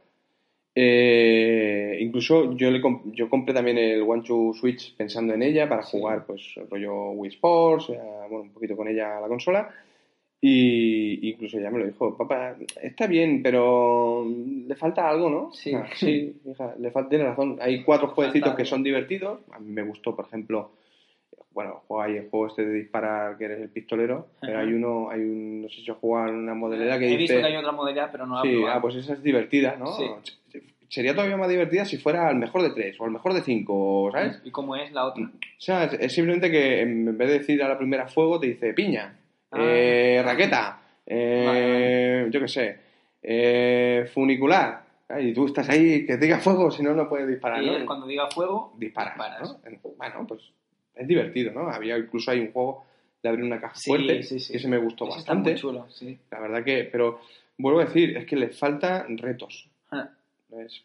[0.77, 5.69] Eh, incluso yo le comp- yo compré también el One to Switch pensando en ella
[5.69, 5.97] para Sí.
[5.97, 7.99] jugar pues rollo Wii Sports, eh,
[8.29, 9.69] bueno, un poquito con ella a la consola.
[10.41, 14.27] Y incluso ella me lo dijo, papá, está bien, pero
[14.67, 15.51] le falta algo, ¿no?
[15.53, 15.73] Sí.
[15.73, 17.57] Ah, sí, hija, le falta, tiene razón.
[17.61, 19.39] Hay cuatro jueguecitos que son divertidos.
[19.51, 20.71] A mí me gustó, por ejemplo,
[21.55, 25.09] bueno, juega ahí el juego este de disparar, que eres el pistolero, pero hay uno,
[25.09, 27.33] hay un, no sé si juega una modalidad que He dice...
[27.33, 29.87] visto que hay otra modalidad, pero no la Sí, ah, pues esa es divertida, ¿no?
[29.93, 30.05] Sí.
[30.89, 34.09] Sería todavía más divertida si fuera al mejor de tres o al mejor de cinco,
[34.11, 34.39] ¿sabes?
[34.43, 35.23] ¿Y cómo es la otra?
[35.23, 38.73] O sea, es, simplemente que en vez de decir a la primera fuego, te dice
[38.73, 39.17] piña,
[39.51, 39.57] Ah.
[39.61, 41.43] eh, raqueta, eh,
[42.25, 42.77] Vale, yo qué sé,
[43.23, 44.83] eh, funicular.
[45.07, 47.85] Ah, Y tú estás ahí, que diga fuego, si no, no puedes disparar, y ¿no?
[47.85, 49.57] cuando diga fuego, disparas, disparas.
[49.83, 49.89] ¿no?
[49.97, 50.41] Bueno, pues
[50.95, 51.69] es divertido, ¿no?
[51.69, 52.85] Había incluso hay un juego
[53.21, 54.51] de abrir una caja Sí, fuerte, sí, sí.
[54.53, 55.51] que ese me gustó está bastante.
[55.51, 56.17] muy chulo, sí.
[56.31, 57.19] La verdad que, pero
[57.57, 59.67] vuelvo a decir, es que les faltan retos.
[59.91, 60.09] Ah.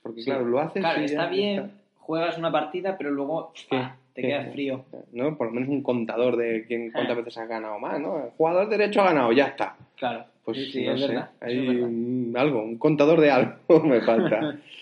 [0.03, 0.81] Porque, claro, lo haces.
[0.83, 1.71] Claro, y está ya bien, está.
[1.99, 4.85] juegas una partida, pero luego ah, te quedas frío.
[5.13, 5.37] ¿No?
[5.37, 7.21] Por lo menos un contador de quién, cuántas Ah.
[7.21, 8.25] veces has ganado más, ¿no?
[8.25, 9.77] El jugador derecho ha ganado, ya está.
[9.97, 11.31] Claro, Pues sí, no es sé, verdad.
[11.41, 11.89] Hay es verdad.
[11.89, 14.57] un- algo, un contador de algo me falta.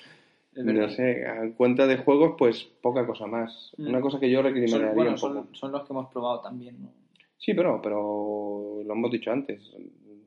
[0.65, 3.73] No sé, a cuenta de juegos, pues poca cosa más.
[3.77, 3.89] Mm.
[3.89, 5.35] Una cosa que yo recriminaría bueno, un poco.
[5.35, 6.91] son, son los que hemos probado también, ¿no?
[7.37, 9.63] Sí, pero, pero lo hemos dicho antes.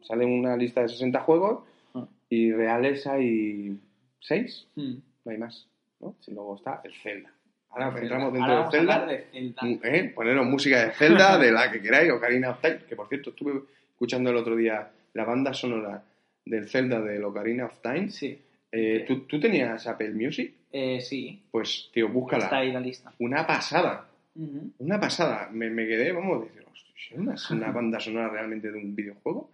[0.04, 1.64] Sale una lista de 60 juegos
[1.94, 2.08] Ah.
[2.30, 3.78] y reales hay
[4.22, 4.94] 6, Mm.
[5.26, 5.68] no hay más.
[6.00, 6.16] ¿no?
[6.26, 7.32] Y luego está el Zelda.
[7.70, 9.06] Ahora entramos dentro Ahora a Zelda.
[9.06, 9.62] de Zelda.
[9.62, 10.12] Mm, ¿eh?
[10.16, 13.62] Poneros música de Zelda, de la que queráis, Ocarina of Time, que por cierto estuve
[13.92, 16.04] escuchando el otro día la banda sonora
[16.46, 18.10] del Zelda del Ocarina of Time.
[18.10, 18.40] Sí,
[18.72, 20.54] Eh, ¿tú, tú tenías Apple Music?
[20.72, 21.42] eh, sí.
[21.52, 22.46] Pues, tío, búscala.
[22.46, 23.12] Está ahí la lista.
[23.20, 24.72] Una pasada, Ujú.
[24.80, 25.50] una pasada.
[25.52, 26.64] Me, me quedé, vamos decir,
[26.96, 29.50] ¿es una, una banda sonora realmente de un videojuego?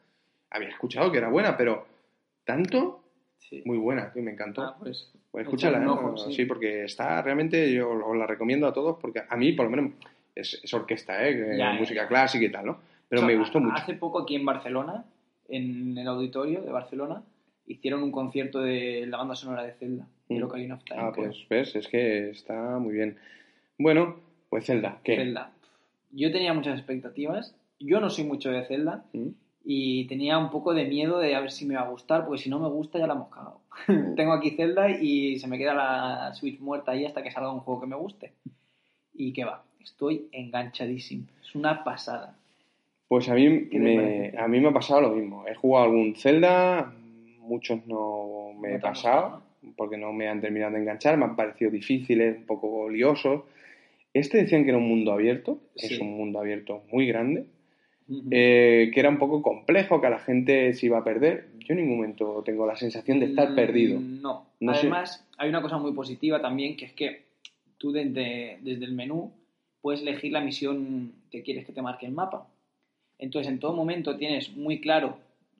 [0.52, 1.88] Había escuchado que era buena, pero
[2.46, 3.04] tanto,
[3.40, 3.62] Sí.
[3.66, 4.62] muy buena, tío, me encantó.
[4.62, 5.88] Ah, pues, Pues escúchala, un ¿eh?
[5.88, 6.34] ojo, sí.
[6.34, 6.46] sí.
[6.46, 9.92] porque está realmente, yo os la recomiendo a todos, porque a mí, por lo menos,
[10.36, 11.34] es, es orquesta, ¿eh?
[11.34, 11.80] que- Ya, ya.
[11.80, 12.80] música clásica y tal, ¿no?
[13.08, 13.76] Pero O sea, me gustó a- mucho.
[13.78, 15.06] Hace poco aquí en Barcelona,
[15.48, 17.24] en el auditorio de Barcelona,
[17.68, 20.44] hicieron un concierto de la banda sonora de Zelda, de Mm.
[20.44, 21.00] Ocarina of Time.
[21.02, 21.26] Ah, creo.
[21.28, 23.18] pues ves, es que está muy bien.
[23.78, 24.16] Bueno,
[24.50, 25.16] pues Zelda, ¿qué?
[25.18, 25.52] Zelda.
[26.12, 27.56] Yo tenía muchas expectativas.
[27.80, 29.28] Yo no soy mucho de Zelda ¿Mm?
[29.64, 32.42] y tenía un poco de miedo de a ver si me va a gustar, porque
[32.42, 33.62] si no me gusta ya la hemos cagado.
[34.16, 37.60] Tengo aquí Zelda y se me queda la Switch muerta ahí hasta que salga un
[37.60, 38.32] juego que me guste.
[39.14, 41.26] Y que va, estoy enganchadísimo.
[41.42, 42.36] Es una pasada.
[43.08, 45.46] Pues a mí, ¿Qué te me, a mí me ha pasado lo mismo.
[45.48, 46.94] He jugado algún Zelda,
[47.48, 49.42] muchos no me he pasado,
[49.76, 53.44] porque no me han terminado de enganchar, me han parecido difíciles, un poco liosos.
[54.14, 57.46] Este decían que era un mundo abierto, es un mundo abierto muy grande,
[58.32, 61.50] eh, que era un poco complejo, que a la gente se iba a perder.
[61.60, 64.00] Yo en ningún momento tengo la sensación de estar Mm, perdido.
[64.00, 64.46] No.
[64.60, 64.80] No sé.
[64.80, 67.24] Además, hay una cosa muy positiva también, que es que
[67.78, 69.32] tú desde, desde el menú
[69.82, 72.48] puedes elegir la misión que quieres que te marque el mapa.
[73.20, 75.18] Entonces, en todo momento tienes muy claro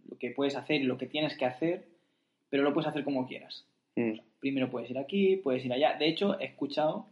[0.10, 1.86] lo que puedes hacer y lo que tienes que hacer,
[2.50, 3.66] pero lo puedes hacer como quieras.
[3.96, 4.20] Mm.
[4.40, 5.96] Primero puedes ir aquí, puedes ir allá.
[5.98, 7.08] De hecho, he escuchado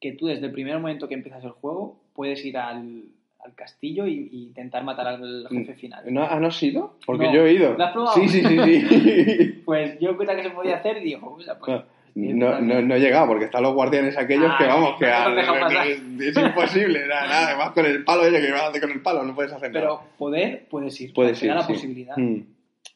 [0.00, 3.04] que tú desde el primer momento que empiezas el juego puedes ir al,
[3.40, 6.04] al castillo y, y intentar matar al jefe final.
[6.12, 6.96] ¿No, ¿Ah, no has ido?
[7.06, 7.34] Porque No.
[7.34, 7.74] yo he ido.
[7.76, 8.14] ¿Lo has probado?
[8.16, 9.52] Sí, sí, sí, sí.
[9.66, 11.84] Pues yo cuenta que se podía hacer y digo, o sea, pues, No,
[12.16, 15.24] no, no he llegado porque están los guardianes aquellos Ah, que vamos, no que a-
[15.60, 15.86] pasar.
[15.86, 19.02] es imposible, nada, nada, además con el palo, oye, que vas a hacer con el
[19.02, 20.00] palo, no puedes hacer Pero nada.
[20.18, 21.12] poder, puedes ir.
[21.12, 21.72] Puedes ir, la sí.
[21.74, 22.16] posibilidad.
[22.16, 22.40] Mm.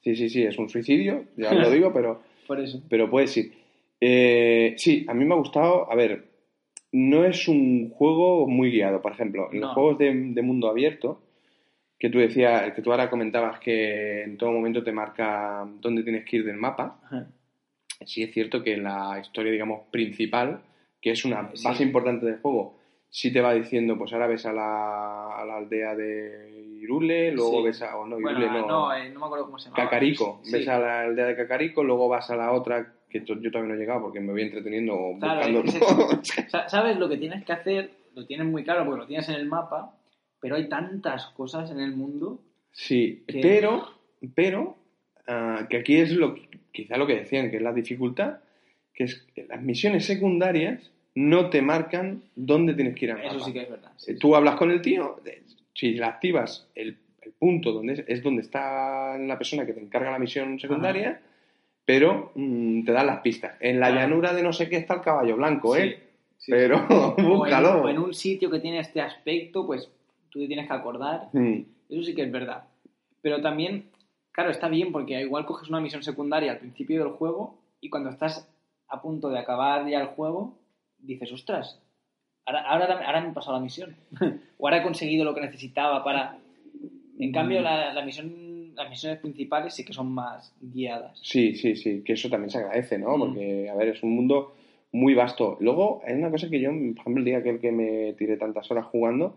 [0.02, 2.82] Sí, sí, sí, es un suicidio, ya lo digo, pero, Por eso.
[2.88, 3.52] pero puedes ir.
[4.00, 6.24] Eh, sí, a mí me ha gustado, a ver,
[6.92, 9.74] no es un juego muy guiado, por ejemplo, en los No.
[9.74, 11.20] juegos de, de mundo abierto,
[11.98, 16.24] que tú decías, que tú ahora comentabas que en todo momento te marca dónde tienes
[16.24, 17.26] que ir del mapa, Ajá.
[18.06, 20.60] Sí es cierto que la historia, digamos, principal,
[21.00, 21.64] que es una Sí.
[21.64, 22.78] base importante del juego,
[23.08, 27.58] sí te va diciendo, pues ahora ves a la, a la aldea de Irule, luego
[27.60, 27.64] Sí.
[27.66, 27.92] ves a...
[27.92, 28.66] No, Bueno, Irule no.
[28.66, 29.76] no, eh, no me acuerdo cómo se llama.
[29.82, 30.40] Cacarico.
[30.44, 30.52] Sí.
[30.52, 33.74] Ves a la aldea de Cacarico, luego vas a la otra, que yo todavía no
[33.74, 36.12] he llegado porque me voy entreteniendo Claro, buscando...
[36.22, 37.90] es que Sa- ¿Sabes lo que tienes que hacer?
[38.14, 39.96] Lo tienes muy claro porque lo tienes en el mapa,
[40.40, 42.40] pero hay tantas cosas en el mundo.
[42.72, 43.88] sí, que- pero,
[44.34, 44.76] pero,
[45.26, 46.34] ah, que aquí es lo
[46.72, 48.38] quizá lo que decían, que es la dificultad,
[48.94, 53.40] que es que las misiones secundarias no te marcan dónde tienes que ir al Eso
[53.40, 53.92] sí que es verdad.
[53.96, 55.42] sí, Eh, Tú hablas con el tío, de-
[55.74, 59.80] si la activas el, el punto donde es, es donde está la persona que te
[59.80, 61.20] encarga la misión secundaria,
[61.84, 63.56] pero mm, te dan las pistas.
[63.60, 65.98] En la llanura de no sé qué está el caballo blanco, Sí, ¿eh?
[66.38, 66.94] sí, pero sí.
[66.94, 67.82] O en- búscalo.
[67.82, 69.88] O en, un sitio que tiene este aspecto, pues
[70.28, 71.28] tú te tienes que acordar.
[71.32, 72.64] Mm, Eso sí que es verdad.
[73.22, 73.84] Pero también,
[74.40, 78.08] claro, está bien porque igual coges una misión secundaria al principio del juego y cuando
[78.08, 78.48] estás
[78.88, 80.58] a punto de acabar ya el juego,
[80.98, 81.78] dices, ostras,
[82.46, 83.94] ahora, ahora, ahora me he pasado la misión.
[84.58, 86.38] o ahora he conseguido lo que necesitaba para...
[87.18, 91.20] En cambio, la, la misión, las misiones principales sí que son más guiadas.
[91.22, 93.18] Sí, sí, sí, que eso también se agradece, ¿no?
[93.18, 93.20] Mm.
[93.20, 94.54] Porque, a ver, es un mundo
[94.90, 95.58] muy vasto.
[95.60, 98.70] Luego, hay una cosa que yo, por ejemplo, el día aquel que me tiré tantas
[98.70, 99.36] horas jugando,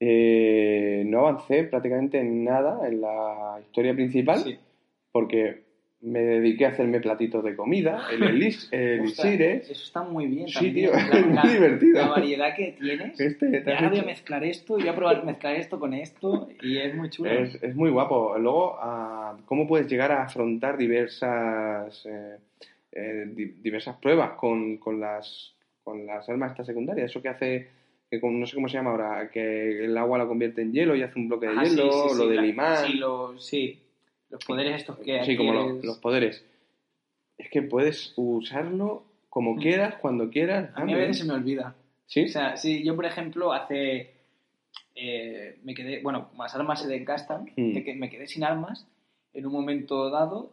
[0.00, 4.58] eh, no avancé prácticamente en nada en la historia principal, Sí.
[5.12, 5.62] porque
[6.00, 9.70] me dediqué a hacerme platitos de comida, el elis- el Ostras, elixires.
[9.70, 10.74] eso está muy bien Sí, también.
[10.74, 11.98] tío, La- es muy la- divertido.
[12.02, 13.18] La variedad que tienes.
[13.18, 16.48] Este, Y ahora voy a mezclar esto y voy a probar mezclar esto con esto
[16.62, 17.30] y es muy chulo.
[17.30, 18.36] Es, es muy guapo.
[18.38, 22.36] Luego, ah, ¿cómo puedes llegar a afrontar diversas eh,
[22.92, 27.10] eh, di- diversas pruebas con, con las con las armas estas secundarias?
[27.10, 27.68] Eso que hace,
[28.14, 30.94] que con- no sé cómo se llama ahora, que el agua la convierte en hielo
[30.96, 32.86] y hace un bloque de Ah, hielo, sí, sí, lo del imán.
[32.86, 33.78] Sí, lo- sí,
[34.30, 36.44] los poderes estos que Sí, como lo- los poderes.
[37.38, 39.58] Es que puedes usarlo como Mm.
[39.58, 40.70] quieras, cuando quieras.
[40.74, 41.74] A mí a veces se me olvida.
[42.06, 42.24] ¿Sí?
[42.24, 44.12] O sea, sí, yo por ejemplo hace...
[44.96, 46.00] eh, me quedé...
[46.02, 47.72] Bueno, las armas se desgastan, Mm.
[47.74, 48.86] me que- me quedé sin armas
[49.32, 50.52] en un momento dado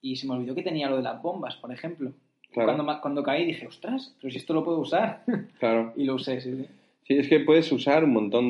[0.00, 2.12] y se me olvidó que tenía lo de las bombas, por ejemplo.
[2.52, 2.74] Claro.
[2.74, 5.24] Cuando, cuando caí dije, ostras, pero si esto lo puedo usar.
[5.58, 5.92] Claro.
[5.96, 6.66] y lo usé, sí, sí.
[7.14, 8.46] Sí, es que puedes usar un montón,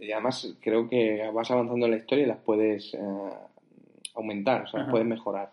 [0.00, 2.98] y además creo que vas avanzando en la historia y las puedes eh,
[4.14, 5.50] aumentar, o sea, las puedes mejorar.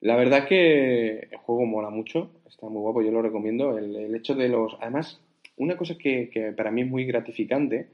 [0.00, 3.78] La verdad es que el juego mola mucho, está muy guapo, yo lo recomiendo.
[3.78, 4.76] El, el hecho de los.
[4.80, 5.20] Además,
[5.56, 7.86] una cosa que, que para mí es muy gratificante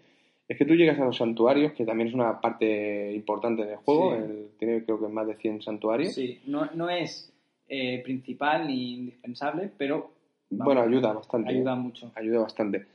[0.48, 4.16] es que tú llegas a los santuarios, que también es una parte importante del juego,
[4.16, 4.22] Sí.
[4.24, 6.12] el- tiene creo que más de 100 santuarios.
[6.14, 7.32] Sí, no, no es
[7.68, 10.10] eh, principal ni indispensable, pero
[10.50, 11.50] vamos, Bueno, ayuda bastante.
[11.50, 12.10] ayuda mucho.
[12.16, 12.86] ayuda bastante.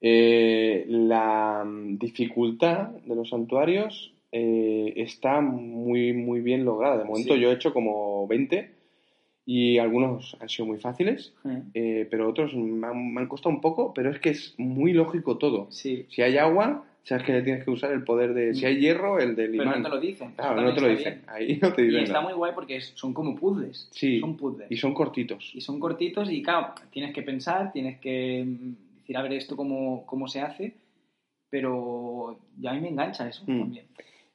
[0.00, 6.98] Eh, la mm, dificultad de los santuarios eh, está muy, muy bien lograda.
[6.98, 7.40] De momento Sí.
[7.40, 8.70] yo he hecho como 20
[9.46, 13.54] y algunos han sido muy fáciles, Eh, eh, pero otros me han, me han costado
[13.54, 15.68] un poco, pero es que es muy lógico todo.
[15.70, 18.54] Sí, Si hay agua, sabes que le tienes que usar el poder de...
[18.54, 19.56] Si hay hierro, el del Mm.
[19.58, 19.82] pero imán.
[19.82, 20.30] no te lo dicen.
[20.34, 21.14] Claro, no te lo está dicen.
[21.14, 21.24] bien.
[21.28, 22.24] Ahí no te Y dicen está nada.
[22.24, 23.88] muy guay porque son como puzzles.
[23.92, 24.18] Sí.
[24.20, 24.66] Son puzzles.
[24.70, 25.52] Y son cortitos.
[25.54, 28.72] Y son cortitos y claro, tienes que pensar, tienes que mm,
[29.04, 30.74] decir, a ver esto cómo, cómo se hace,
[31.50, 33.58] pero ya a mí me engancha eso Mm.
[33.60, 33.86] también.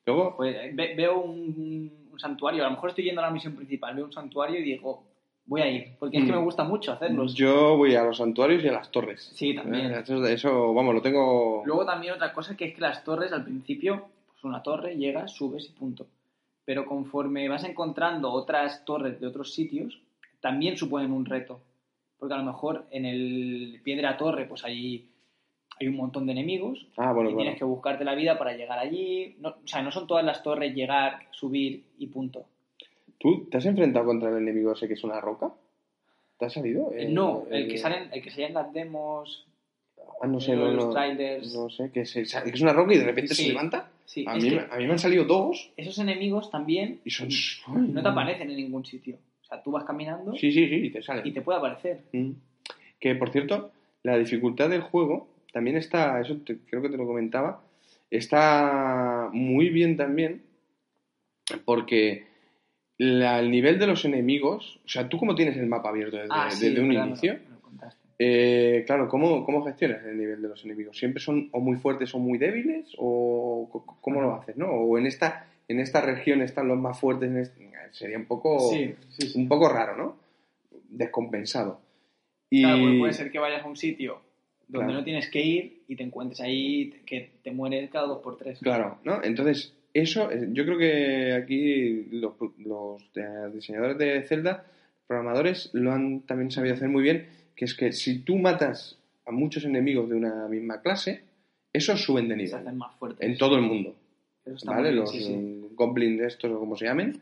[0.06, 3.32] Luego, Pues eh, ve- veo un, un santuario, a lo mejor estoy yendo a la
[3.32, 5.04] misión principal, veo un santuario y digo,
[5.46, 6.36] voy a ir, porque es que Mm.
[6.36, 7.34] me gusta mucho hacerlos.
[7.36, 9.32] yo voy a los santuarios y a las torres.
[9.36, 9.92] Sí, también.
[9.92, 11.64] Eh, Eso, eso, vamos, lo tengo...
[11.66, 15.32] Luego también otra cosa que es que las torres al principio, pues una torre, llegas,
[15.34, 16.08] subes y punto.
[16.66, 20.00] Pero conforme vas encontrando otras torres de otros sitios,
[20.40, 21.60] también suponen un reto.
[22.20, 25.08] Porque a lo mejor en el pie de la torre pues hay,
[25.80, 28.78] hay un montón de enemigos Ah, bueno, y tienes que buscarte la vida para llegar
[28.78, 29.36] allí.
[29.40, 32.46] No, o sea, no son todas las torres llegar, subir y punto.
[33.18, 35.52] ¿Tú te has enfrentado contra el enemigo ese que es una roca?
[36.38, 36.92] ¿Te has salido?
[36.94, 39.46] Eh, no, el que salen, el que sale en las demos,
[40.22, 41.54] Ah, no sé, los no, trailers.
[41.56, 43.44] no sé, que, se- que es una roca y de repente Sí.
[43.44, 43.90] se levanta.
[44.06, 47.30] sí, A mí, a mí me han salido dos esos enemigos también y son...
[47.94, 49.18] no te aparecen en ningún sitio.
[49.50, 51.26] O sea, tú vas caminando Sí, sí, sí, y te salen.
[51.26, 52.02] y te puede aparecer.
[52.14, 52.32] Mm.
[53.00, 53.72] Que, por cierto,
[54.04, 57.62] la dificultad del juego también está, eso te- creo que te lo comentaba,
[58.12, 60.44] está muy bien también
[61.66, 62.26] porque
[62.98, 66.30] la- el nivel de los enemigos, o sea, tú como tienes el mapa abierto desde,
[66.32, 67.40] Ah, sí, desde un inicio,
[68.20, 70.98] eh, claro, ¿cómo, ¿cómo gestionas el nivel de los enemigos?
[70.98, 72.94] ¿Siempre son o muy fuertes o muy débiles?
[72.98, 73.70] ¿O
[74.02, 74.58] cómo lo haces?
[74.58, 74.68] ¿no?
[74.70, 77.30] ¿O en esta, en esta región están los más fuertes?
[77.30, 79.40] en este- Sería un poco, Sí, sí, sí.
[79.40, 80.18] un poco raro, ¿no?
[80.90, 81.82] Descompensado.
[82.50, 82.62] Y...
[82.64, 84.22] Claro, porque puede ser que vayas a un sitio
[84.68, 85.00] donde Claro.
[85.00, 88.60] no tienes que ir y te encuentres ahí que te mueres cada dos por tres.
[88.60, 89.24] Claro, ¿no?
[89.24, 94.66] Entonces, eso, eh, yo creo que aquí los, los eh, diseñadores de Zelda,
[95.08, 99.32] programadores, lo han también sabido hacer muy bien, que es que si tú matas a
[99.32, 101.24] muchos enemigos de una misma clase,
[101.74, 103.28] esos suben de Se nivel hacen más fuertes.
[103.28, 103.96] en todo el mundo,
[104.66, 104.92] ¿vale?
[104.92, 105.59] Los sí, sí.
[105.80, 107.20] Goblins estos o como se llamen,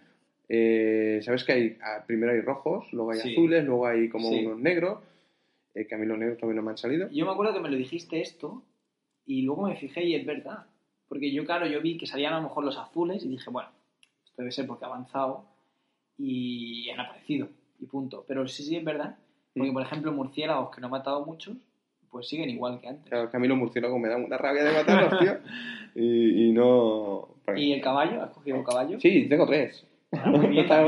[0.49, 3.31] eh, sabes que hay, ah, primero hay rojos, luego hay Sí.
[3.31, 4.39] azules, luego hay como Sí.
[4.45, 4.99] unos negros,
[5.75, 7.07] eh, que a mí los negros todavía no me han salido.
[7.11, 8.63] Yo me acuerdo que me lo dijiste esto
[9.25, 10.65] y luego me fijé y es verdad.
[11.07, 13.69] Porque yo, claro, yo vi que salían a lo mejor los azules y dije, bueno,
[14.25, 15.45] esto debe ser porque ha avanzado
[16.17, 17.47] y han aparecido
[17.79, 18.25] y punto.
[18.27, 19.15] Pero sí, sí es verdad.
[19.53, 19.73] Porque, Mm.
[19.73, 21.55] por ejemplo, murciélagos que no he matado muchos,
[22.11, 23.09] pues siguen igual que antes.
[23.09, 25.37] Claro, es que a mí los murciélagos me dan una rabia de matarlos, tío,
[25.95, 27.27] y, y no...
[27.55, 28.21] ¿Y el caballo?
[28.23, 28.99] ¿Has cogido un caballo?
[28.99, 29.85] Sí, tengo tres.
[30.11, 30.81] Ah, bien, está,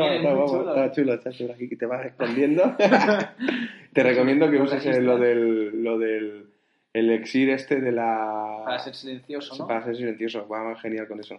[0.46, 0.70] chulo.
[0.70, 1.54] está chulo, está chulo.
[1.54, 2.76] Aquí que te vas escondiendo.
[3.94, 6.46] te recomiendo que uses lo del, lo del
[6.94, 8.62] elixir este de la...
[8.66, 9.68] Para ser silencioso, ¿no?
[9.68, 11.38] Para ser silencioso, va genial con eso.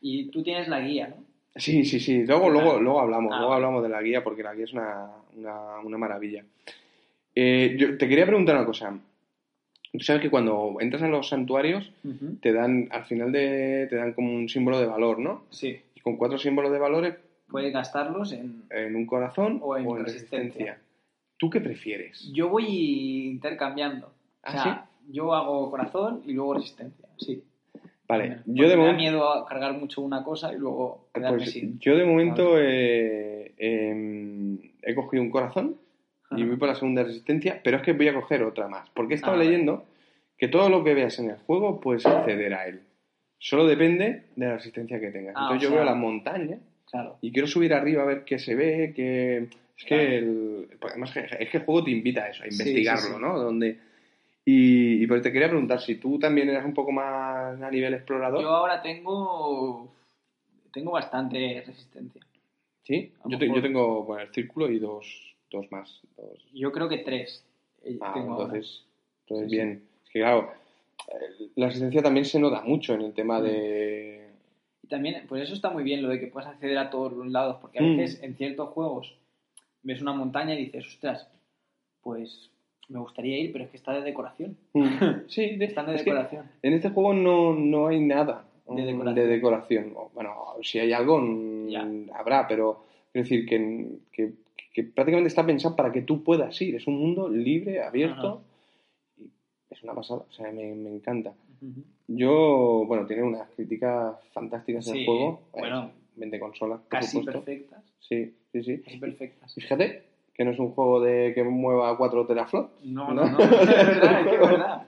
[0.00, 1.16] Y tú tienes la guía, ¿no?
[1.56, 2.24] Sí, sí, sí.
[2.26, 3.64] Luego, luego, luego hablamos, Ah, luego vale.
[3.64, 5.06] hablamos de la guía porque la guía es una,
[5.36, 6.44] una, una maravilla.
[7.34, 8.98] Eh, yo te quería preguntar una cosa.
[9.96, 11.92] Tú sabes que cuando entras a los santuarios
[12.40, 15.44] te dan, al final de, te dan como un símbolo de valor, ¿no?
[15.50, 15.80] Sí.
[15.94, 17.14] Y con cuatro símbolos de valores
[17.48, 18.64] Puedes gastarlos en...
[18.70, 20.38] en un corazón O en resistencia.
[20.38, 20.78] resistencia.
[21.36, 22.28] ¿Tú qué prefieres?
[22.32, 24.12] Yo voy intercambiando.
[24.42, 27.08] ¿Ah, o sea, yo hago corazón y luego resistencia.
[27.16, 27.44] Sí.
[28.08, 31.38] Vale, yo de me da momento, miedo a cargar mucho una cosa y luego quedarme
[31.38, 31.78] pues, sin.
[31.78, 35.76] yo de momento eh, em, he cogido un corazón
[36.36, 39.14] y voy por la segunda resistencia, pero es que voy a coger otra más, porque
[39.14, 39.84] he estado Ah, leyendo
[40.38, 42.80] que todo lo que veas en el juego puedes acceder a él.
[43.38, 45.34] Solo depende de la resistencia que tengas.
[45.36, 46.58] Ah, Entonces yo sea- veo la montaña
[46.90, 47.18] Claro.
[47.20, 50.02] y quiero subir arriba a ver qué se ve, que es Claro.
[50.02, 53.12] que el, pues además es que el juego te invita a eso, a investigarlo, sí,
[53.14, 53.20] sí.
[53.20, 53.38] ¿no?
[53.38, 53.78] Donde
[54.46, 57.94] y, y pues te quería preguntar si tú también eras un poco más a nivel
[57.94, 58.42] explorador.
[58.42, 59.90] Yo ahora tengo.
[60.72, 62.20] Tengo bastante resistencia.
[62.82, 63.56] Sí, yo, te- mejor.
[63.56, 66.00] yo tengo bueno, el círculo y dos, dos más.
[66.16, 66.44] Dos.
[66.52, 67.44] Yo creo que tres.
[67.84, 68.84] eh, Ah, tengo entonces,
[69.22, 69.56] entonces Sí, sí.
[69.56, 69.82] bien.
[70.04, 70.50] Es que claro,
[71.08, 73.44] eh, la resistencia también se nota mucho en el tema Mm.
[73.44, 74.28] de...
[74.82, 77.26] Y también, pues eso está muy bien, lo de que puedas acceder a todos los
[77.28, 77.96] lados, porque a Mm.
[77.96, 79.14] veces en ciertos juegos
[79.82, 81.26] ves una montaña y dices, ostras,
[82.02, 82.50] pues
[82.88, 84.56] me gustaría ir, pero es que está de decoración.
[84.74, 84.84] Mm.
[85.28, 86.50] Sí, de, Están de es decoración.
[86.62, 89.14] en este juego no, no hay nada De mm, decoración.
[89.14, 89.92] de decoración.
[89.96, 91.20] O, Bueno, si hay algo,
[91.68, 91.86] Ya.
[92.14, 94.32] habrá, pero quiero decir que, que,
[94.72, 96.74] que prácticamente está pensado para que tú puedas ir.
[96.76, 98.42] Es un mundo libre, abierto.
[99.18, 99.30] Y
[99.70, 101.32] es una pasada, o sea, me, me encanta.
[102.06, 105.42] Yo, bueno, tiene unas críticas fantásticas el Sí, juego.
[105.52, 105.84] bueno.
[105.86, 107.42] Eh, vende consolas, Casi supuesto.
[107.44, 107.82] perfectas.
[108.00, 108.80] Sí, sí, sí.
[108.82, 109.54] Casi perfectas.
[109.54, 110.02] Fíjate
[110.34, 112.70] que no es un juego de que mueva 4 teraflops.
[112.84, 113.24] No, No.
[113.24, 113.38] no, no.
[113.44, 114.86] Es verdad, es que es verdad.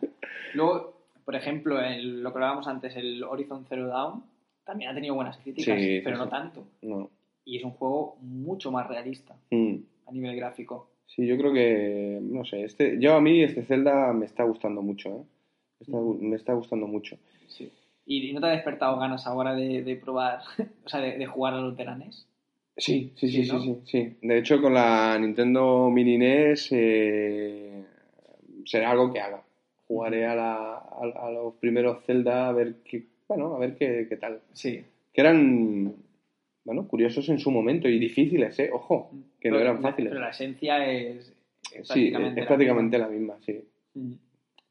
[0.54, 4.22] Luego, por ejemplo, el- lo que hablábamos antes, el Horizon Zero Dawn,
[4.64, 6.22] también ha tenido buenas críticas, sí, pero sí.
[6.24, 6.66] no tanto.
[6.82, 7.10] No.
[7.46, 9.76] Y es un juego mucho más realista Mm.
[10.06, 10.90] a nivel gráfico.
[11.06, 14.82] Sí, yo creo que, no sé, este, yo a mí este Zelda me está gustando
[14.82, 15.22] mucho, ¿eh?
[15.80, 17.16] Me está, gu- me está gustando mucho.
[17.48, 17.70] Sí.
[18.04, 20.40] ¿Y no te ha despertado ganas ahora de, de probar,
[20.84, 22.26] o sea, de, de jugar a los de la NES?
[22.76, 23.60] Sí, sí, sí, Sí, sí, ¿no?
[23.62, 24.16] sí, sí.
[24.26, 27.84] De hecho, con la Nintendo Mini NES eh,
[28.64, 29.42] será algo que haga.
[29.86, 34.06] Jugaré a, la- a, a los primeros Zelda a ver qué, bueno, a ver qué,
[34.08, 34.40] qué tal.
[34.52, 34.82] Sí.
[35.12, 35.94] Que eran,
[36.66, 38.70] bueno, curiosos en su momento y difíciles, ¿eh?
[38.72, 39.10] Ojo,
[39.40, 40.10] que no eran fáciles.
[40.10, 41.32] Pero la esencia es,
[41.72, 43.64] es Sí, es prácticamente, es prácticamente la misma, sí.
[43.94, 44.12] Mm.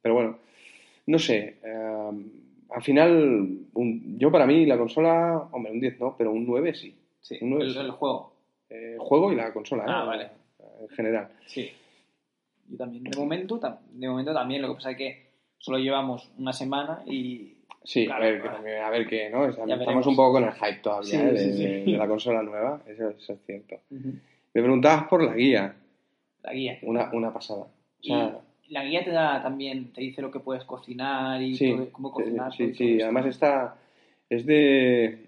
[0.01, 0.37] Pero bueno,
[1.07, 1.55] no sé.
[1.63, 2.11] eh,
[2.69, 6.73] al final, un- yo para mí la consola, hombre, un 10 no, pero un 9
[6.75, 6.93] sí.
[7.21, 7.79] Sí, Un el, sí.
[7.79, 8.33] el juego.
[8.69, 9.87] Eh, juego y la consola, ¿eh?
[9.89, 10.27] Ah, vale.
[10.81, 11.29] En general.
[11.47, 11.71] Sí.
[12.67, 13.03] Yo también.
[13.05, 13.59] De momento,
[13.91, 14.61] de momento también.
[14.61, 15.25] Lo que pasa es que
[15.57, 17.54] solo llevamos una semana y.
[17.85, 18.55] Sí, Claro, a ver, que claro.
[18.57, 19.41] también- a ver qué, ¿no?
[19.41, 20.07] O sea, Ya estamos veremos.
[20.07, 21.31] un poco con el hype todavía Sí, ¿eh?
[21.31, 21.63] de, sí, sí.
[21.63, 23.75] de- de la consola nueva, eso, eso es cierto.
[23.91, 25.75] Me preguntabas por la guía,
[26.43, 26.79] La guía.
[26.81, 27.61] una, una pasada.
[27.61, 27.69] O
[28.01, 28.11] Y
[28.73, 32.51] la guía te da también, te dice lo que puedes cocinar y todo- cómo cocinar.
[32.55, 33.75] sí, sí, además está,
[34.29, 35.19] es de,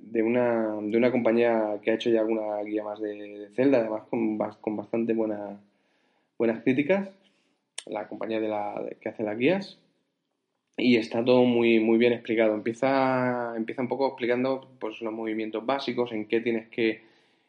[0.00, 3.78] de, una, de una compañía que ha hecho ya alguna guía más de, de Zelda,
[3.80, 5.58] además con, con bastante buena,
[6.38, 7.10] buenas críticas,
[7.84, 9.78] la compañía de la, que hace las guías.
[10.78, 12.54] Y está todo muy, muy bien explicado.
[12.54, 17.00] Empieza, empieza un poco explicando pues, los movimientos básicos, en qué tienes que,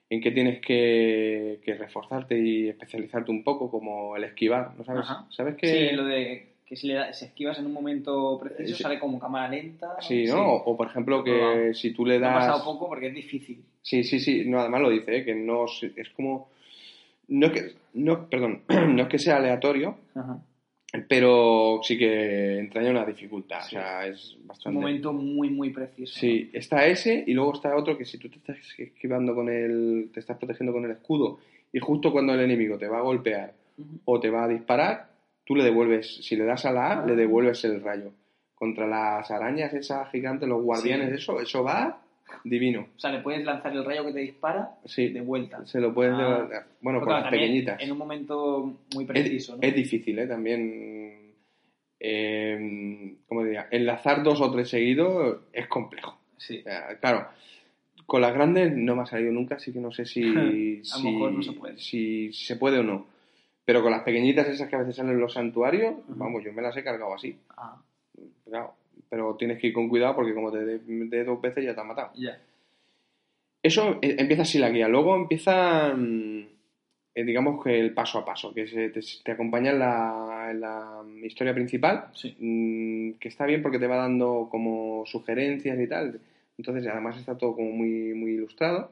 [0.09, 5.01] en qué tienes que, que reforzarte y especializarte un poco, como el esquivar, ¿no sabes?
[5.03, 5.27] Ajá.
[5.29, 8.75] ¿Sabes que Sí, lo de que si le da- si esquivas en un momento preciso
[8.75, 8.83] Sí.
[8.83, 9.95] sale como cámara lenta.
[10.01, 10.45] Sí, ¿no?
[10.53, 12.45] O, o, por ejemplo, que si tú le Me ha das...
[12.47, 13.63] pasado poco porque es difícil.
[13.81, 15.25] Sí, sí, sí, no, además lo dice, ¿eh?
[15.25, 16.49] que no es como...
[17.29, 20.39] No es que, no, perdón, no es que sea aleatorio, Ajá.
[21.07, 23.75] Pero sí que entraña una dificultad, Sí.
[23.75, 24.79] o sea, es Es un bastante...
[24.79, 26.19] momento muy, muy preciso.
[26.19, 30.09] Sí, está ese y luego está otro que si tú te estás esquivando con el...
[30.13, 31.39] te estás protegiendo con el escudo
[31.73, 33.53] y justo cuando el enemigo te va a golpear
[34.05, 35.09] o te va a disparar,
[35.45, 37.05] tú le devuelves, si le das a la A, Ah.
[37.05, 38.11] le devuelves el rayo.
[38.55, 41.15] Contra las arañas esas gigantes, los guardianes, Sí.
[41.15, 42.01] eso, eso va
[42.43, 42.87] divino.
[42.95, 45.65] O sea, le puedes lanzar el rayo que te dispara Sí, de vuelta.
[45.65, 46.65] se lo puedes Ah.
[46.81, 47.81] Bueno, con claro, las pequeñitas.
[47.81, 49.61] En un momento muy Es, preciso, ¿no?
[49.61, 50.27] es difícil, ¿eh?
[50.27, 51.33] También,
[51.99, 53.67] eh, ¿cómo diría?
[53.71, 56.17] Enlazar dos o tres seguidos es complejo.
[56.37, 56.59] Sí.
[56.59, 57.27] O sea, claro,
[58.05, 60.83] con las grandes no me ha salido nunca, así que no sé si, A lo
[60.83, 61.77] si, mejor no se puede.
[61.77, 63.07] si se puede o no.
[63.65, 66.61] Pero con las pequeñitas esas que a veces salen en los santuarios, vamos, yo me
[66.61, 67.37] las he cargado así.
[67.57, 67.81] Ah,
[68.45, 68.73] Claro,
[69.09, 71.81] pero tienes que ir con cuidado porque como te dé dé dos veces ya te
[71.81, 72.11] ha matado.
[72.15, 72.39] ya.
[73.63, 74.87] Eso eh, empieza así la guía.
[74.87, 76.47] Luego empieza, mm,
[77.15, 80.61] eh, digamos que el paso a paso, que se- te, te acompaña en la, en
[80.61, 82.35] la historia principal, Sí.
[82.39, 86.19] mm, que está bien porque te va dando como sugerencias y tal.
[86.57, 88.91] Entonces, además está todo como muy, muy ilustrado,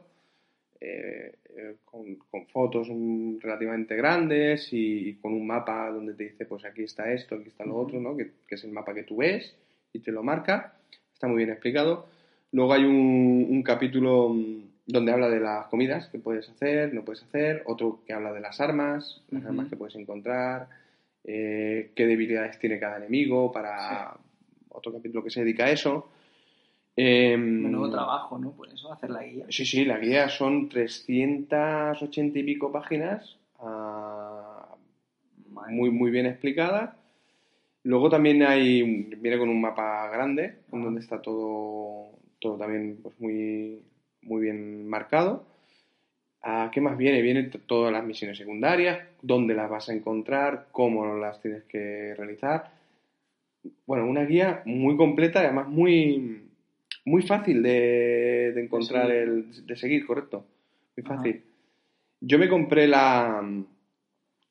[0.81, 6.25] eh, eh, con, con fotos mm, relativamente grandes y, y con un mapa donde te
[6.25, 7.81] dice, pues aquí está esto, aquí está lo Ujú.
[7.83, 8.17] otro, ¿no?
[8.17, 9.55] Que, que es el mapa que tú ves
[9.95, 10.75] y te lo marca.
[11.13, 12.07] Está muy bien explicado.
[12.51, 17.03] Luego hay un, un capítulo mm, donde habla de las comidas que puedes hacer, no
[17.03, 17.63] puedes hacer.
[17.65, 20.67] Otro que habla de las armas, las armas que puedes encontrar,
[21.23, 24.15] eh, qué debilidades tiene cada enemigo para
[24.69, 26.09] otro capítulo que se dedica a eso.
[26.97, 28.51] Menudo trabajo, ¿no?
[28.51, 29.45] Por eso, hacer la guía.
[29.49, 34.75] Sí, sí, la guía son 380 y pico páginas, ah,
[35.69, 36.95] muy, muy bien explicada.
[37.85, 42.09] Luego también hay, viene con un mapa grande, en donde está todo,
[42.39, 43.79] todo también pues muy,
[44.23, 45.45] muy bien marcado.
[46.41, 47.21] ¿A qué más viene?
[47.21, 52.71] Vienen todas las misiones secundarias, dónde las vas a encontrar, cómo las tienes que realizar.
[53.85, 56.41] Bueno, una guía muy completa y además muy,
[57.05, 59.21] muy fácil de, de encontrar, seguir.
[59.21, 60.43] el, de seguir, correcto.
[60.97, 61.17] Muy Ajá.
[61.17, 61.43] fácil.
[62.19, 63.47] Yo me compré la,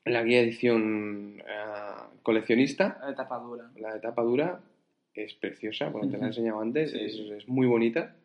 [0.05, 1.73] la guía edición ah,
[2.24, 3.70] coleccionista, La etapa dura.
[3.76, 4.60] la de tapa dura,
[5.14, 8.16] es preciosa, bueno, te la he enseñado antes, Sí, es, muy bonita.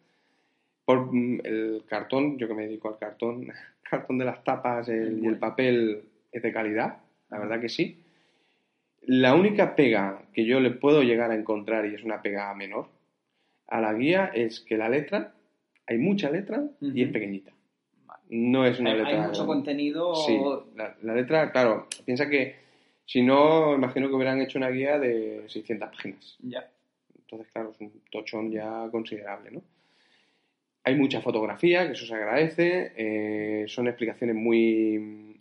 [0.86, 3.48] Por mm, el cartón, yo que me dedico al cartón,
[3.84, 6.02] cartón de las tapas el- y el papel
[6.32, 6.98] es de calidad,
[7.30, 8.02] la verdad que sí.
[9.04, 12.88] La única pega que yo le puedo llegar a encontrar, y es una pega menor,
[13.68, 15.34] a la guía es que la letra,
[15.88, 17.52] hay mucha letra y es pequeñita.
[18.30, 19.22] No es una Hay, letra.
[19.24, 20.14] hay mucho contenido.
[20.16, 20.40] Sí,
[20.76, 22.56] la, la letra, claro, piensa que
[23.10, 26.38] si no, imagino que hubieran hecho una guía de 600 páginas.
[26.44, 26.70] Ya.
[27.18, 29.64] Entonces, claro, es un tochón ya considerable, ¿no?
[30.84, 35.36] Hay mucha fotografía, que eso se agradece, eh, son explicaciones muy,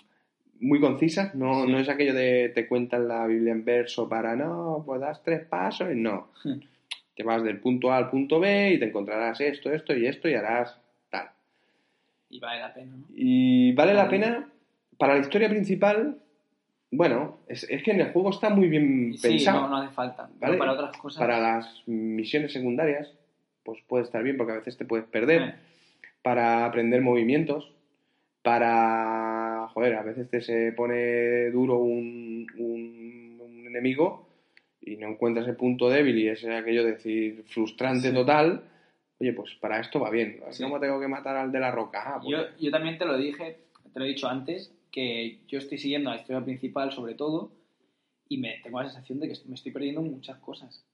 [0.60, 1.70] muy concisas, no, Sí.
[1.72, 5.44] no es aquello de te cuentan la Biblia en verso para, no, pues das tres
[5.44, 6.28] pasos, y no.
[6.44, 6.60] Hmm.
[7.14, 10.26] Te vas del punto A al punto B y te encontrarás esto, esto y esto
[10.26, 10.80] y harás
[11.10, 11.28] tal.
[12.30, 13.04] Y vale la pena, ¿no?
[13.14, 14.48] Y vale la pena,
[14.96, 16.22] para la historia principal,
[16.90, 19.62] bueno, es, es que en el juego está muy bien Sí, pensado.
[19.62, 20.28] no, no hace falta.
[20.40, 20.56] ¿vale?
[20.56, 21.18] Para otras cosas.
[21.20, 23.12] Para las misiones secundarias,
[23.62, 25.42] pues puede estar bien porque a veces te puedes perder.
[25.42, 25.54] Eh,
[26.22, 27.70] Para aprender movimientos.
[28.58, 29.68] Para.
[29.74, 34.26] Joder, a veces te se pone duro un, un- un enemigo
[34.80, 38.14] y no encuentras el punto débil y es aquello de decir frustrante Sí.
[38.14, 38.62] total.
[39.20, 40.40] Oye, pues para esto va bien.
[40.50, 40.62] Sí.
[40.62, 42.02] ¿Cómo tengo que matar al de la roca?
[42.06, 43.58] Ah, pues Yo, yo también te lo dije,
[43.92, 47.52] te lo he dicho antes, que yo estoy siguiendo la historia principal sobre todo
[48.28, 50.84] y me tengo la sensación de que me estoy perdiendo muchas cosas.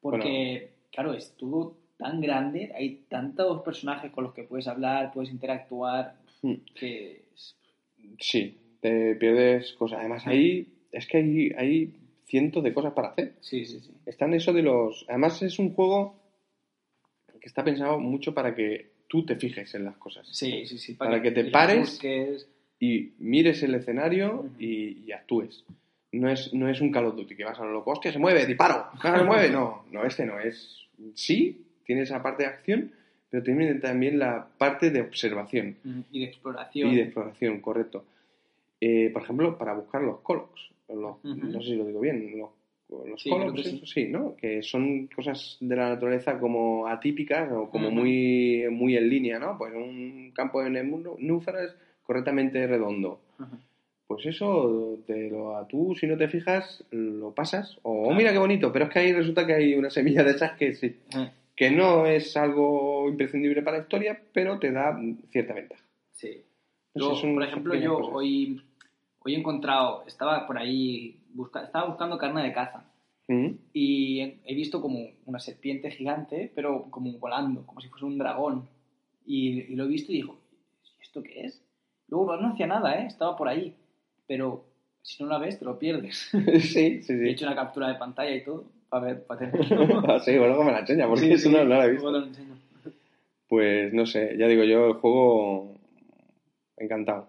[0.00, 5.30] Porque, claro, es todo tan grande, hay tantos personajes con los que puedes hablar, puedes
[5.30, 6.56] interactuar, Hmm.
[6.74, 7.24] que
[8.18, 10.00] Sí, te pierdes cosas.
[10.00, 11.94] Además, ahí es que hay, hay
[12.26, 13.34] cientos de cosas para hacer.
[13.40, 13.90] sí, sí, sí.
[14.04, 15.06] Están eso de los.
[15.08, 16.16] Además, es un juego
[17.40, 20.26] que está pensado mucho para que tú te fijes en las cosas.
[20.32, 20.94] Sí, sí, sí.
[20.94, 21.80] Para que te pares.
[21.92, 22.48] busques.
[22.84, 25.64] Y mires el escenario y, y actúes.
[26.12, 27.92] No es, no es un Call of Duty que vas a lo loco.
[27.92, 28.44] ¡Hostia, se mueve!
[28.46, 28.86] ¡Disparo!
[29.02, 29.50] ¡Ah, se mueve!
[29.50, 30.38] No, no, este no.
[30.38, 30.86] Es.
[31.14, 32.92] Sí, tiene esa parte de acción,
[33.30, 35.76] pero tiene también la parte de observación.
[36.12, 36.90] Y de exploración.
[36.92, 38.04] Y de exploración, correcto.
[38.80, 40.60] Eh, por ejemplo, para buscar los colocs.
[40.88, 41.46] Los, Ujú.
[41.46, 42.38] No sé si lo digo bien.
[42.38, 42.50] Los,
[43.08, 43.30] los Sí,
[43.74, 44.36] eso sí, ¿no?
[44.36, 49.56] Que son cosas de la naturaleza como atípicas o como muy, muy en línea, ¿no?
[49.56, 51.74] Pues un campo de nú- núferes
[52.04, 53.20] correctamente redondo.
[54.06, 57.78] Pues eso, te lo, a tú, si no te fijas, lo pasas.
[57.82, 60.30] O, oh, mira qué bonito, pero es que ahí resulta que hay una semilla de
[60.32, 60.96] esas que sí,
[61.56, 64.98] que no es algo imprescindible para la historia, pero te da
[65.30, 65.82] cierta ventaja.
[66.12, 66.42] Sí.
[66.92, 68.14] Pues por ejemplo, yo cosas.
[68.14, 68.62] hoy,
[69.24, 72.84] hoy he encontrado, estaba por ahí, busca, estaba buscando carne de caza
[73.26, 73.56] Mm.
[73.72, 78.18] y he, he visto como una serpiente gigante, pero como volando, como si fuese un
[78.18, 78.68] dragón.
[79.26, 80.38] Y, y lo he visto y digo,
[80.98, 81.63] ¿y esto qué es?
[82.08, 83.06] Luego no hacía nada, ¿eh?
[83.06, 83.74] estaba por ahí,
[84.26, 84.64] pero
[85.02, 86.28] si no la ves te lo pierdes.
[86.32, 87.28] sí, sí, He sí.
[87.28, 90.02] hecho una captura de pantalla y todo para ver, para tenerlo.
[90.08, 92.06] Ah, sí, luego me la enseña, porque Sí, eso sí, no, no la he visto.
[92.12, 92.54] te lo enseño.
[93.48, 95.74] Pues no sé, ya digo yo, el juego
[96.76, 97.28] encantado.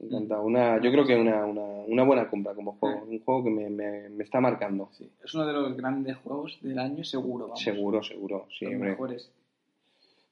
[0.00, 0.42] Encantado.
[0.42, 3.04] Una, yo creo que una, una, una buena compra como juego.
[3.04, 4.88] Un juego que me, me, me está marcando.
[4.92, 7.60] Sí, es uno de los grandes juegos del año seguro, vamos.
[7.62, 8.46] Seguro, seguro.
[8.58, 9.30] Sí, Los mejores.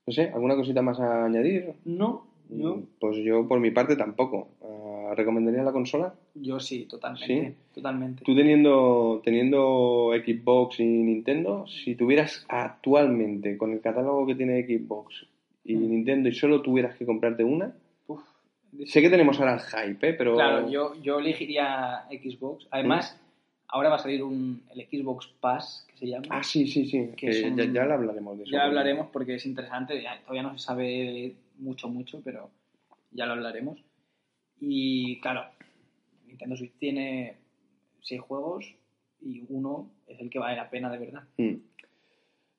[0.06, 1.74] No sé, ¿alguna cosita más a añadir?
[1.84, 4.48] No, yo, Mm, Pues yo por mi parte tampoco.
[4.62, 6.14] Ah, ¿Recomendaría la consola?
[6.34, 7.26] yo sí, totalmente.
[7.50, 7.54] ¿Sí?
[7.74, 8.24] Totalmente.
[8.24, 15.26] Tú teniendo, teniendo Xbox y Nintendo, si tuvieras actualmente con el catálogo que tiene Xbox
[15.64, 15.90] y Mm.
[15.90, 17.74] Nintendo y solo tuvieras que comprarte una,
[18.06, 18.20] Uf.
[18.86, 20.14] sé que tenemos ahora el hype, ¿eh?
[20.14, 22.66] pero Claro, yo, yo elegiría Xbox.
[22.70, 23.20] Además,
[23.68, 26.26] ahora va a salir un, el Xbox Pass, que se llama.
[26.30, 28.52] Ah, sí, sí, sí, Que que son- ya, ya le hablaremos de eso.
[28.52, 30.00] ya hablaremos porque es interesante.
[30.02, 32.50] ya- todavía no se sabe mucho, mucho, pero
[33.12, 33.82] ya lo hablaremos.
[34.60, 35.42] Y claro,
[36.26, 37.36] Nintendo Switch tiene
[38.02, 38.74] seis juegos
[39.22, 41.22] y uno es el que vale la pena de verdad.
[41.38, 41.54] Mm.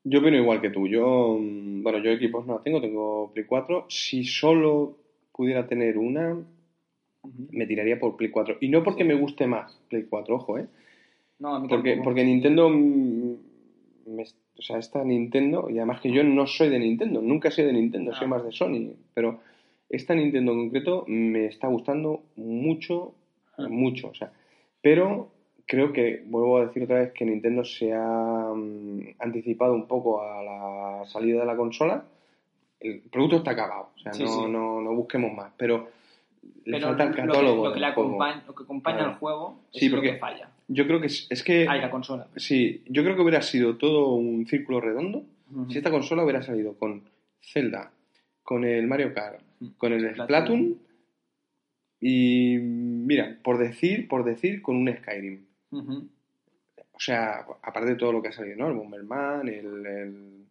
[0.04, 0.88] Yo opino igual que tú.
[0.88, 3.86] Yo, mm, bueno, yo Xbox no tengo, tengo Play 4.
[3.90, 4.98] Si solo
[5.32, 6.44] pudiera tener una,
[7.52, 8.58] me tiraría por Play 4.
[8.62, 9.08] Y no porque Sí.
[9.10, 10.68] me guste más Play 4, ojo, ¿eh?
[11.40, 12.04] No, a mí Porque, tampoco.
[12.06, 13.36] porque Nintendo, mm,
[14.12, 14.24] me-
[14.58, 17.68] o sea, esta Nintendo, y además que yo no soy de Nintendo, nunca he sido
[17.68, 18.30] de Nintendo, soy Ah.
[18.30, 19.40] más de Sony, pero
[19.90, 23.14] esta Nintendo en concreto me está gustando mucho,
[23.58, 23.68] Ah.
[23.70, 24.32] mucho, o sea,
[24.82, 25.30] pero
[25.66, 30.22] creo que, vuelvo a decir otra vez, que Nintendo se ha mm, anticipado un poco
[30.22, 32.06] a la salida de la consola.
[32.80, 34.42] El producto está acabado, o sea, Sí, no, sí.
[34.50, 35.88] No, no busquemos más, pero
[36.66, 37.66] le falta el lo que- catálogo.
[37.68, 39.12] Lo que, acompaña, lo que acompaña Claro.
[39.12, 40.50] al juego Sí, es porque- lo que falla.
[40.74, 41.68] Yo creo que es, es que...
[41.68, 42.28] Hay la consola.
[42.38, 45.26] Sí, yo creo que hubiera sido todo un círculo redondo
[45.70, 47.04] si esta consola hubiera salido con
[47.42, 47.92] Zelda,
[48.42, 49.42] con el Mario Kart,
[49.78, 50.78] con el Splatoon.
[52.00, 55.46] Y, mira, por decir, por decir, con un Skyrim.
[56.94, 58.68] O sea, aparte de todo lo que ha salido, ¿no?
[58.70, 60.46] El Bomberman, el, el-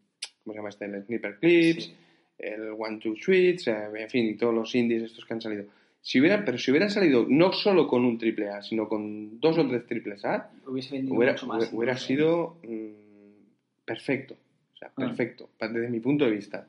[0.44, 0.84] ¿cómo se llama este?
[0.84, 1.94] El Sniper Clips, Sí.
[2.38, 5.64] el One Two Switch, en fin, y todos los indies estos que han salido.
[6.02, 9.58] Si hubiera, pero si hubieran salido no solo con un triple A, sino con dos
[9.58, 11.70] o tres triples A, Hubiese vendido hubiera, mucho más.
[11.72, 14.34] hubiera sido mm, perfecto.
[14.74, 14.92] O sea, Ah.
[14.96, 16.66] perfecto, pa- desde mi punto de vista.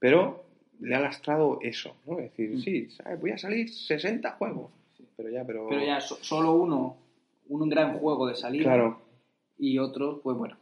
[0.00, 0.42] Pero
[0.80, 2.18] le ha lastrado eso, ¿no?
[2.18, 2.58] Es decir, Mm.
[2.58, 3.20] sí, ¿sabes?
[3.20, 4.70] voy a salir 60 juegos.
[5.16, 5.68] Pero ya, pero...
[5.68, 6.96] Pero ya so- solo uno,
[7.48, 9.00] un gran juego de salida Claro,
[9.58, 10.56] y otros, pues bueno.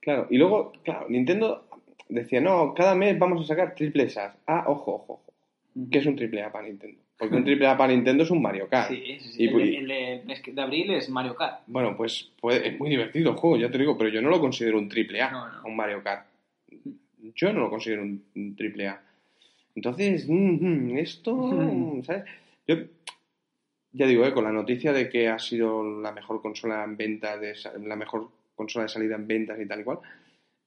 [0.00, 0.28] claro.
[0.30, 1.64] Y luego, claro, Nintendo
[2.08, 4.36] decía, no, cada mes vamos a sacar triples A.
[4.46, 5.32] Ah, ojo, ojo, ojo.
[5.90, 7.00] ¿Qué es un triple A para Nintendo?
[7.20, 8.88] Porque un triple A para Nintendo es un Mario Kart.
[8.88, 9.42] Sí, sí, sí.
[9.44, 11.60] Y el, el de, el mes de abril es Mario Kart.
[11.66, 14.78] Bueno, pues es muy divertido el juego, ya te digo, pero yo no lo considero
[14.78, 15.62] un triple A, No, no.
[15.68, 16.26] un Mario Kart.
[17.36, 19.02] Yo no lo considero un, un triple A.
[19.76, 20.32] Entonces, mm,
[20.92, 22.02] mm, esto, Mm.
[22.04, 22.24] ¿sabes?
[22.66, 22.76] Yo,
[23.92, 26.96] ya digo, eh, con la noticia de que ha sido la mejor consola en
[27.38, 29.98] de, sa- la mejor consola de salida en ventas y tal y cual,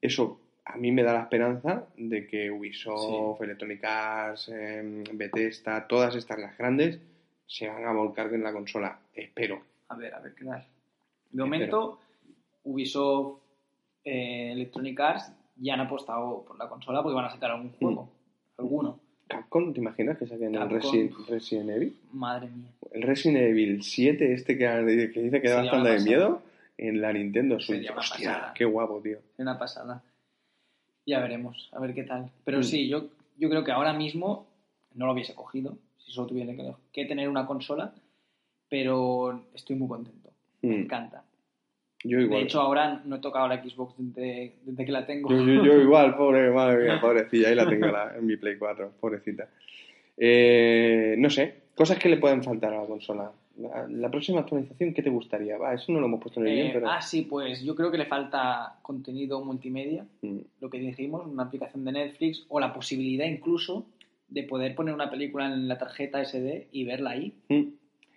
[0.01, 6.15] eso a mí me da la esperanza de que Ubisoft, Electronic Arts, em, Bethesda, todas
[6.15, 6.99] estas las grandes,
[7.45, 8.99] se van a volcar en la consola.
[9.13, 9.61] Espero.
[9.89, 10.65] A ver, a ver qué tal.
[11.31, 11.99] De momento,
[12.63, 13.39] Ubisoft,
[14.05, 18.09] eh, Electronic Arts ya han apostado por la consola porque van a sacar algún juego.
[18.57, 18.99] Alguno.
[19.27, 20.69] Capcom, ¿te imaginas que saquen el.
[20.69, 21.97] Resident, Resident Evil?
[22.11, 22.69] Madre mía.
[22.91, 26.41] El Resident Evil 7, este que, que dice que da bastante de miedo,
[26.77, 27.77] en la Nintendo Switch.
[27.77, 28.53] Sería una Hostia, pasada.
[28.53, 29.19] qué guapo, tío.
[29.37, 30.03] Una pasada.
[31.05, 32.29] Ya veremos, a ver qué tal.
[32.45, 32.63] Pero Mm.
[32.63, 33.05] sí, yo,
[33.37, 34.47] yo creo que ahora mismo
[34.95, 37.93] no lo hubiese cogido, si solo tuviera que, que tener una consola,
[38.69, 40.29] pero estoy muy contento.
[40.61, 41.23] Me Mm, encanta.
[42.05, 42.43] Yo De igual.
[42.43, 45.29] hecho, ahora no he tocado la Xbox desde, desde que la tengo.
[45.29, 47.49] Yo, yo- yo igual, pobre, madre mía, pobrecilla.
[47.49, 49.47] Ahí la tengo la- en mi Play 4, pobrecita.
[50.17, 53.31] Eh, no sé, cosas que le pueden faltar a la consola.
[53.55, 55.57] La, próxima actualización, ¿qué te gustaría?
[55.57, 56.89] Va, eso no lo hemos puesto en el Eh, pero...
[56.89, 61.43] Ah, sí, pues yo creo que le falta contenido multimedia, Mm, lo que dijimos, una
[61.43, 63.85] aplicación de Netflix o la posibilidad incluso
[64.27, 67.33] de poder poner una película en la tarjeta SD y verla ahí.
[67.49, 67.61] mm.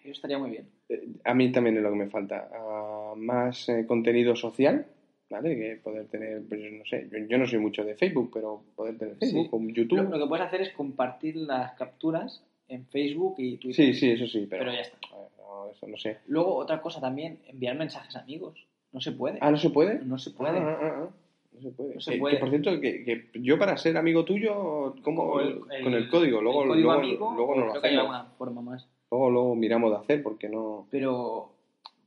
[0.04, 0.68] Eso estaría muy bien.
[0.88, 2.48] Eh, A mí también es lo que me falta.
[2.54, 4.86] Ah, más eh, contenido social,
[5.28, 5.56] ¿vale?
[5.56, 8.96] Que poder tener, pues no sé, yo, yo no soy mucho de Facebook, pero poder
[8.96, 10.08] tener Facebook o Lo, YouTube.
[10.08, 13.94] lo que puedes hacer es compartir las capturas en Facebook y Twitter.
[13.94, 14.98] Sí, sí, eso sí, pero, Pero ya está.
[15.38, 16.18] no, eso no sé.
[16.26, 18.66] Luego, otra cosa también, enviar mensajes a amigos.
[18.92, 19.38] No se puede.
[19.40, 19.98] Ah, ¿no se puede?
[20.04, 20.58] No se puede.
[20.58, 21.10] Ah, ah, ah,
[21.52, 21.94] No se puede.
[21.94, 22.34] No se Que- puede.
[22.36, 25.26] que, por cierto, que, que yo para ser amigo tuyo, ¿cómo?
[25.32, 26.40] Como el- con el código.
[26.40, 28.26] Luego, el código luego, amigo, luego no lo creo que hay hacemos.
[28.38, 28.86] forma más.
[29.10, 30.86] Luego, luego miramos de hacer porque no...
[30.90, 31.52] Pero,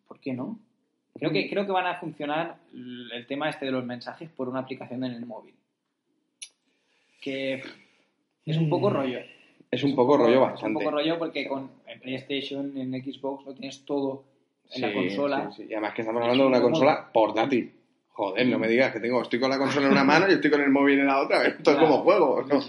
[0.07, 0.59] ¿por qué no?
[1.13, 4.59] Creo que, creo que van a funcionar el tema este de los mensajes por una
[4.59, 5.53] aplicación en el móvil.
[7.21, 7.61] Que
[8.45, 9.19] es un poco rollo.
[9.71, 10.79] Es un poco rollo Es un bastante.
[10.79, 14.23] poco rollo porque con en PlayStation, en Xbox, lo tienes todo
[14.73, 15.51] en la consola.
[15.51, 15.69] sí, sí.
[15.69, 17.73] Y además que estamos Es hablando de una consola portátil.
[18.09, 20.51] Joder, no me digas que tengo, estoy con la consola en una mano y estoy
[20.51, 21.45] con el móvil en la otra.
[21.47, 22.43] Esto es como juego.
[22.43, 22.59] No,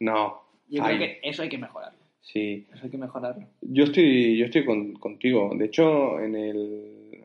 [0.00, 0.42] no.
[0.68, 1.98] Yo Ay, creo que eso hay que mejorarlo.
[2.20, 3.46] Sí, Eso hay que mejorarlo.
[3.62, 5.50] yo estoy, yo estoy con- contigo.
[5.56, 7.24] De hecho, en el...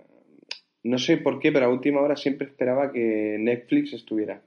[0.84, 4.42] No sé por qué, pero a última hora siempre esperaba que Netflix estuviera.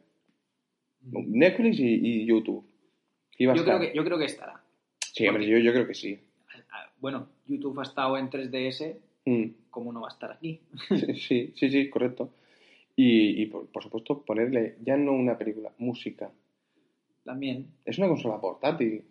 [1.02, 2.64] Netflix y, y YouTube.
[3.38, 4.62] Iba a Yo creo, que, yo creo que estará.
[5.16, 6.18] Sí, hombre, yo, yo creo que sí.
[7.00, 8.96] Bueno, YouTube ha estado en 3DS,
[9.28, 9.46] Mm.
[9.70, 10.60] ¿cómo no va a estar aquí?
[11.16, 12.30] Sí, sí, sí, correcto.
[12.94, 16.30] Y, y por, por supuesto, ponerle ya no una película, música.
[17.24, 17.66] También.
[17.84, 19.02] Es una consola portátil.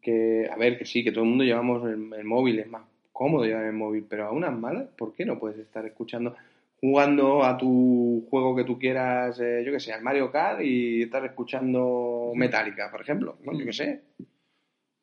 [0.00, 2.84] Que, a ver, que sí, que todo el mundo llevamos el, el móvil, es más
[3.12, 6.34] cómodo llevar el móvil, pero a unas malas, ¿por qué no puedes estar escuchando,
[6.80, 11.02] jugando a tu juego que tú quieras, eh, yo que sé, al Mario Kart y
[11.02, 13.36] estar escuchando Metallica, por ejemplo?
[13.44, 13.52] ¿no?
[13.58, 14.00] Yo que sé.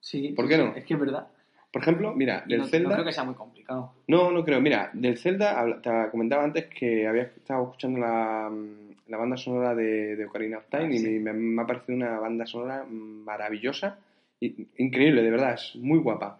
[0.04, 0.34] Sí.
[0.36, 0.76] ¿Por qué no?
[0.76, 1.28] Es que es verdad.
[1.72, 2.94] Por ejemplo, mira, del no, no Zelda.
[2.94, 3.94] creo que sea muy complicado.
[4.08, 4.60] No, no creo.
[4.60, 9.74] Mira, del Zelda, te comentaba antes que había estado escuchando la, mm, la banda sonora
[9.74, 11.20] de, de Ocarina of Time Ah, y sí.
[11.20, 13.98] me, me ha parecido una banda sonora maravillosa,
[14.42, 16.38] y, increíble, de verdad, es muy guapa.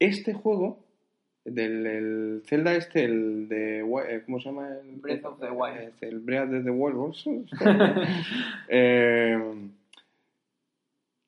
[0.00, 0.80] Este juego,
[1.44, 3.78] del el Zelda este, el de...
[4.08, 4.68] Eh, ¿Cómo se llama?
[4.68, 5.78] El, Breath of the Wild.
[5.78, 7.46] Eh, El Breath of the Wild.
[8.68, 9.38] Eh,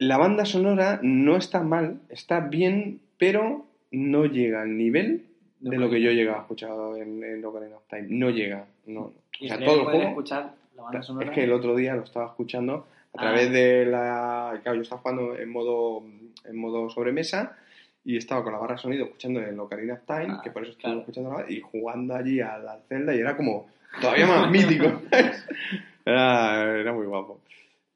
[0.07, 5.24] la banda sonora no está mal, está bien, pero no llega al nivel
[5.61, 8.07] No de lo que yo he llegado a escuchar en, en Ocarina of Time.
[8.09, 8.66] No llega.
[8.87, 9.01] No.
[9.41, 10.03] O sea, todo el juego.
[10.09, 11.27] escuchar la banda sonora.
[11.27, 13.20] Es que el otro día lo estaba escuchando a Ah.
[13.20, 14.59] través de la.
[14.62, 16.03] Claro, yo estaba jugando en modo,
[16.45, 17.57] en modo sobremesa
[18.05, 20.62] y estaba con la barra de sonido escuchando el Ocarina of Time, Ah, que por
[20.62, 21.01] eso estuve claro.
[21.01, 23.66] escuchando la- y jugando allí a la Zelda y era como
[24.01, 25.03] todavía más mítico.
[26.05, 27.41] era, era muy guapo.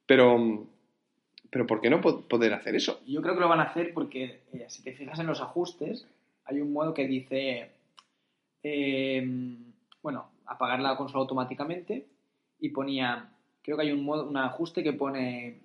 [0.06, 0.64] Pero,
[1.50, 3.00] pero ¿por qué no po- poder hacer eso?
[3.06, 6.06] Yo creo que lo van a hacer porque eh, si te fijas en los ajustes,
[6.44, 7.70] hay un modo que dice,
[8.62, 9.26] eh,
[10.02, 12.06] bueno, apagar la consola automáticamente
[12.60, 13.28] y ponía,
[13.62, 15.60] creo que hay un modo, un ajuste que pone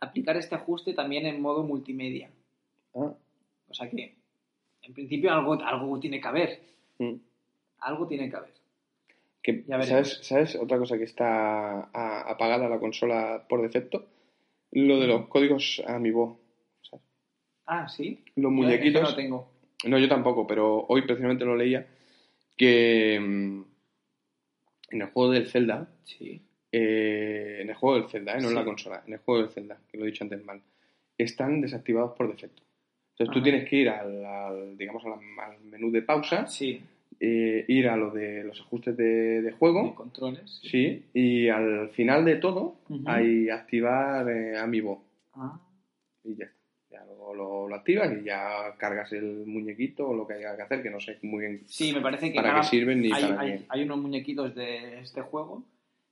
[0.00, 2.30] aplicar este ajuste también en modo multimedia.
[2.94, 3.12] Ah,
[3.68, 4.14] O sea que,
[4.82, 6.60] en principio, algo, algo tiene que haber.
[6.98, 7.14] mm.
[7.80, 8.52] Algo tiene que haber.
[9.42, 9.64] Que.
[9.84, 11.82] ¿sabes, ¿Sabes otra cosa que está
[12.30, 14.04] apagada la consola por defecto?
[14.72, 16.40] Lo de los códigos Amiibo.
[16.82, 17.04] ¿sabes?
[17.66, 18.22] Ah, sí.
[18.36, 19.02] Los Yo muñequitos.
[19.02, 19.52] eso no tengo.
[19.86, 21.86] No, yo tampoco, pero hoy precisamente lo leía
[22.56, 23.62] que mm,
[24.90, 26.40] en el juego del Zelda, Sí.
[26.72, 29.50] eh, en el juego del Zelda, eh, no en la consola, en el juego del
[29.50, 30.60] Zelda, que lo he dicho antes mal,
[31.16, 32.62] están desactivados por defecto.
[33.12, 36.80] Entonces tú tienes que ir al, al, digamos, al, al menú de pausa, Sí.
[37.20, 40.60] Eh, ir a lo de los ajustes de, de juego, De controles.
[40.62, 42.76] sí, y al final de todo
[43.06, 45.04] hay activar eh, Amiibo
[45.34, 45.60] Ah,
[46.24, 46.58] y ya está.
[46.90, 50.62] Ya lo, lo- lo activas y ya cargas el muñequito o lo que haya que
[50.62, 53.12] hacer, que no sé muy bien Sí, me parece que para cada- qué sirven ni
[53.12, 53.64] hay, para hay- qué.
[53.68, 55.64] hay unos muñequitos de este juego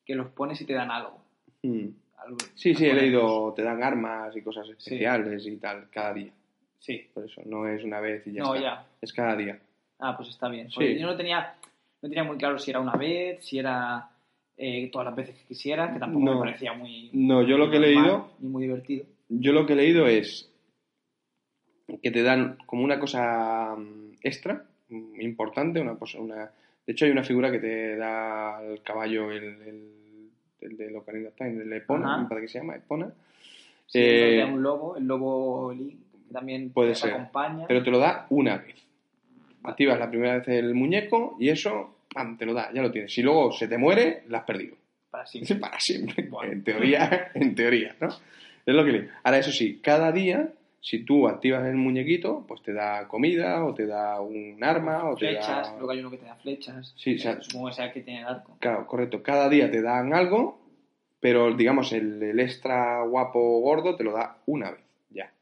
[0.04, 1.18] que los pones y te dan algo.
[1.62, 1.86] Mm.
[2.18, 6.30] Algo- Sí, sí, he leído, te dan armas y cosas especiales y tal, cada día.
[6.78, 7.06] Sí.
[7.14, 8.66] Por eso, no es una vez y ya no, está.
[8.66, 8.86] ya.
[9.00, 9.58] Es cada día.
[9.98, 10.70] Ah, pues está bien.
[10.70, 10.98] Sí.
[10.98, 11.54] Yo no tenía,
[12.02, 14.08] no tenía muy claro si era una vez, si era
[14.56, 16.34] eh, todas las veces que quisiera, que tampoco No.
[16.34, 17.10] me parecía muy.
[17.12, 19.06] No, yo lo que he leído, Ni muy divertido.
[19.28, 20.50] yo lo que he leído es
[22.02, 26.50] que te dan como una cosa mm, extra, mm, importante, una una...
[26.86, 31.28] De hecho hay una figura que te da al caballo el, el, el de Ocarina
[31.30, 33.10] of Time, el Epona, me parece que se llama, Epona.
[33.86, 35.96] Sí, Eh, un lobo, el lobo Link,
[36.28, 37.12] que también Puede te ser.
[37.14, 37.66] acompaña.
[37.66, 38.85] Pero te lo da una vez.
[39.66, 42.36] Activas la primera vez el muñeco y eso, ¡pam!
[42.38, 43.12] te lo da, ya lo tienes.
[43.12, 44.76] Si luego se te muere, lo has perdido.
[45.10, 45.56] Para siempre.
[45.56, 46.24] Para siempre.
[46.28, 46.52] Bueno.
[46.52, 48.08] En teoría, en teoría, ¿no?
[48.08, 49.08] Es lo que le...
[49.22, 53.72] Ahora, eso sí, cada día, si tú activas el muñequito, pues te da comida, o
[53.74, 55.76] te da un arma, o te Flechas, da...
[55.78, 56.92] luego hay uno que te da flechas.
[56.96, 58.56] Sí, o sea- Supongo que sea el que tiene el arco.
[58.60, 59.22] Claro, correcto.
[59.22, 60.60] Cada día te dan algo,
[61.20, 64.80] pero digamos, el, el extra guapo gordo te lo da una vez,
[65.10, 65.32] ya.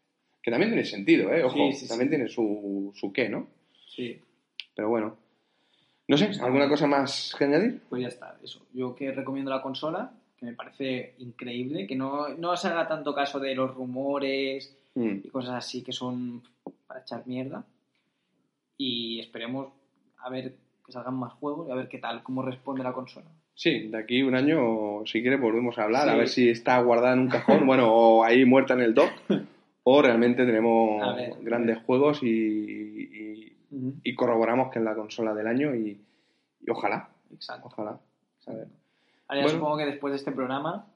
[0.43, 1.43] Que también tiene sentido, ¿eh?
[1.45, 1.89] Ojo, Sí, sí, sí.
[1.89, 3.47] también tiene su, su qué, ¿no?
[3.95, 4.19] Sí.
[4.75, 5.17] Pero bueno.
[6.09, 7.81] No sé, ¿alguna cosa más que añadir?
[7.89, 8.61] Pues ya está, eso.
[8.75, 13.15] Yo que recomiendo la consola, que me parece increíble, que no, no se haga tanto
[13.15, 15.23] caso de los rumores Mm.
[15.25, 16.41] y cosas así que son
[16.87, 17.65] para echar mierda.
[18.79, 19.69] Y esperemos
[20.19, 20.55] a ver
[20.87, 23.27] que salgan más juegos y a ver qué tal, cómo responde la consola.
[23.55, 27.15] Sí, de aquí un año, si quieres, volvemos a hablar, a ver si está guardada
[27.15, 29.11] en un cajón, bueno, o ahí muerta en el dock,
[29.85, 31.35] o realmente tenemos ver.
[31.43, 33.24] grandes juegos y, y-
[33.71, 36.01] y corroboramos que es la consola del año y,
[36.61, 37.67] y ojalá, Exacto.
[37.69, 37.99] ojalá.
[38.47, 38.67] Ahora
[39.29, 39.49] Bueno.
[39.49, 40.87] supongo que después de este programa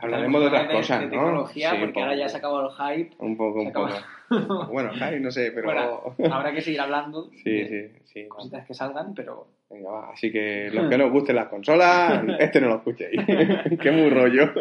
[0.00, 1.10] Hablaremos de otras hablar cosas, de ¿no?
[1.12, 3.16] tecnología, Sí, porque ahora ya se ha acabado el hype.
[3.20, 3.88] Un poco, un poco.
[4.70, 6.12] Bueno, ay, no sé, pero...
[6.18, 8.28] Bueno, habrá que seguir hablando Sí, de sí, sí.
[8.28, 10.10] cositas que salgan, pero Venga, va.
[10.12, 13.22] Así que los que no os gusten las consolas, este no lo escuchéis.
[13.80, 14.52] Qué muy rollo.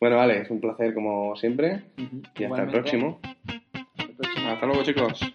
[0.00, 1.82] Bueno, vale, es un placer como siempre.
[2.36, 3.20] Y hasta el próximo.
[3.22, 4.48] Hasta el próximo.
[4.50, 5.34] Hasta luego, chicos.